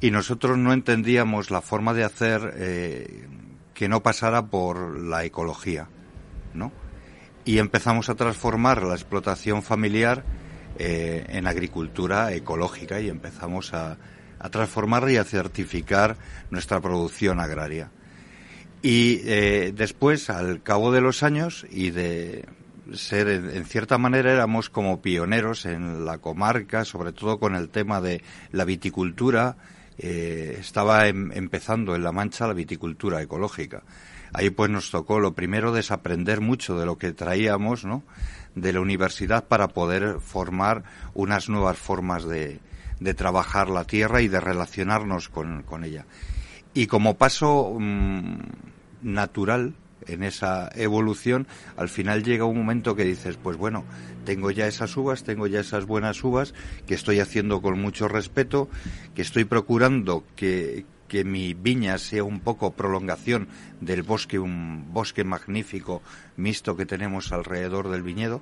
Y 0.00 0.10
nosotros 0.10 0.56
no 0.56 0.72
entendíamos 0.72 1.50
la 1.50 1.60
forma 1.60 1.92
de 1.92 2.04
hacer 2.04 2.54
eh, 2.56 3.26
que 3.74 3.90
no 3.90 4.02
pasara 4.02 4.46
por 4.46 4.98
la 4.98 5.24
ecología, 5.24 5.88
¿no? 6.54 6.72
Y 7.44 7.58
empezamos 7.58 8.08
a 8.08 8.14
transformar 8.14 8.82
la 8.82 8.94
explotación 8.94 9.62
familiar 9.62 10.24
eh, 10.78 11.26
en 11.28 11.46
agricultura 11.46 12.32
ecológica 12.32 12.98
y 12.98 13.10
empezamos 13.10 13.74
a, 13.74 13.98
a 14.38 14.48
transformarla 14.48 15.12
y 15.12 15.16
a 15.18 15.24
certificar 15.24 16.16
nuestra 16.48 16.80
producción 16.80 17.40
agraria. 17.40 17.90
Y 18.80 19.20
eh, 19.26 19.74
después, 19.76 20.30
al 20.30 20.62
cabo 20.62 20.92
de 20.92 21.02
los 21.02 21.22
años 21.22 21.66
y 21.70 21.90
de 21.90 22.46
ser, 22.96 23.28
en 23.28 23.64
cierta 23.64 23.98
manera, 23.98 24.32
éramos 24.32 24.70
como 24.70 25.00
pioneros 25.00 25.66
en 25.66 26.04
la 26.04 26.18
comarca, 26.18 26.84
sobre 26.84 27.12
todo 27.12 27.38
con 27.38 27.54
el 27.54 27.68
tema 27.68 28.00
de 28.00 28.22
la 28.50 28.64
viticultura. 28.64 29.56
Eh, 29.98 30.56
estaba 30.58 31.06
em, 31.08 31.30
empezando 31.32 31.94
en 31.94 32.02
La 32.02 32.12
Mancha 32.12 32.46
la 32.46 32.54
viticultura 32.54 33.20
ecológica. 33.22 33.82
Ahí 34.32 34.50
pues 34.50 34.70
nos 34.70 34.90
tocó 34.90 35.20
lo 35.20 35.34
primero 35.34 35.72
desaprender 35.72 36.40
mucho 36.40 36.78
de 36.78 36.86
lo 36.86 36.96
que 36.96 37.12
traíamos, 37.12 37.84
¿no? 37.84 38.02
De 38.54 38.72
la 38.72 38.80
universidad 38.80 39.44
para 39.44 39.68
poder 39.68 40.20
formar 40.20 40.84
unas 41.14 41.48
nuevas 41.48 41.78
formas 41.78 42.24
de, 42.24 42.60
de 43.00 43.14
trabajar 43.14 43.68
la 43.68 43.84
tierra 43.84 44.22
y 44.22 44.28
de 44.28 44.40
relacionarnos 44.40 45.28
con, 45.28 45.62
con 45.64 45.84
ella. 45.84 46.06
Y 46.74 46.86
como 46.86 47.18
paso 47.18 47.76
mm, 47.78 48.38
natural, 49.02 49.74
en 50.06 50.22
esa 50.22 50.70
evolución, 50.74 51.46
al 51.76 51.88
final 51.88 52.22
llega 52.22 52.44
un 52.44 52.56
momento 52.56 52.96
que 52.96 53.04
dices, 53.04 53.36
pues 53.42 53.56
bueno, 53.56 53.84
tengo 54.24 54.50
ya 54.50 54.66
esas 54.66 54.96
uvas, 54.96 55.24
tengo 55.24 55.46
ya 55.46 55.60
esas 55.60 55.86
buenas 55.86 56.22
uvas, 56.24 56.54
que 56.86 56.94
estoy 56.94 57.20
haciendo 57.20 57.60
con 57.60 57.80
mucho 57.80 58.08
respeto, 58.08 58.68
que 59.14 59.22
estoy 59.22 59.44
procurando 59.44 60.24
que, 60.36 60.84
que 61.08 61.24
mi 61.24 61.54
viña 61.54 61.98
sea 61.98 62.24
un 62.24 62.40
poco 62.40 62.72
prolongación 62.72 63.48
del 63.80 64.02
bosque, 64.02 64.38
un 64.38 64.92
bosque 64.92 65.24
magnífico 65.24 66.02
mixto 66.36 66.76
que 66.76 66.86
tenemos 66.86 67.32
alrededor 67.32 67.90
del 67.90 68.02
viñedo. 68.02 68.40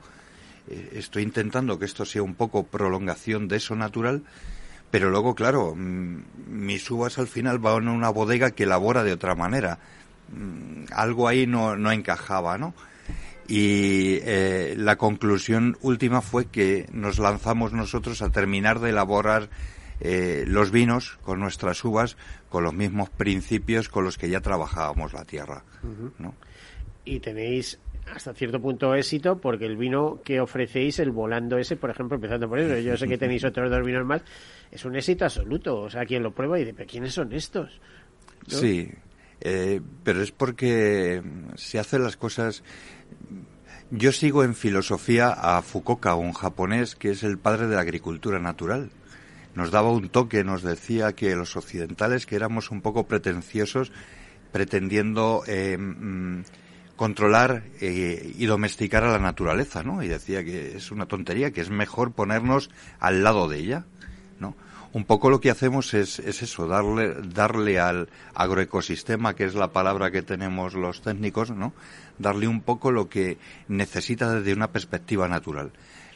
Eh, 0.68 0.90
estoy 0.94 1.22
intentando 1.22 1.78
que 1.78 1.86
esto 1.86 2.04
sea 2.04 2.22
un 2.22 2.34
poco 2.34 2.64
prolongación 2.64 3.48
de 3.48 3.56
eso 3.56 3.74
natural, 3.74 4.22
pero 4.90 5.11
luego, 5.11 5.34
claro, 5.36 5.74
mis 5.76 6.90
uvas 6.90 7.18
al 7.18 7.28
final 7.28 7.58
van 7.58 7.88
a 7.88 7.92
una 7.92 8.11
bodega 8.11 8.50
que 8.50 8.64
elabora 8.64 9.04
de 9.04 9.12
otra 9.12 9.36
manera 9.36 9.78
Mm, 9.78 9.99
algo 10.93 11.28
ahí 11.28 11.47
no, 11.47 11.76
no 11.76 11.93
encajaba, 11.93 12.59
¿no? 12.59 12.74
Y 13.49 14.18
eh, 14.22 14.74
la 14.76 14.97
conclusión 14.97 15.76
última 15.81 16.20
fue 16.20 16.47
que 16.47 16.87
nos 16.93 17.18
lanzamos 17.18 17.72
nosotros 17.72 18.22
a 18.22 18.31
terminar 18.31 18.78
de 18.78 18.91
elaborar 18.91 19.51
eh, 20.01 20.45
los 20.47 20.70
vinos 20.70 21.18
con 21.22 21.41
nuestras 21.41 21.85
uvas 21.85 22.16
con 22.49 22.64
los 22.64 22.72
mismos 22.72 23.11
principios 23.11 23.89
con 23.89 24.05
los 24.05 24.18
que 24.18 24.31
ya 24.31 24.41
trabajábamos 24.41 25.12
la 25.12 25.24
tierra, 25.24 25.64
¿no? 26.18 26.35
Y 27.05 27.20
tenéis 27.20 27.78
hasta 28.14 28.35
cierto 28.35 28.61
punto 28.61 28.95
éxito 28.95 29.39
porque 29.39 29.66
el 29.66 29.76
vino 29.76 30.20
que 30.24 30.41
ofrecéis, 30.41 30.99
el 30.99 31.11
volando 31.11 31.59
ese, 31.59 31.76
por 31.76 31.91
ejemplo, 31.91 32.16
empezando 32.16 32.49
por 32.49 32.59
eso, 32.59 32.78
yo 32.78 32.97
sé 32.97 33.09
que 33.09 33.18
tenéis 33.18 33.45
otros 33.45 33.70
dos 33.70 33.85
vinos 33.85 34.05
más, 34.07 34.22
es 34.70 34.85
un 34.85 34.97
éxito 34.97 35.24
absoluto. 35.24 35.81
O 35.81 35.91
sea, 35.91 36.05
quien 36.05 36.22
lo 36.22 36.33
prueba 36.33 36.59
y 36.59 36.64
dice, 36.64 36.74
¿pero 36.74 36.89
quiénes 36.89 37.14
son 37.14 37.33
estos? 37.33 37.81
Sí, 38.47 38.91
eh, 39.41 39.80
pero 40.05 40.22
es 40.22 40.32
porque 40.32 41.22
se 41.57 41.78
hacen 41.78 42.03
las 42.03 42.16
cosas. 42.16 42.62
Yo 43.91 44.12
sigo 44.12 44.45
en 44.45 44.55
filosofía 44.55 45.30
a 45.30 45.62
Fukuoka, 45.62 46.14
un 46.14 46.32
japonés 46.32 46.95
que 46.95 47.11
es 47.11 47.22
el 47.22 47.38
padre 47.38 47.66
de 47.66 47.74
la 47.74 47.80
agricultura 47.80 48.38
natural. 48.38 48.91
Nos 49.55 49.70
daba 49.70 49.91
un 49.91 50.09
toque, 50.09 50.45
nos 50.45 50.62
decía 50.62 51.12
que 51.14 51.34
los 51.34 51.57
occidentales, 51.57 52.24
que 52.24 52.36
éramos 52.36 52.70
un 52.70 52.82
poco 52.82 53.09
pretenciosos, 53.09 53.91
pretendiendo 54.53 55.43
eh, 55.47 55.76
mm, 55.76 56.43
controlar 56.95 57.64
eh, 57.80 58.32
y 58.36 58.47
domesticar 58.47 59.05
a 59.05 59.12
la 59.12 59.18
naturaleza, 59.18 59.82
¿no? 59.82 60.03
Y 60.03 60.09
decía 60.09 60.45
que 60.45 60.76
es 60.76 60.91
una 60.93 61.07
tontería, 61.07 61.51
que 61.51 61.62
es 61.62 61.70
mejor 61.70 62.12
ponernos 62.12 62.70
al 63.01 63.24
lado 63.24 63.49
de 63.49 63.59
ella, 63.59 63.86
¿no? 64.38 64.55
Un 64.93 65.05
poco 65.05 65.30
lo 65.30 65.41
que 65.41 65.51
hacemos 65.51 65.95
es, 65.95 66.18
es 66.18 66.43
eso, 66.43 66.66
darle, 66.66 67.14
darle 67.14 67.78
al 67.78 68.09
agroecosistema, 68.34 69.34
que 69.34 69.45
es 69.45 69.55
la 69.55 69.72
palabra 69.72 70.11
que 70.11 70.22
tenemos 70.22 70.74
los 70.74 71.03
técnicos, 71.03 71.51
¿no? 71.51 71.72
Darle 72.18 72.49
un 72.49 72.61
poco 72.61 72.91
lo 72.91 73.09
que 73.09 73.38
necesita 73.68 74.34
desde 74.34 74.53
una 74.53 74.72
perspectiva 74.72 75.28
natural. 75.28 75.72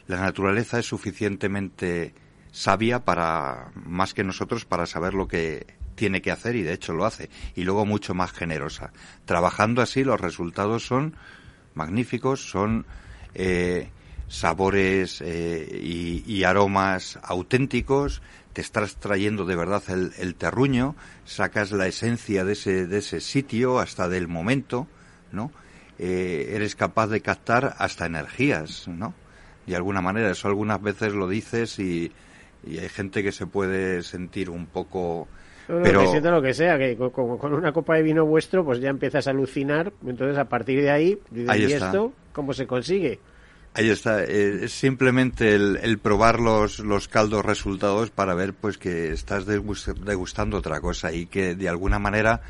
La 0.07 0.19
naturaleza 0.19 0.79
es 0.79 0.85
suficientemente 0.85 2.13
sabia 2.51 3.03
para, 3.03 3.71
más 3.85 4.13
que 4.13 4.23
nosotros, 4.23 4.65
para 4.65 4.85
saber 4.85 5.13
lo 5.13 5.27
que 5.27 5.65
tiene 5.95 6.21
que 6.21 6.31
hacer 6.31 6.55
y 6.55 6.63
de 6.63 6.73
hecho 6.73 6.93
lo 6.93 7.05
hace. 7.05 7.29
Y 7.55 7.63
luego 7.63 7.85
mucho 7.85 8.13
más 8.13 8.31
generosa. 8.31 8.91
Trabajando 9.25 9.81
así 9.81 10.03
los 10.03 10.19
resultados 10.19 10.85
son 10.85 11.15
magníficos, 11.73 12.49
son 12.49 12.85
eh, 13.33 13.89
sabores 14.27 15.21
eh, 15.21 16.23
y, 16.25 16.43
aromas 16.43 17.19
auténticos, 17.23 18.21
te 18.55 18.61
estás 18.61 18.95
trayendo 18.95 19.43
de 19.43 19.57
verdad 19.57 19.83
el, 19.89 20.35
terruño, 20.35 20.95
sacas 21.25 21.73
la 21.73 21.87
esencia 21.87 22.45
de 22.45 22.53
ese, 22.53 22.87
de 22.87 22.99
ese 22.99 23.19
sitio 23.19 23.79
hasta 23.79 24.07
del 24.07 24.29
momento, 24.29 24.87
¿no? 25.33 25.51
Eh, 25.99 26.53
eres 26.53 26.73
capaz 26.77 27.07
de 27.07 27.19
captar 27.19 27.75
hasta 27.77 28.05
energías, 28.05 28.87
¿no? 28.87 29.13
De 29.67 29.75
alguna 29.75 29.99
manera, 29.99 30.31
eso 30.31 30.47
algunas 30.47 30.81
veces 30.81 31.13
lo 31.13 31.27
dices 31.27 31.79
y, 31.79 32.13
y 32.65 32.77
hay 32.77 32.87
gente 32.87 33.23
que 33.23 33.33
se 33.33 33.45
puede 33.45 34.03
sentir 34.03 34.49
un 34.49 34.67
poco 34.67 35.27
pero 35.67 36.01
que 36.01 36.07
siento 36.07 36.31
lo 36.31 36.41
que 36.41 36.53
sea, 36.53 36.77
que 36.77 36.95
con, 36.95 37.53
una 37.53 37.73
copa 37.73 37.95
de 37.95 38.03
vino 38.03 38.25
vuestro 38.25 38.63
pues 38.63 38.79
ya 38.79 38.89
empiezas 38.89 39.27
a 39.27 39.31
alucinar, 39.31 39.91
entonces 40.05 40.37
a 40.37 40.45
partir 40.45 40.81
de 40.81 40.91
ahí, 40.91 41.19
¿y 41.33 41.73
esto 41.73 42.13
cómo 42.31 42.53
se 42.53 42.67
consigue? 42.67 43.19
Ahí 43.77 43.89
está, 43.89 44.23
eh, 44.23 44.63
es 44.63 44.71
simplemente 44.71 45.53
el, 45.53 45.99
probar 45.99 46.39
los, 46.39 46.79
los 46.79 47.09
caldos 47.09 47.43
resultados 47.43 48.09
para 48.09 48.33
ver 48.33 48.53
pues 48.53 48.77
que 48.77 49.11
estás 49.11 49.45
degustando 49.45 50.57
otra 50.57 50.79
cosa 50.79 51.11
y 51.11 51.25
que 51.25 51.55
de 51.55 51.67
alguna 51.67 51.99
manera, 51.99 52.41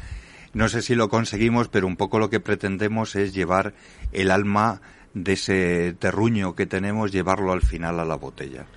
no 0.53 0.69
sé 0.69 0.83
si 0.83 0.93
lo 0.93 1.09
conseguimos, 1.09 1.67
pero 1.67 1.87
un 1.87 1.95
poco 1.95 2.19
lo 2.19 2.29
que 2.29 2.39
pretendemos 2.39 3.15
es 3.15 3.33
llevar 3.33 3.73
el 4.11 4.29
alma 4.29 4.81
de 5.15 5.33
ese 5.33 5.95
terruño 5.97 6.53
que 6.53 6.67
tenemos, 6.67 7.11
llevarlo 7.11 7.53
al 7.53 7.63
final 7.63 7.99
a 7.99 8.05
la 8.05 8.17
botella. 8.17 8.67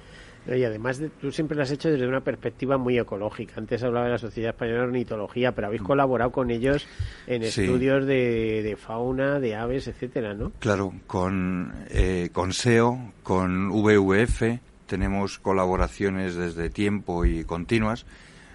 Y 0.56 0.64
además, 0.64 1.00
tú 1.20 1.30
siempre 1.30 1.56
lo 1.56 1.62
has 1.62 1.70
hecho 1.70 1.90
desde 1.90 2.06
una 2.06 2.20
perspectiva 2.20 2.78
muy 2.78 2.98
ecológica. 2.98 3.54
Antes 3.56 3.82
hablaba 3.82 4.06
de 4.06 4.12
la 4.12 4.18
Sociedad 4.18 4.50
Española 4.50 4.80
de 4.80 4.86
Ornitología, 4.86 5.52
pero 5.52 5.66
habéis 5.66 5.82
mm. 5.82 5.86
colaborado 5.86 6.32
con 6.32 6.50
ellos 6.50 6.86
en 7.26 7.42
estudios 7.42 8.06
de, 8.06 8.76
fauna, 8.78 9.40
de 9.40 9.56
aves, 9.56 9.88
etcétera, 9.88 10.34
¿no? 10.34 10.52
Claro, 10.58 10.92
con, 11.06 11.74
eh, 11.90 12.30
con 12.32 12.52
SEO, 12.52 13.12
con 13.22 13.70
WWF, 13.70 14.42
tenemos 14.86 15.38
colaboraciones 15.38 16.34
desde 16.34 16.70
tiempo 16.70 17.24
y 17.24 17.44
continuas. 17.44 18.06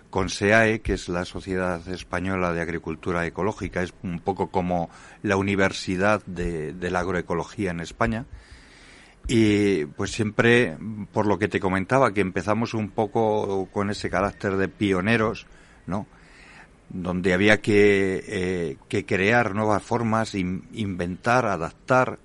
Con 0.10 0.30
SEAE, 0.30 0.82
que 0.82 0.94
es 0.94 1.10
la 1.10 1.26
Sociedad 1.26 1.88
Española 1.88 2.54
de 2.54 2.62
Agricultura 2.62 3.26
Ecológica, 3.26 3.82
es 3.82 3.94
un 4.04 4.20
poco 4.20 4.52
como 4.52 4.91
la 5.24 5.38
universidad 5.38 6.24
de 6.26 6.91
la 6.91 7.00
agroecología 7.00 7.72
en 7.72 7.80
España 7.80 8.26
y 9.28 9.86
pues 9.86 10.11
siempre, 10.11 10.78
por 11.11 11.26
lo 11.26 11.39
que 11.39 11.47
te 11.47 11.59
comentaba, 11.59 12.13
que 12.13 12.21
empezamos 12.21 12.74
un 12.74 12.89
poco 12.89 13.67
con 13.71 13.89
ese 13.89 14.09
carácter 14.09 14.57
de 14.57 14.67
pioneros, 14.67 15.47
¿no? 15.88 16.07
Donde 16.89 17.34
había 17.34 17.61
que, 17.61 18.24
eh, 18.28 18.78
que 18.89 19.05
crear 19.05 19.55
nuevas 19.55 19.82
formas, 19.82 20.36
inventar, 20.36 21.45
adaptar. 21.45 22.19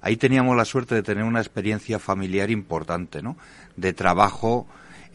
Ahí 0.00 0.16
teníamos 0.16 0.56
la 0.56 0.64
suerte 0.64 0.94
de 0.94 1.02
tener 1.02 1.24
una 1.24 1.40
experiencia 1.40 1.98
familiar 1.98 2.50
importante, 2.50 3.20
¿no? 3.20 3.36
De 3.76 3.92
trabajo 3.92 4.66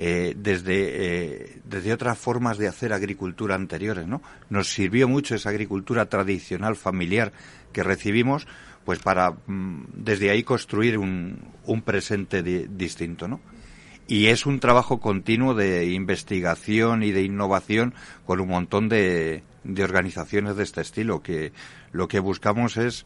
eh, 0.01 0.33
desde, 0.37 0.73
eh, 0.77 1.61
desde 1.65 1.91
otras 1.91 2.17
formas 2.17 2.57
de 2.57 2.69
hacer 2.69 2.93
agricultura 2.93 3.55
anteriores, 3.55 4.07
¿no? 4.07 4.21
Nos 4.49 4.69
sirvió 4.71 5.09
mucho 5.09 5.35
esa 5.35 5.49
agricultura 5.49 6.05
tradicional 6.07 6.77
familiar 6.77 7.33
que 7.73 7.83
recibimos, 7.83 8.47
pues 8.89 8.97
para 8.97 9.33
mm, 9.45 9.83
desde 9.93 10.31
ahí 10.31 10.41
construir 10.41 10.97
un, 10.97 11.37
un 11.67 11.83
presente 11.83 12.41
distinto, 12.41 13.27
¿no? 13.27 13.39
Y 14.07 14.29
es 14.29 14.47
un 14.47 14.59
trabajo 14.59 14.99
continuo 14.99 15.53
de 15.53 15.91
investigación 15.91 17.03
y 17.03 17.11
de 17.11 17.21
innovación 17.21 17.93
con 18.25 18.39
un 18.39 18.47
montón 18.47 18.89
de, 18.89 19.43
de 19.63 19.83
organizaciones 19.83 20.55
de 20.55 20.63
este 20.63 20.81
estilo, 20.81 21.21
que 21.21 21.51
lo 21.91 22.07
que 22.07 22.19
buscamos 22.19 22.77
es 22.77 23.05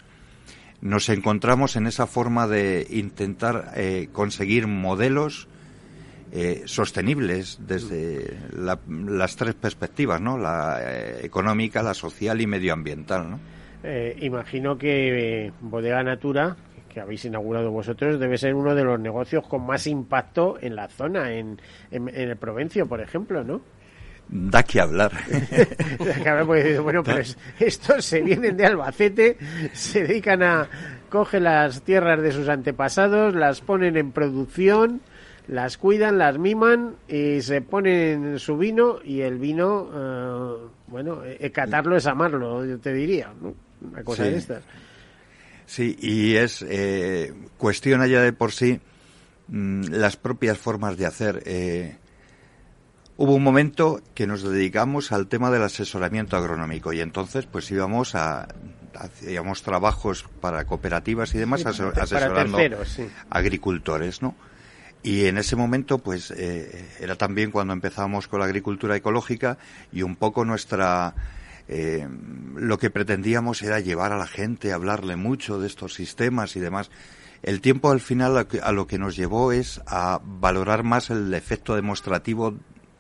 nos 0.80 1.10
encontramos 1.10 1.76
en 1.76 1.86
esa 1.86 2.08
forma 2.08 2.48
de 2.48 2.88
intentar 2.90 3.74
eh, 3.76 4.08
conseguir 4.14 4.68
modelos 4.68 5.50
eh, 6.32 6.64
sostenibles 6.64 7.60
desde 7.68 8.40
las 8.54 9.36
tres 9.36 9.56
perspectivas, 9.56 10.22
¿no? 10.22 10.38
La 10.38 10.80
eh, 10.80 11.26
económica, 11.26 11.84
la 11.84 11.94
social 11.94 12.40
y 12.40 12.48
medioambiental, 12.48 13.30
¿no? 13.30 13.63
Eh, 13.84 14.18
imagino 14.22 14.78
que 14.78 15.48
eh, 15.48 15.52
Bodega 15.60 16.02
Natura, 16.04 16.56
que 16.88 17.02
habéis 17.02 17.26
inaugurado 17.26 17.70
vosotros, 17.70 18.18
debe 18.18 18.38
ser 18.38 18.56
uno 18.56 18.74
de 18.74 18.84
los 18.86 18.98
negocios 18.98 19.46
con 19.46 19.66
más 19.66 19.88
impacto 19.88 20.58
en 20.62 20.76
la 20.76 20.88
zona, 20.88 21.34
en, 21.34 21.60
en, 21.92 22.08
el 22.08 22.38
Provencio, 22.38 22.88
por 22.88 23.02
ejemplo, 23.02 23.44
¿no? 23.44 23.62
Da 24.30 24.64
que 24.64 24.80
hablar. 24.80 25.12
bueno, 26.82 27.04
pues 27.04 27.38
estos 27.60 28.06
se 28.06 28.22
vienen 28.22 28.56
de 28.56 28.66
Albacete, 28.66 29.38
se 29.74 30.04
dedican 30.04 30.44
a 30.44 30.70
cogen 31.10 31.44
las 31.44 31.82
tierras 31.82 32.22
de 32.22 32.32
sus 32.32 32.48
antepasados, 32.48 33.36
las 33.36 33.60
ponen 33.60 33.98
en 33.98 34.14
producción, 34.14 35.02
las 35.48 35.78
cuidan, 35.78 36.18
las 36.18 36.40
miman 36.40 36.96
y 37.10 37.42
se 37.42 37.62
ponen 37.62 38.40
su 38.40 38.58
vino 38.58 39.00
y 39.04 39.22
el 39.22 39.40
vino, 39.40 39.90
eh, 39.94 40.70
bueno, 40.88 41.22
catarlo 41.52 41.98
es 41.98 42.08
amarlo, 42.08 42.66
yo 42.66 42.80
te 42.80 42.94
diría, 42.94 43.34
¿no? 43.42 43.54
Una 43.84 44.04
cosa 44.04 44.26
sí. 44.26 44.30
de 44.30 44.38
estas. 44.38 44.64
Sí, 45.66 45.98
y 46.00 46.36
es 46.36 46.64
eh, 46.68 47.34
cuestión 47.58 48.02
allá 48.02 48.22
de 48.22 48.34
por 48.34 48.52
sí 48.52 48.80
mm, 49.48 49.86
las 49.92 50.18
propias 50.18 50.58
formas 50.58 50.98
de 50.98 51.06
hacer. 51.06 51.44
Eh, 51.46 51.98
hubo 53.18 53.36
un 53.36 53.44
momento 53.44 54.02
que 54.14 54.28
nos 54.28 54.44
dedicamos 54.44 55.12
al 55.12 55.28
tema 55.28 55.52
del 55.52 55.64
asesoramiento 55.64 56.36
agronómico 56.36 56.94
y 56.94 57.02
entonces 57.02 57.46
pues 57.46 57.72
íbamos 57.72 58.16
a 58.16 58.48
hacíamos 58.96 59.64
trabajos 59.64 60.26
para 60.40 60.66
cooperativas 60.66 61.34
y 61.34 61.40
demás 61.40 61.66
asesorando 61.66 62.60
agricultores, 63.30 64.22
¿no? 64.22 64.36
Y 65.02 65.26
en 65.26 65.38
ese 65.38 65.58
momento, 65.58 65.98
pues, 65.98 66.32
eh, 66.32 66.88
era 67.00 67.16
también 67.18 67.52
cuando 67.52 67.74
empezamos 67.74 68.30
con 68.30 68.40
la 68.40 68.46
agricultura 68.46 68.96
ecológica 68.96 69.58
y 69.92 70.02
un 70.02 70.16
poco 70.16 70.46
nuestra 70.46 71.14
eh, 71.68 72.08
lo 72.56 72.78
que 72.78 72.90
pretendíamos 72.90 73.62
era 73.62 73.80
llevar 73.80 74.12
a 74.12 74.18
la 74.18 74.28
gente, 74.28 74.74
hablarle 74.74 75.16
mucho 75.16 75.60
de 75.60 75.68
estos 75.68 75.94
sistemas 75.94 76.56
y 76.56 76.60
demás. 76.60 76.92
El 77.42 77.62
tiempo 77.62 77.92
al 77.92 78.00
final 78.00 78.48
a 78.62 78.72
lo 78.72 78.88
que 78.88 78.98
nos 78.98 79.16
llevó 79.16 79.52
es 79.52 79.82
a 79.86 80.22
valorar 80.24 80.84
más 80.84 81.10
el 81.10 81.34
efecto 81.34 81.76
demostrativo 81.76 82.56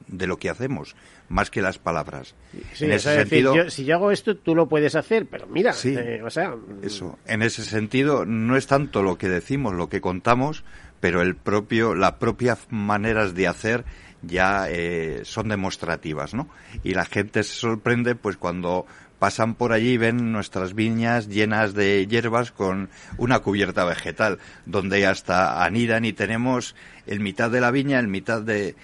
de 0.07 0.27
lo 0.27 0.37
que 0.37 0.49
hacemos, 0.49 0.95
más 1.29 1.49
que 1.49 1.61
las 1.61 1.79
palabras. 1.79 2.35
en 2.79 2.91
ese 2.91 3.15
sentido, 3.15 3.69
si 3.69 3.85
yo 3.85 3.95
hago 3.95 4.11
esto, 4.11 4.35
tú 4.35 4.53
lo 4.53 4.67
puedes 4.67 4.95
hacer, 4.95 5.25
pero 5.27 5.47
mira, 5.47 5.73
eh, 5.83 6.21
o 6.23 6.29
sea, 6.29 6.55
eso. 6.81 7.17
En 7.25 7.41
ese 7.41 7.63
sentido, 7.63 8.25
no 8.25 8.57
es 8.57 8.67
tanto 8.67 9.01
lo 9.01 9.17
que 9.17 9.29
decimos, 9.29 9.73
lo 9.73 9.89
que 9.89 10.01
contamos, 10.01 10.63
pero 10.99 11.21
el 11.21 11.35
propio, 11.35 11.95
las 11.95 12.13
propias 12.13 12.67
maneras 12.69 13.33
de 13.33 13.47
hacer 13.47 13.85
ya 14.23 14.65
eh, 14.69 15.21
son 15.23 15.49
demostrativas, 15.49 16.33
¿no? 16.33 16.49
Y 16.83 16.93
la 16.93 17.05
gente 17.05 17.43
se 17.43 17.53
sorprende, 17.53 18.15
pues, 18.15 18.37
cuando 18.37 18.85
pasan 19.19 19.55
por 19.55 19.71
allí 19.71 19.91
y 19.91 19.97
ven 19.97 20.33
nuestras 20.33 20.73
viñas 20.73 21.29
llenas 21.29 21.73
de 21.73 22.05
hierbas 22.07 22.51
con 22.51 22.89
una 23.17 23.39
cubierta 23.39 23.85
vegetal, 23.85 24.39
donde 24.65 25.05
hasta 25.05 25.63
anidan 25.63 26.03
y 26.03 26.11
tenemos 26.11 26.75
el 27.07 27.21
mitad 27.21 27.49
de 27.49 27.61
la 27.61 27.71
viña, 27.71 27.99
el 27.99 28.09
mitad 28.09 28.41
de, 28.41 28.75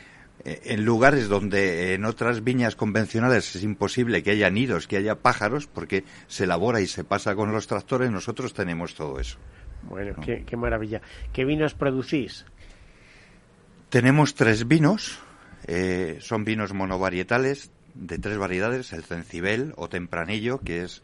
eh, 0.46 0.62
en 0.64 0.86
lugares 0.86 1.28
donde 1.28 1.94
en 1.94 2.06
otras 2.06 2.44
viñas 2.44 2.76
convencionales 2.78 3.54
es 3.56 3.64
imposible 3.64 4.24
que 4.24 4.32
haya 4.32 4.50
nidos, 4.50 4.88
que 4.88 4.96
haya 4.96 5.16
pájaros, 5.16 5.68
porque 5.68 6.06
se 6.28 6.46
elabora 6.46 6.80
y 6.80 6.88
se 6.88 7.04
pasa 7.04 7.36
con 7.36 7.52
los 7.52 7.68
tractores, 7.68 8.10
nosotros 8.10 8.54
tenemos 8.54 8.96
todo 8.96 9.20
eso. 9.20 9.38
Bueno, 9.84 10.16
qué, 10.24 10.44
qué, 10.46 10.56
maravilla. 10.56 11.02
¿Qué 11.34 11.46
vinos 11.46 11.74
producís? 11.74 12.46
Tenemos 13.90 14.36
tres 14.36 14.68
vinos. 14.68 15.20
Eh, 15.68 16.18
son 16.22 16.46
vinos 16.46 16.74
monovarietales 16.74 17.72
de 17.94 18.18
tres 18.18 18.38
variedades, 18.38 18.94
el 18.94 19.04
cencibel 19.04 19.74
o 19.76 19.90
tempranillo, 19.90 20.60
que 20.60 20.84
es 20.84 21.02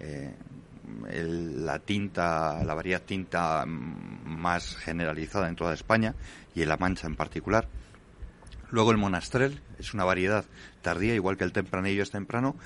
eh, 0.00 0.34
la 1.12 1.78
tinta, 1.78 2.64
la 2.64 2.74
variedad 2.74 3.02
tinta 3.02 3.64
más 3.66 4.76
generalizada 4.76 5.48
en 5.48 5.56
toda 5.56 5.74
España 5.74 6.14
y 6.54 6.62
en 6.62 6.68
La 6.68 6.76
Mancha 6.76 7.06
en 7.06 7.16
particular. 7.16 7.68
Luego 8.70 8.92
el 8.92 8.98
monastrel 8.98 9.60
es 9.78 9.94
una 9.94 10.04
variedad 10.04 10.44
tardía, 10.82 11.14
igual 11.14 11.36
que 11.36 11.44
el 11.44 11.52
tempranillo 11.52 12.02
es 12.02 12.10
temprano. 12.10 12.56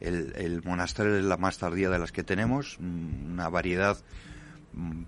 El, 0.00 0.32
el 0.36 0.62
monastrel 0.62 1.18
es 1.18 1.24
la 1.24 1.36
más 1.36 1.58
tardía 1.58 1.90
de 1.90 1.98
las 1.98 2.12
que 2.12 2.22
tenemos, 2.22 2.78
una 2.78 3.48
variedad 3.48 3.98
Mm, 3.98 4.27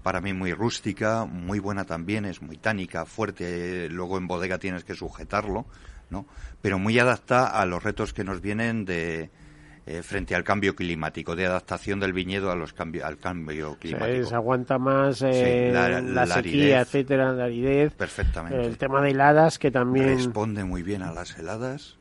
para 0.03 0.21
mí 0.21 0.33
muy 0.33 0.53
rústica, 0.53 1.25
muy 1.25 1.59
buena 1.59 1.85
también, 1.85 2.25
es 2.25 2.43
muy 2.43 2.57
tánica, 2.57 3.05
fuerte, 3.05 3.89
luego 3.89 4.19
en 4.19 4.27
bodega 4.27 4.59
tienes 4.59 4.85
que 4.85 4.95
sujetarlo, 4.95 5.67
¿no? 6.11 6.27
Pero 6.61 6.79
muy 6.79 6.99
adaptada 6.99 7.49
a 7.49 7.67
los 7.67 7.83
retos 7.83 8.13
que 8.13 8.25
nos 8.25 8.41
vienen 8.41 8.85
de 8.85 9.31
eh, 9.87 10.03
frente 10.03 10.35
al 10.35 10.45
cambio 10.45 10.77
climático, 10.77 11.35
de 11.35 11.47
adaptación 11.47 11.99
del 12.01 12.13
viñedo 12.13 12.51
a 12.51 12.55
los 12.55 12.73
cambios 12.73 13.05
al 13.05 13.19
cambio 13.19 13.77
climático. 13.81 14.29
se 14.29 14.35
aguanta 14.35 14.79
más 14.79 15.23
eh, 15.23 15.73
la, 15.73 16.27
sequía, 16.27 16.83
etcétera, 16.83 17.33
la 17.33 17.45
aridez. 17.45 17.95
Perfectamente. 17.95 18.65
El 18.65 18.77
tema 18.77 19.03
de 19.03 19.11
heladas 19.11 19.59
que 19.59 19.71
también 19.71 20.17
responde 20.17 20.65
muy 20.65 20.83
bien 20.83 21.03
a 21.03 21.13
las 21.13 21.37
heladas. 21.39 21.97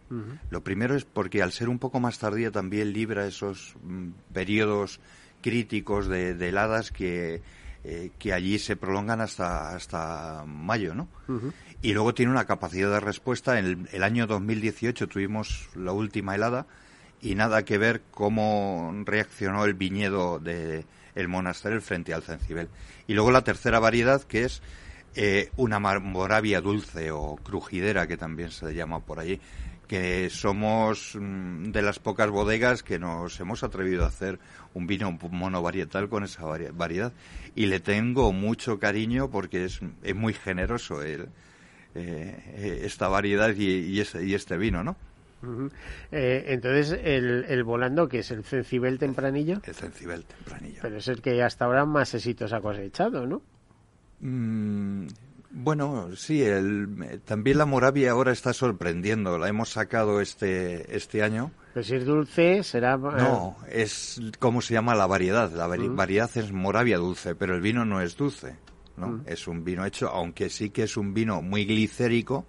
Lo 0.49 0.63
primero 0.63 0.95
es 0.95 1.05
porque 1.05 1.41
al 1.41 1.51
ser 1.51 1.69
un 1.69 1.79
poco 1.79 1.99
más 1.99 2.19
tardía 2.19 2.51
también 2.51 2.93
libra 2.93 3.25
esos 3.25 3.75
mm, 3.83 4.09
periodos 4.33 4.99
críticos 5.41 6.07
de, 6.07 6.31
heladas 6.31 6.91
que, 6.91 7.41
eh, 7.83 8.11
que 8.19 8.33
allí 8.33 8.59
se 8.59 8.75
prolongan 8.75 9.21
hasta, 9.21 9.75
hasta 9.75 10.43
mayo, 10.45 10.93
¿no? 10.93 11.07
Y 11.81 11.93
luego 11.93 12.13
tiene 12.13 12.31
una 12.31 12.45
capacidad 12.45 12.91
de 12.91 12.99
respuesta. 12.99 13.57
En 13.59 13.87
el, 13.91 14.03
año 14.03 14.27
2018 14.27 15.07
tuvimos 15.07 15.69
la 15.75 15.91
última 15.91 16.35
helada 16.35 16.67
y 17.21 17.35
nada 17.35 17.63
que 17.63 17.77
ver 17.77 18.01
cómo 18.11 18.93
reaccionó 19.05 19.65
el 19.65 19.73
viñedo 19.73 20.39
de 20.39 20.85
el 21.15 21.27
monasterio 21.27 21.81
frente 21.81 22.13
al 22.13 22.23
cencibel. 22.23 22.69
Y 23.07 23.13
luego 23.13 23.31
la 23.31 23.43
tercera 23.43 23.79
variedad 23.79 24.21
que 24.23 24.43
es 24.43 24.61
eh, 25.15 25.49
una 25.57 25.79
moravia 25.79 26.61
dulce 26.61 27.11
o 27.11 27.35
crujidera 27.37 28.07
que 28.07 28.17
también 28.17 28.51
se 28.51 28.73
llama 28.73 28.99
por 28.99 29.19
allí 29.19 29.39
que 29.89 30.29
somos 30.29 31.17
mm, 31.19 31.71
de 31.71 31.81
las 31.81 31.97
pocas 31.97 32.29
bodegas 32.29 32.83
que 32.83 32.99
nos 32.99 33.39
hemos 33.39 33.63
atrevido 33.63 34.05
a 34.05 34.07
hacer 34.07 34.39
un 34.75 34.85
vino 34.85 35.11
monovarietal 35.31 36.07
con 36.07 36.23
esa 36.23 36.45
variedad. 36.45 37.11
Y 37.55 37.65
le 37.65 37.79
tengo 37.79 38.31
mucho 38.31 38.79
cariño 38.79 39.31
porque 39.31 39.65
es, 39.65 39.81
es 40.03 40.15
muy 40.15 40.33
generoso 40.33 41.01
el, 41.01 41.29
eh, 41.95 42.81
esta 42.83 43.07
variedad 43.07 43.53
y, 43.55 43.99
este 43.99 44.57
vino, 44.57 44.83
¿no? 44.83 44.95
Eh, 46.11 46.45
entonces, 46.49 46.91
el, 47.03 47.45
el, 47.47 47.63
volando, 47.63 48.07
que 48.07 48.19
es 48.19 48.29
el 48.29 48.43
cencibel 48.43 48.99
tempranillo. 48.99 49.59
El 49.65 49.73
cencibel 49.73 50.23
tempranillo. 50.23 50.79
Pero 50.83 50.97
es 50.97 51.07
el 51.07 51.21
que 51.21 51.41
hasta 51.41 51.65
ahora 51.65 51.85
más 51.85 52.13
éxitos 52.13 52.53
ha 52.53 52.61
cosechado, 52.61 53.25
¿no? 53.25 53.41
Mm, 54.19 55.07
bueno, 55.51 56.15
sí, 56.15 56.43
el, 56.43 57.21
también 57.25 57.57
la 57.57 57.65
Moravia 57.65 58.11
ahora 58.11 58.31
está 58.31 58.53
sorprendiendo. 58.53 59.37
La 59.39 59.47
hemos 59.47 59.69
sacado 59.69 60.21
este, 60.21 60.95
este 60.95 61.23
año. 61.23 61.51
Pero 61.73 61.83
si 61.83 61.95
es 61.95 62.05
dulce, 62.05 62.63
será. 62.63 62.93
Eh, 62.93 62.99
no, 63.17 63.57
es 63.69 64.21
como 64.37 64.61
se 64.61 64.75
llama 64.75 64.93
la 64.93 65.07
variedad. 65.07 65.51
La 65.51 65.67
mm. 65.67 65.95
variedad 65.95 66.29
es 66.35 66.51
Moravia 66.51 66.97
dulce, 66.97 67.33
pero 67.33 67.55
el 67.55 67.61
vino 67.61 67.83
no 67.83 67.99
es 67.99 68.15
dulce. 68.15 68.57
¿no? 68.95 69.07
Mm. 69.07 69.23
Es 69.25 69.47
un 69.47 69.63
vino 69.63 69.85
hecho, 69.85 70.09
aunque 70.09 70.49
sí 70.49 70.69
que 70.69 70.83
es 70.83 70.97
un 70.97 71.13
vino 71.15 71.41
muy 71.41 71.65
glicérico 71.65 72.45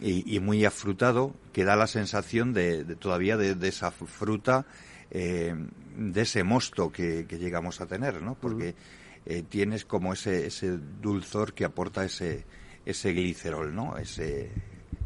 y, 0.00 0.38
muy 0.40 0.64
afrutado, 0.64 1.34
que 1.52 1.64
da 1.64 1.74
la 1.74 1.86
sensación 1.86 2.52
de, 2.52 2.84
todavía 2.96 3.36
de, 3.36 3.66
esa 3.66 3.90
fruta, 3.90 4.66
eh, 5.10 5.54
de 5.96 6.20
ese 6.20 6.44
mosto 6.44 6.92
que, 6.92 7.26
llegamos 7.28 7.80
a 7.80 7.86
tener, 7.86 8.22
¿no? 8.22 8.36
Porque. 8.36 8.72
Mm. 8.72 9.05
Eh, 9.26 9.42
tienes 9.48 9.84
como 9.84 10.12
ese, 10.12 10.46
ese 10.46 10.78
dulzor 10.78 11.52
que 11.52 11.64
aporta 11.64 12.04
ese, 12.04 12.44
ese 12.84 13.12
glicerol, 13.12 13.74
¿no? 13.74 13.96
Ese, 13.96 14.50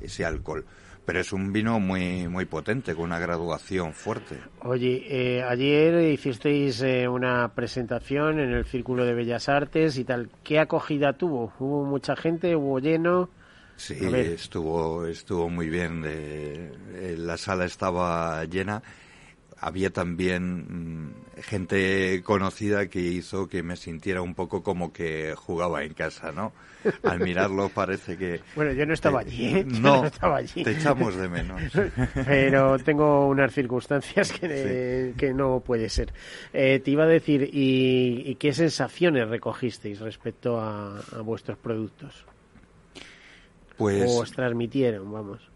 ese 0.01 0.25
alcohol. 0.27 0.67
Pero 1.07 1.21
es 1.21 1.33
un 1.33 1.53
vino 1.53 1.81
muy, 1.81 2.29
muy 2.29 2.45
potente, 2.45 2.95
con 2.95 3.05
una 3.05 3.19
graduación 3.19 3.95
fuerte. 3.95 4.39
Oye, 4.61 5.07
eh, 5.09 5.43
ayer 5.43 6.13
hicisteis 6.13 6.83
eh, 6.83 7.09
una 7.09 7.55
presentación 7.55 8.39
en 8.39 8.51
el 8.53 8.67
Círculo 8.67 9.07
de 9.07 9.15
Bellas 9.15 9.49
Artes 9.49 9.97
y 9.97 10.05
tal. 10.05 10.31
¿Qué 10.45 10.59
acogida 10.59 11.15
tuvo? 11.15 11.53
¿Hubo 11.59 11.85
mucha 11.87 12.15
gente? 12.15 12.55
¿Hubo 12.55 12.79
lleno? 12.79 13.31
Sí, 13.77 13.97
estuvo, 13.99 15.07
estuvo 15.07 15.49
muy 15.49 15.71
bien. 15.71 16.05
la 17.17 17.39
sala 17.39 17.65
estaba 17.65 18.45
llena 18.45 18.83
había 19.61 19.91
también 19.91 21.05
mm, 21.05 21.43
gente 21.43 22.23
conocida 22.25 22.89
que 22.89 23.01
hizo 23.01 23.47
que 23.47 23.63
me 23.63 23.77
sintiera 23.77 24.23
un 24.23 24.35
poco 24.35 24.63
como 24.63 24.93
que 24.93 25.35
jugaba 25.37 25.85
en 25.85 25.93
casa, 25.93 26.33
¿no? 26.33 26.53
Al 27.03 27.21
mirarlo 27.21 27.69
parece 27.75 28.17
que... 28.17 28.41
Bueno, 28.57 28.73
yo 28.73 28.87
no 28.87 28.95
estaba 28.95 29.21
allí, 29.21 29.47
¿eh? 29.47 29.65
no, 29.67 30.07
estaba 30.07 30.39
allí. 30.39 30.65
te 30.65 30.73
echamos 30.73 31.15
de 31.15 31.29
menos. 31.29 31.61
Pero 32.27 32.79
tengo 32.79 33.29
unas 33.29 33.53
circunstancias 33.53 34.33
que, 34.33 35.15
que 35.17 35.35
no 35.35 35.61
puede 35.61 35.91
ser. 35.91 36.13
Eh, 36.55 36.81
te 36.83 36.91
iba 36.91 37.05
a 37.05 37.09
decir, 37.09 37.51
¿y, 37.53 38.35
qué 38.37 38.55
sensaciones 38.55 39.29
recogisteis 39.29 40.01
respecto 40.01 40.59
a, 40.59 40.99
a 40.99 41.21
vuestros 41.21 41.59
productos? 41.59 42.25
Pues... 43.77 44.11
O 44.11 44.21
os 44.21 44.33
transmitieron, 44.33 45.13
vamos. 45.13 45.51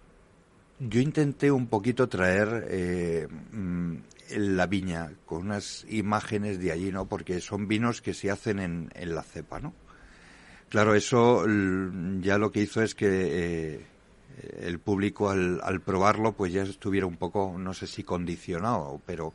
Yo 0.86 1.00
intenté 1.00 1.50
un 1.50 1.66
poquito 1.68 2.08
traer 2.08 2.66
eh, 2.68 3.26
mm, 3.52 3.94
la 4.36 4.66
viña 4.66 5.12
con 5.24 5.46
unas 5.46 5.86
imágenes 5.88 6.58
de 6.58 6.72
allí, 6.72 6.92
¿no? 6.92 7.06
Porque 7.06 7.40
son 7.40 7.68
vinos 7.68 8.02
que 8.02 8.12
se 8.12 8.30
hacen 8.30 8.58
en, 8.58 9.14
la 9.14 9.22
cepa, 9.22 9.60
¿no? 9.60 9.72
Claro, 10.68 10.94
eso 10.94 11.46
ya 12.20 12.36
lo 12.36 12.52
que 12.52 12.60
hizo 12.60 12.82
es 12.82 12.94
que 12.94 13.06
eh, 13.08 13.86
el 14.60 14.78
público 14.78 15.30
al, 15.30 15.80
probarlo 15.80 16.32
pues 16.32 16.52
ya 16.52 16.62
estuviera 16.62 17.06
un 17.06 17.16
poco, 17.16 17.54
no 17.58 17.72
sé 17.72 17.86
si 17.86 18.02
condicionado, 18.02 19.00
pero, 19.06 19.32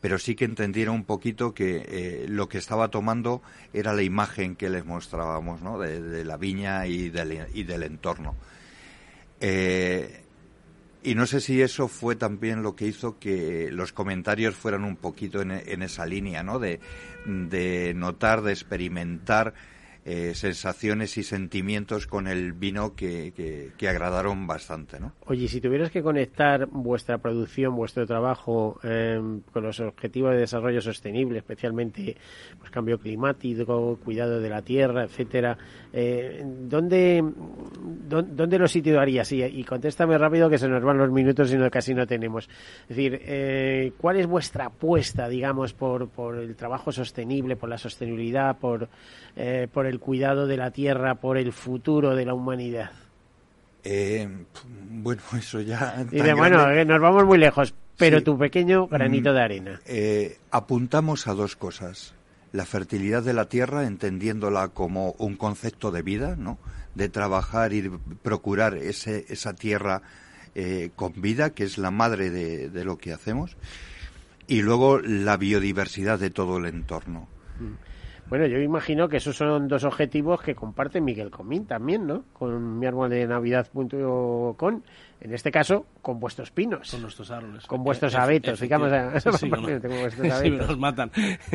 pero 0.00 0.18
sí 0.18 0.36
que 0.36 0.44
entendiera 0.44 0.92
un 0.92 1.04
poquito 1.04 1.52
que 1.52 1.84
eh, 1.88 2.26
lo 2.28 2.48
que 2.48 2.58
estaba 2.58 2.88
tomando 2.88 3.42
era 3.72 3.92
la 3.92 4.02
imagen 4.02 4.54
que 4.54 4.70
les 4.70 4.84
mostrábamos, 4.84 5.62
¿no? 5.62 5.78
De, 5.80 6.24
la 6.24 6.36
viña 6.36 6.86
y 6.86 7.08
del, 7.08 7.46
y 7.54 7.64
del 7.64 7.82
entorno. 7.82 8.36
Y 11.02 11.14
no 11.14 11.26
sé 11.26 11.40
si 11.40 11.60
eso 11.60 11.88
fue 11.88 12.16
también 12.16 12.62
lo 12.62 12.76
que 12.76 12.86
hizo 12.86 13.18
que 13.18 13.70
los 13.72 13.92
comentarios 13.92 14.54
fueran 14.54 14.84
un 14.84 14.96
poquito 14.96 15.42
en, 15.42 15.50
esa 15.82 16.06
línea, 16.06 16.42
¿no? 16.42 16.58
De 16.58 17.92
notar, 17.94 18.42
de 18.42 18.52
experimentar 18.52 19.54
eh, 20.04 20.34
sensaciones 20.34 21.16
y 21.16 21.22
sentimientos 21.22 22.06
con 22.06 22.26
el 22.26 22.52
vino 22.52 22.94
que, 22.94 23.32
que, 23.76 23.88
agradaron 23.88 24.46
bastante, 24.46 24.98
¿no? 24.98 25.12
Oye, 25.26 25.46
si 25.48 25.60
tuvieras 25.60 25.90
que 25.90 26.02
conectar 26.02 26.66
vuestra 26.66 27.18
producción, 27.18 27.76
vuestro 27.76 28.06
trabajo 28.06 28.80
em, 28.82 29.42
con 29.52 29.62
los 29.64 29.78
objetivos 29.80 30.32
de 30.32 30.38
desarrollo 30.38 30.80
sostenible, 30.80 31.38
especialmente 31.38 32.16
pues, 32.58 32.70
cambio 32.70 32.98
climático, 32.98 33.98
cuidado 34.02 34.40
de 34.40 34.48
la 34.48 34.62
tierra, 34.62 35.04
etcétera, 35.04 35.56
eh, 35.92 36.42
¿dónde, 36.44 37.22
dónde, 38.08 38.58
lo 38.58 38.66
situarías? 38.66 39.30
Y, 39.32 39.42
y 39.42 39.64
contéstame 39.64 40.18
rápido 40.18 40.48
que 40.48 40.58
se 40.58 40.68
nos 40.68 40.82
van 40.82 40.98
los 40.98 41.10
minutos 41.10 41.52
y 41.52 41.56
no, 41.56 41.70
casi 41.70 41.94
no 41.94 42.06
tenemos. 42.06 42.48
Es 42.82 42.96
decir, 42.96 43.20
eh, 43.22 43.92
¿cuál 43.98 44.16
es 44.18 44.26
vuestra 44.26 44.66
apuesta, 44.66 45.28
digamos, 45.28 45.74
por, 45.74 46.08
por 46.08 46.36
el 46.38 46.56
trabajo 46.56 46.92
sostenible, 46.92 47.56
por 47.56 47.68
la 47.68 47.78
sostenibilidad, 47.78 48.58
por, 48.58 48.88
eh, 49.36 49.68
por 49.72 49.86
el 49.86 49.91
el 49.92 50.00
cuidado 50.00 50.46
de 50.46 50.56
la 50.56 50.70
tierra 50.70 51.16
por 51.16 51.36
el 51.36 51.52
futuro 51.52 52.16
de 52.16 52.24
la 52.24 52.34
humanidad? 52.34 52.90
Eh, 53.84 54.28
bueno, 54.90 55.22
eso 55.38 55.60
ya. 55.60 56.04
bueno, 56.36 56.70
eh, 56.70 56.84
nos 56.84 57.00
vamos 57.00 57.24
muy 57.24 57.38
lejos, 57.38 57.74
pero 57.96 58.22
tu 58.22 58.38
pequeño 58.38 58.86
granito 58.86 59.32
de 59.32 59.40
mm, 59.40 59.44
arena. 59.44 59.80
Eh, 59.86 60.38
apuntamos 60.50 61.26
a 61.26 61.34
dos 61.34 61.56
cosas. 61.56 62.14
La 62.52 62.66
fertilidad 62.66 63.22
de 63.22 63.32
la 63.32 63.46
tierra, 63.46 63.86
entendiéndola 63.86 64.68
como 64.68 65.12
un 65.12 65.36
concepto 65.36 65.90
de 65.90 66.02
vida, 66.02 66.36
¿no? 66.36 66.58
De 66.94 67.08
trabajar 67.08 67.72
y 67.72 67.88
procurar 68.22 68.76
ese, 68.76 69.24
esa 69.28 69.54
tierra 69.54 70.02
con 70.96 71.14
vida, 71.16 71.54
que 71.54 71.64
es 71.64 71.78
la 71.78 71.90
madre 71.90 72.28
de, 72.28 72.84
lo 72.84 72.98
que 72.98 73.14
hacemos. 73.14 73.56
Y 74.46 74.60
luego 74.60 74.98
la 74.98 75.38
biodiversidad 75.38 76.18
de 76.18 76.28
todo 76.28 76.58
el 76.58 76.66
entorno. 76.66 77.26
Bueno, 78.32 78.46
yo 78.46 78.58
imagino 78.62 79.10
que 79.10 79.18
esos 79.18 79.36
son 79.36 79.68
dos 79.68 79.84
objetivos 79.84 80.40
que 80.40 80.54
comparte 80.54 81.02
Miguel 81.02 81.30
Comín 81.30 81.66
también, 81.66 82.06
¿no? 82.06 82.24
Con 82.32 82.78
mi 82.78 82.86
árbol 82.86 83.10
de 83.10 83.26
Navidad.com, 83.26 84.82
en 85.20 85.34
este 85.34 85.50
caso, 85.50 85.84
con 86.00 86.18
vuestros 86.18 86.50
pinos. 86.50 86.92
Con 86.92 87.02
nuestros 87.02 87.30
árboles. 87.30 87.66
Con 87.66 87.84
vuestros 87.84 88.14
abetos, 88.14 88.58
digamos. 88.58 88.90
Sí, 89.38 90.50
nos 90.50 90.78
matan. 90.78 91.10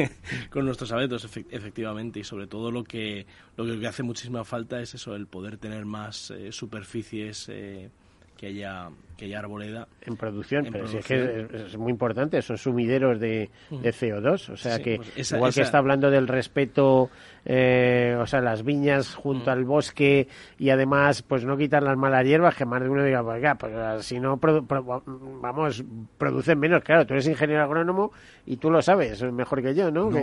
con 0.51 0.65
nuestros 0.65 0.91
abetos, 0.91 1.27
efectivamente, 1.49 2.19
y 2.19 2.23
sobre 2.23 2.45
todo 2.45 2.69
lo 2.69 2.83
que, 2.83 3.25
lo 3.55 3.65
que 3.79 3.87
hace 3.87 4.03
muchísima 4.03 4.43
falta 4.43 4.79
es 4.79 4.93
eso, 4.93 5.15
el 5.15 5.25
poder 5.25 5.57
tener 5.57 5.83
más 5.85 6.29
eh, 6.29 6.51
superficies... 6.51 7.49
Eh, 7.49 7.89
que 8.37 8.47
haya, 8.47 8.89
que 9.17 9.25
haya 9.25 9.39
arboleda. 9.39 9.87
En 10.01 10.15
producción, 10.15 10.67
pero 10.71 10.85
es 10.85 11.05
que 11.05 11.47
es, 11.51 11.77
muy 11.77 11.91
importante, 11.91 12.41
son 12.41 12.57
sumideros 12.57 13.19
de, 13.19 13.49
de 13.69 13.89
CO2, 13.89 14.53
o 14.53 14.57
sea 14.57 14.79
que 14.79 14.97
pues 14.97 15.31
igual 15.31 15.53
que 15.53 15.61
está 15.61 15.79
hablando 15.79 16.09
del 16.09 16.27
respeto, 16.27 17.09
eh, 17.43 18.15
o 18.19 18.25
sea, 18.27 18.39
las 18.39 18.63
viñas 18.63 19.15
junto 19.15 19.51
al 19.51 19.65
bosque 19.65 20.27
y 20.59 20.69
además 20.69 21.23
pues 21.23 21.43
no 21.43 21.57
quitar 21.57 21.83
las 21.83 21.97
malas 21.97 22.25
hierbas, 22.25 22.55
que 22.55 22.65
más 22.65 22.81
de 22.81 22.89
uno 22.89 23.03
diga, 23.03 23.23
pues, 23.23 23.41
pues 23.59 24.05
si 24.05 24.19
no, 24.19 24.39
vamos, 24.39 25.83
producen 26.17 26.59
menos, 26.59 26.83
claro, 26.83 27.05
tú 27.05 27.13
eres 27.15 27.27
ingeniero 27.27 27.63
agrónomo 27.63 28.11
y 28.45 28.57
tú 28.57 28.69
lo 28.69 28.81
sabes 28.81 29.21
mejor 29.23 29.61
que 29.61 29.73
yo, 29.73 29.91
¿no? 29.91 30.09
No, 30.09 30.19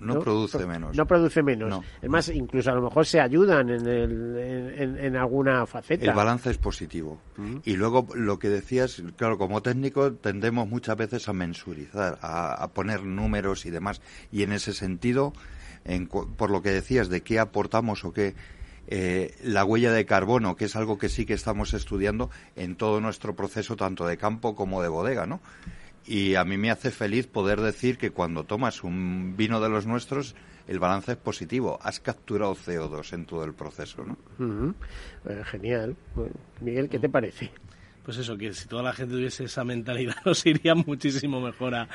produce 0.00 0.66
menos. 0.66 0.96
No 0.96 1.06
produce 1.06 1.42
menos. 1.42 1.84
Es 2.00 2.08
más, 2.08 2.28
incluso 2.28 2.70
a 2.70 2.74
lo 2.74 2.82
mejor 2.82 3.06
se 3.06 3.20
ayudan 3.20 3.70
en, 3.70 3.86
el, 3.86 4.98
en, 4.98 5.16
alguna 5.16 5.66
faceta. 5.66 6.04
El 6.04 6.12
balance 6.12 6.50
es 6.50 6.58
positivo. 6.58 7.20
Y 7.64 7.76
luego 7.76 8.06
lo 8.14 8.38
que 8.38 8.48
decías, 8.48 9.02
claro, 9.16 9.38
como 9.38 9.62
técnico 9.62 10.12
tendemos 10.12 10.68
muchas 10.68 10.96
veces 10.96 11.28
a 11.28 11.32
mensurizar, 11.32 12.18
a, 12.22 12.68
poner 12.72 13.04
números 13.04 13.66
y 13.66 13.70
demás. 13.70 14.00
Y 14.32 14.42
en 14.42 14.52
ese 14.52 14.72
sentido, 14.72 15.32
en, 15.84 16.06
por 16.06 16.50
lo 16.50 16.62
que 16.62 16.70
decías 16.70 17.08
de 17.08 17.22
qué 17.22 17.38
aportamos 17.38 18.04
o 18.04 18.12
qué, 18.12 18.34
eh, 18.86 19.36
la 19.44 19.64
huella 19.64 19.92
de 19.92 20.04
carbono, 20.04 20.56
que 20.56 20.64
es 20.64 20.74
algo 20.74 20.98
que 20.98 21.08
sí 21.08 21.24
que 21.24 21.34
estamos 21.34 21.74
estudiando 21.74 22.30
en 22.56 22.74
todo 22.74 23.00
nuestro 23.00 23.36
proceso, 23.36 23.76
tanto 23.76 24.06
de 24.06 24.16
campo 24.16 24.56
como 24.56 24.82
de 24.82 24.88
bodega, 24.88 25.26
¿no? 25.26 25.40
Y 26.06 26.34
a 26.34 26.44
mí 26.44 26.56
me 26.56 26.70
hace 26.70 26.90
feliz 26.90 27.26
poder 27.26 27.60
decir 27.60 27.98
que 27.98 28.10
cuando 28.10 28.44
tomas 28.44 28.82
un 28.82 29.36
vino 29.36 29.60
de 29.60 29.68
los 29.68 29.86
nuestros, 29.86 30.34
el 30.66 30.78
balance 30.78 31.12
es 31.12 31.18
positivo. 31.18 31.78
Has 31.82 32.00
capturado 32.00 32.54
CO2 32.54 33.12
en 33.12 33.26
todo 33.26 33.44
el 33.44 33.54
proceso, 33.54 34.04
¿no? 34.04 34.16
Eh, 35.28 35.42
genial. 35.44 35.96
Miguel, 36.60 36.88
¿qué 36.88 36.98
te 36.98 37.08
parece? 37.08 37.50
Pues 38.04 38.18
eso, 38.18 38.36
que 38.36 38.52
si 38.52 38.66
toda 38.68 38.82
la 38.82 38.92
gente 38.92 39.14
tuviese 39.14 39.44
esa 39.44 39.64
mentalidad 39.64 40.14
nos 40.24 40.44
iría 40.46 40.74
muchísimo 40.74 41.40
mejor 41.40 41.74
a, 41.74 41.88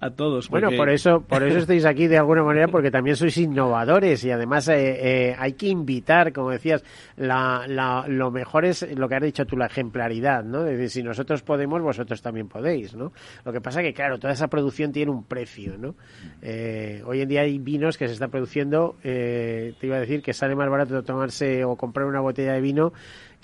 a 0.00 0.10
todos. 0.10 0.48
Bueno, 0.48 0.70
por 0.76 0.90
eso, 0.90 1.20
por 1.20 1.42
eso 1.42 1.58
estáis 1.58 1.84
aquí 1.84 2.06
de 2.06 2.18
alguna 2.18 2.42
manera, 2.42 2.68
porque 2.68 2.90
también 2.90 3.16
sois 3.16 3.36
innovadores 3.38 4.24
y 4.24 4.30
además 4.30 4.68
eh, 4.68 5.30
eh, 5.30 5.36
hay 5.38 5.54
que 5.54 5.68
invitar, 5.68 6.32
como 6.32 6.50
decías, 6.50 6.84
la, 7.16 7.64
la, 7.66 8.04
lo 8.08 8.30
mejor 8.30 8.64
es 8.64 8.86
lo 8.96 9.08
que 9.08 9.16
has 9.16 9.22
dicho 9.22 9.44
tú, 9.46 9.56
la 9.56 9.66
ejemplaridad, 9.66 10.44
¿no? 10.44 10.66
Es 10.66 10.78
decir, 10.78 10.90
si 10.90 11.02
nosotros 11.02 11.42
podemos, 11.42 11.82
vosotros 11.82 12.20
también 12.22 12.48
podéis, 12.48 12.94
¿no? 12.94 13.12
Lo 13.44 13.52
que 13.52 13.60
pasa 13.60 13.82
que, 13.82 13.92
claro, 13.92 14.18
toda 14.18 14.32
esa 14.32 14.48
producción 14.48 14.92
tiene 14.92 15.10
un 15.10 15.24
precio, 15.24 15.76
¿no? 15.78 15.94
Eh, 16.42 17.02
hoy 17.06 17.22
en 17.22 17.28
día 17.28 17.42
hay 17.42 17.58
vinos 17.58 17.96
que 17.96 18.06
se 18.06 18.14
están 18.14 18.30
produciendo, 18.30 18.96
te 19.02 19.74
iba 19.82 19.96
a 19.96 20.00
decir 20.00 20.22
que 20.22 20.32
sale 20.32 20.54
más 20.54 20.68
barato 20.68 21.02
tomarse 21.02 21.64
o 21.64 21.76
comprar 21.76 22.06
una 22.06 22.20
botella 22.20 22.52
de 22.52 22.60
vino 22.60 22.92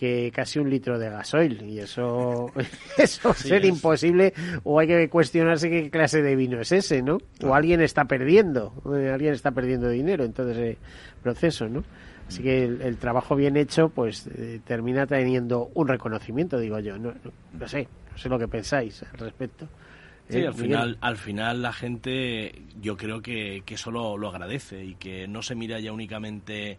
que 0.02 0.32
casi 0.34 0.58
un 0.58 0.68
litro 0.68 0.98
de 0.98 1.08
gasoil 1.10 1.62
y 1.62 1.78
eso 1.78 2.50
eso 2.98 3.32
ser 3.34 3.64
imposible 3.64 4.34
o 4.64 4.80
hay 4.80 4.88
que 4.88 5.08
cuestionarse 5.08 5.70
qué 5.70 5.90
clase 5.90 6.22
de 6.22 6.34
vino 6.34 6.60
es 6.60 6.72
ese, 6.72 7.02
¿no? 7.02 7.18
O 7.40 7.54
alguien 7.54 7.80
está 7.80 8.06
perdiendo, 8.06 8.74
eh, 8.96 9.12
alguien 9.14 9.32
está 9.32 9.52
perdiendo 9.52 9.88
dinero 9.88 10.24
en 10.24 10.32
todo 10.32 10.50
ese 10.50 10.76
proceso, 11.22 11.68
¿no? 11.68 11.84
Así 12.26 12.42
que 12.42 12.64
el, 12.64 12.96
trabajo 12.96 13.36
bien 13.36 13.56
hecho 13.56 13.90
pues 13.90 14.26
eh, 14.26 14.58
termina 14.66 15.06
teniendo 15.06 15.70
un 15.74 15.86
reconocimiento, 15.86 16.58
digo 16.58 16.80
yo, 16.80 16.98
no, 16.98 17.14
no, 17.52 17.68
sé, 17.68 17.86
no 18.10 18.18
sé 18.18 18.28
lo 18.28 18.40
que 18.40 18.48
pensáis 18.48 19.04
al 19.04 19.18
respecto. 19.20 19.68
Sí, 20.28 20.38
eh, 20.38 20.48
al 20.48 20.54
final, 20.54 20.98
al 21.00 21.16
final 21.16 21.62
la 21.62 21.72
gente 21.72 22.60
yo 22.80 22.96
creo 22.96 23.22
que, 23.22 23.62
que 23.64 23.74
eso 23.74 23.92
lo, 23.92 24.18
lo 24.18 24.30
agradece 24.30 24.84
y 24.84 24.96
que 24.96 25.28
no 25.28 25.42
se 25.42 25.54
mira 25.54 25.78
ya 25.78 25.92
únicamente 25.92 26.78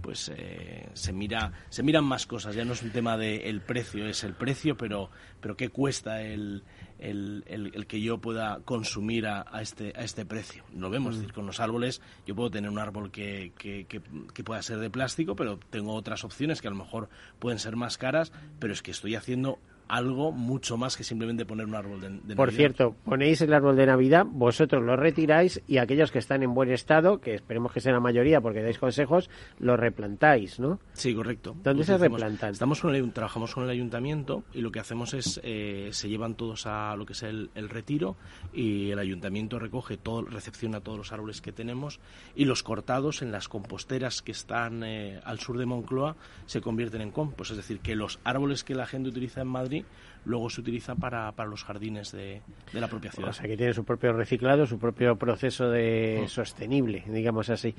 pues 0.00 0.30
eh, 0.34 0.88
se 0.94 1.12
mira 1.12 1.52
se 1.68 1.82
miran 1.82 2.04
más 2.04 2.26
cosas. 2.26 2.54
Ya 2.54 2.64
no 2.64 2.72
es 2.72 2.82
un 2.82 2.90
tema 2.90 3.16
de 3.16 3.48
el 3.48 3.60
precio 3.60 4.06
es 4.06 4.24
el 4.24 4.34
precio 4.34 4.76
pero 4.76 5.10
pero 5.40 5.56
qué 5.56 5.68
cuesta 5.68 6.22
el, 6.22 6.62
el, 6.98 7.44
el, 7.46 7.86
que 7.86 8.00
yo 8.00 8.18
pueda 8.18 8.60
consumir 8.64 9.26
a, 9.26 9.44
este 9.60 9.92
a 9.96 10.02
este 10.02 10.24
precio. 10.24 10.64
Lo 10.74 10.90
vemos 10.90 11.14
es 11.14 11.20
decir 11.20 11.34
con 11.34 11.46
los 11.46 11.60
árboles 11.60 12.00
yo 12.26 12.34
puedo 12.34 12.50
tener 12.50 12.70
un 12.70 12.78
árbol 12.78 13.10
que, 13.10 13.52
que, 13.58 13.86
que, 13.86 14.44
pueda 14.44 14.62
ser 14.62 14.78
de 14.78 14.90
plástico 14.90 15.36
pero 15.36 15.58
tengo 15.70 15.94
otras 15.94 16.24
opciones 16.24 16.60
que 16.60 16.68
a 16.68 16.70
lo 16.70 16.76
mejor 16.76 17.08
pueden 17.38 17.58
ser 17.58 17.76
más 17.76 17.98
caras 17.98 18.32
pero 18.58 18.72
es 18.72 18.82
que 18.82 18.90
estoy 18.90 19.14
haciendo 19.14 19.58
algo 19.88 20.32
mucho 20.32 20.76
más 20.76 20.96
que 20.96 21.04
simplemente 21.04 21.44
poner 21.44 21.66
un 21.66 21.74
árbol 21.74 22.00
de, 22.00 22.10
Navidad. 22.10 22.36
Por 22.36 22.52
cierto, 22.52 22.96
ponéis 23.04 23.40
el 23.42 23.52
árbol 23.52 23.76
de 23.76 23.86
Navidad, 23.86 24.26
vosotros 24.26 24.82
lo 24.82 24.96
retiráis 24.96 25.60
y 25.66 25.78
aquellos 25.78 26.10
que 26.10 26.18
están 26.18 26.42
en 26.42 26.54
buen 26.54 26.70
estado, 26.70 27.20
que 27.20 27.34
esperemos 27.34 27.72
que 27.72 27.80
sea 27.80 27.92
la 27.92 28.00
mayoría 28.00 28.40
porque 28.40 28.62
dais 28.62 28.78
consejos, 28.78 29.28
lo 29.58 29.76
replantáis, 29.76 30.58
¿no? 30.58 30.80
Sí, 30.92 31.14
correcto. 31.14 31.54
¿Dónde 31.62 31.84
se 31.84 31.98
replantan? 31.98 32.52
Estamos 32.52 32.80
con 32.80 32.94
el, 32.94 33.12
trabajamos 33.12 33.54
con 33.54 33.64
el 33.64 33.70
ayuntamiento 33.70 34.44
y 34.52 34.60
lo 34.60 34.70
que 34.72 34.80
hacemos 34.80 35.14
es, 35.14 35.40
eh, 35.42 35.90
se 35.92 36.08
llevan 36.08 36.34
todos 36.34 36.66
a 36.66 36.96
lo 36.96 37.06
que 37.06 37.12
es 37.12 37.22
el, 37.22 37.50
retiro 37.54 38.16
y 38.52 38.90
el 38.90 38.98
ayuntamiento 38.98 39.58
recoge 39.58 39.96
todo, 39.96 40.22
recepciona 40.22 40.80
todos 40.80 40.98
los 40.98 41.12
árboles 41.12 41.40
que 41.40 41.52
tenemos 41.52 42.00
y 42.34 42.44
los 42.44 42.62
cortados 42.62 43.22
en 43.22 43.30
las 43.30 43.48
composteras 43.48 44.22
que 44.22 44.32
están 44.32 44.82
eh, 44.84 45.20
al 45.24 45.38
sur 45.38 45.58
de 45.58 45.66
Moncloa 45.66 46.16
se 46.46 46.60
convierten 46.60 47.00
en 47.00 47.10
compost. 47.10 47.52
Es 47.52 47.56
decir, 47.58 47.80
que 47.80 47.94
los 47.94 48.18
árboles 48.24 48.64
que 48.64 48.74
la 48.74 48.86
gente 48.86 49.08
utiliza 49.08 49.42
en 49.42 49.48
Madrid 49.48 49.81
luego 50.24 50.48
se 50.50 50.60
utiliza 50.60 50.94
para, 50.94 51.32
para 51.32 51.48
los 51.48 51.64
jardines 51.64 52.12
de, 52.12 52.42
de, 52.72 52.80
la 52.80 52.88
propia 52.88 53.10
ciudad. 53.10 53.30
O 53.30 53.32
sea, 53.32 53.46
que 53.46 53.56
tiene 53.56 53.74
su 53.74 53.84
propio 53.84 54.12
reciclado, 54.12 54.66
su 54.66 54.78
propio 54.78 55.16
proceso 55.16 55.68
de 55.68 56.22
mm. 56.24 56.28
sostenible, 56.28 57.04
digamos 57.08 57.50
así. 57.50 57.74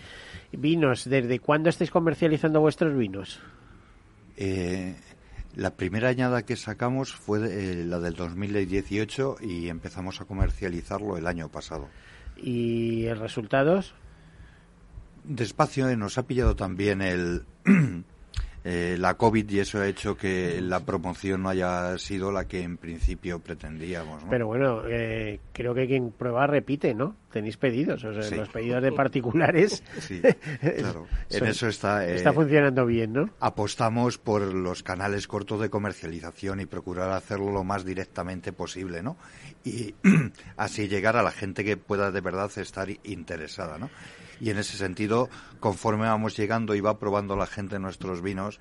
Vinos, 0.52 1.10
¿desde 1.10 1.40
cuándo 1.40 1.70
estáis 1.70 1.92
comercializando 1.92 2.60
vuestros 2.60 2.96
vinos? 2.98 3.40
Eh, 4.38 4.96
la 5.56 5.76
primera 5.76 6.10
añada 6.10 6.44
que 6.44 6.56
sacamos 6.56 7.14
fue 7.14 7.40
eh, 7.46 7.86
la 7.86 8.00
del 8.00 8.16
2018 8.16 9.38
y 9.42 9.70
empezamos 9.70 10.20
a 10.20 10.26
comercializarlo 10.26 11.18
el 11.18 11.28
año 11.28 11.50
pasado. 11.50 11.88
¿Y 12.36 13.08
resultados? 13.14 13.94
Despacio, 15.24 15.88
eh, 15.90 15.96
nos 15.96 16.18
ha 16.18 16.24
pillado 16.24 16.56
también 16.56 17.02
el 17.02 17.46
eh, 18.66 18.96
la 18.98 19.16
COVID 19.16 19.50
y 19.50 19.60
eso 19.60 19.82
ha 19.82 19.88
hecho 19.88 20.16
que 20.16 20.62
la 20.62 20.80
promoción 20.80 21.44
no 21.44 21.50
haya 21.50 21.98
sido 21.98 22.32
la 22.32 22.48
que 22.48 22.62
en 22.62 22.78
principio 22.78 23.40
pretendíamos. 23.40 24.24
Pero 24.30 24.48
bueno, 24.48 24.84
eh, 24.88 25.42
creo 25.52 25.74
que 25.74 25.86
quien 25.86 26.12
prueba 26.12 26.48
repite, 26.48 26.94
¿no? 26.94 27.18
Tenéis 27.30 27.58
pedidos, 27.58 28.04
o 28.06 28.22
sea, 28.22 28.38
los 28.38 28.48
pedidos 28.50 28.82
de 28.82 28.94
particulares. 28.94 29.84
Sí, 30.00 30.22
claro. 30.78 31.08
en 31.30 31.46
eso 31.46 31.68
está. 31.68 32.08
está 32.08 32.30
eh, 32.30 32.34
funcionando 32.34 32.86
bien, 32.86 33.12
¿no? 33.12 33.30
Apostamos 33.42 34.18
por 34.18 34.42
los 34.42 34.82
canales 34.82 35.28
cortos 35.28 35.60
de 35.60 35.70
comercialización 35.70 36.62
y 36.62 36.66
procurar 36.66 37.12
hacerlo 37.12 37.52
lo 37.52 37.66
más 37.66 37.84
directamente 37.84 38.54
posible, 38.54 39.04
¿no? 39.04 39.18
Y 39.66 39.94
así 40.56 40.88
llegar 40.88 41.18
a 41.18 41.24
la 41.24 41.32
gente 41.32 41.66
que 41.66 41.76
pueda 41.76 42.12
de 42.12 42.22
verdad 42.22 42.50
estar 42.56 42.88
interesada, 43.04 43.78
¿no? 43.78 43.90
Y 44.44 44.50
en 44.50 44.58
ese 44.58 44.76
sentido, 44.76 45.30
conforme 45.62 46.06
vamos 46.06 46.36
llegando 46.36 46.76
y 46.76 46.82
va 46.82 47.00
probando 47.00 47.38
la 47.38 47.48
gente 47.48 47.80
nuestros 47.80 48.22
vinos, 48.22 48.60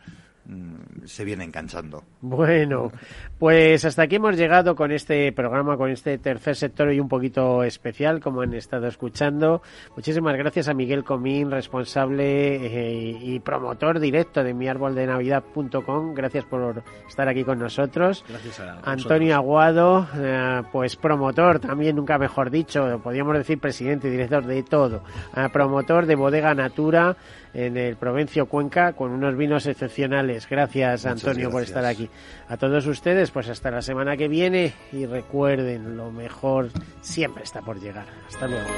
se 1.05 1.25
viene 1.25 1.45
enganchando. 1.45 2.03
Bueno, 2.21 2.91
pues 3.39 3.85
hasta 3.85 4.03
aquí 4.03 4.17
hemos 4.17 4.37
llegado 4.37 4.75
con 4.75 4.91
este 4.91 5.31
programa, 5.33 5.77
con 5.77 5.91
este 5.91 6.19
tercer 6.19 6.57
sector 6.57 6.93
y 6.93 7.01
un 7.01 7.09
poquito 7.09 7.63
especial, 7.63 8.21
como 8.21 8.43
han 8.43 8.55
estado 8.55 8.89
escuchando. 8.89 9.63
Muchísimas 9.97 10.37
gracias 10.37 10.69
a 10.69 10.75
Miguel 10.75 11.05
Comín, 11.05 11.51
responsable 11.51 12.57
eh, 12.57 13.19
y 13.21 13.39
promotor 13.41 14.01
directo 14.01 14.43
de 14.43 14.53
miarboldenavidad.com. 14.55 16.15
Gracias 16.15 16.45
por 16.45 16.83
estar 17.09 17.29
aquí 17.29 17.45
con 17.45 17.59
nosotros. 17.59 18.25
Gracias 18.29 18.61
a 18.61 18.81
Antonio 18.85 19.37
Aguado, 19.37 20.09
eh, 20.17 20.63
pues 20.73 20.97
promotor 20.97 21.61
también, 21.61 21.97
nunca 21.97 22.19
mejor 22.19 22.51
dicho, 22.51 23.01
podríamos 23.03 23.37
decir 23.37 23.59
presidente 23.59 24.09
y 24.09 24.11
director 24.11 24.45
de 24.45 24.63
todo. 24.65 25.05
Eh, 25.37 25.49
promotor 25.53 26.07
de 26.07 26.17
Bodega 26.17 26.55
Natura 26.55 27.17
en 27.55 27.77
el 27.77 27.97
Provencio 27.97 28.47
Cuenca 28.47 28.95
con 28.95 29.11
unos 29.11 29.37
vinos 29.37 29.67
excepcionales. 29.67 30.49
Gracias, 30.49 31.07
Antonio, 31.07 31.51
por 31.51 31.63
estar 31.63 31.85
aquí. 31.85 32.09
A 32.49 32.57
todos 32.57 32.87
ustedes, 32.87 33.31
pues 33.31 33.49
hasta 33.49 33.71
la 33.71 33.83
semana 33.83 34.17
que 34.17 34.29
viene 34.29 34.73
y 34.93 35.07
recuerden, 35.07 35.97
lo 35.97 36.11
mejor 36.11 36.71
siempre 37.01 37.45
está 37.45 37.61
por 37.63 37.81
llegar. 37.81 38.07
Hasta 38.29 38.47
luego. 38.47 38.69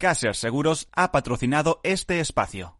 Caser 0.00 0.34
Seguros 0.34 0.88
ha 0.92 1.12
patrocinado 1.12 1.80
este 1.82 2.20
espacio. 2.20 2.79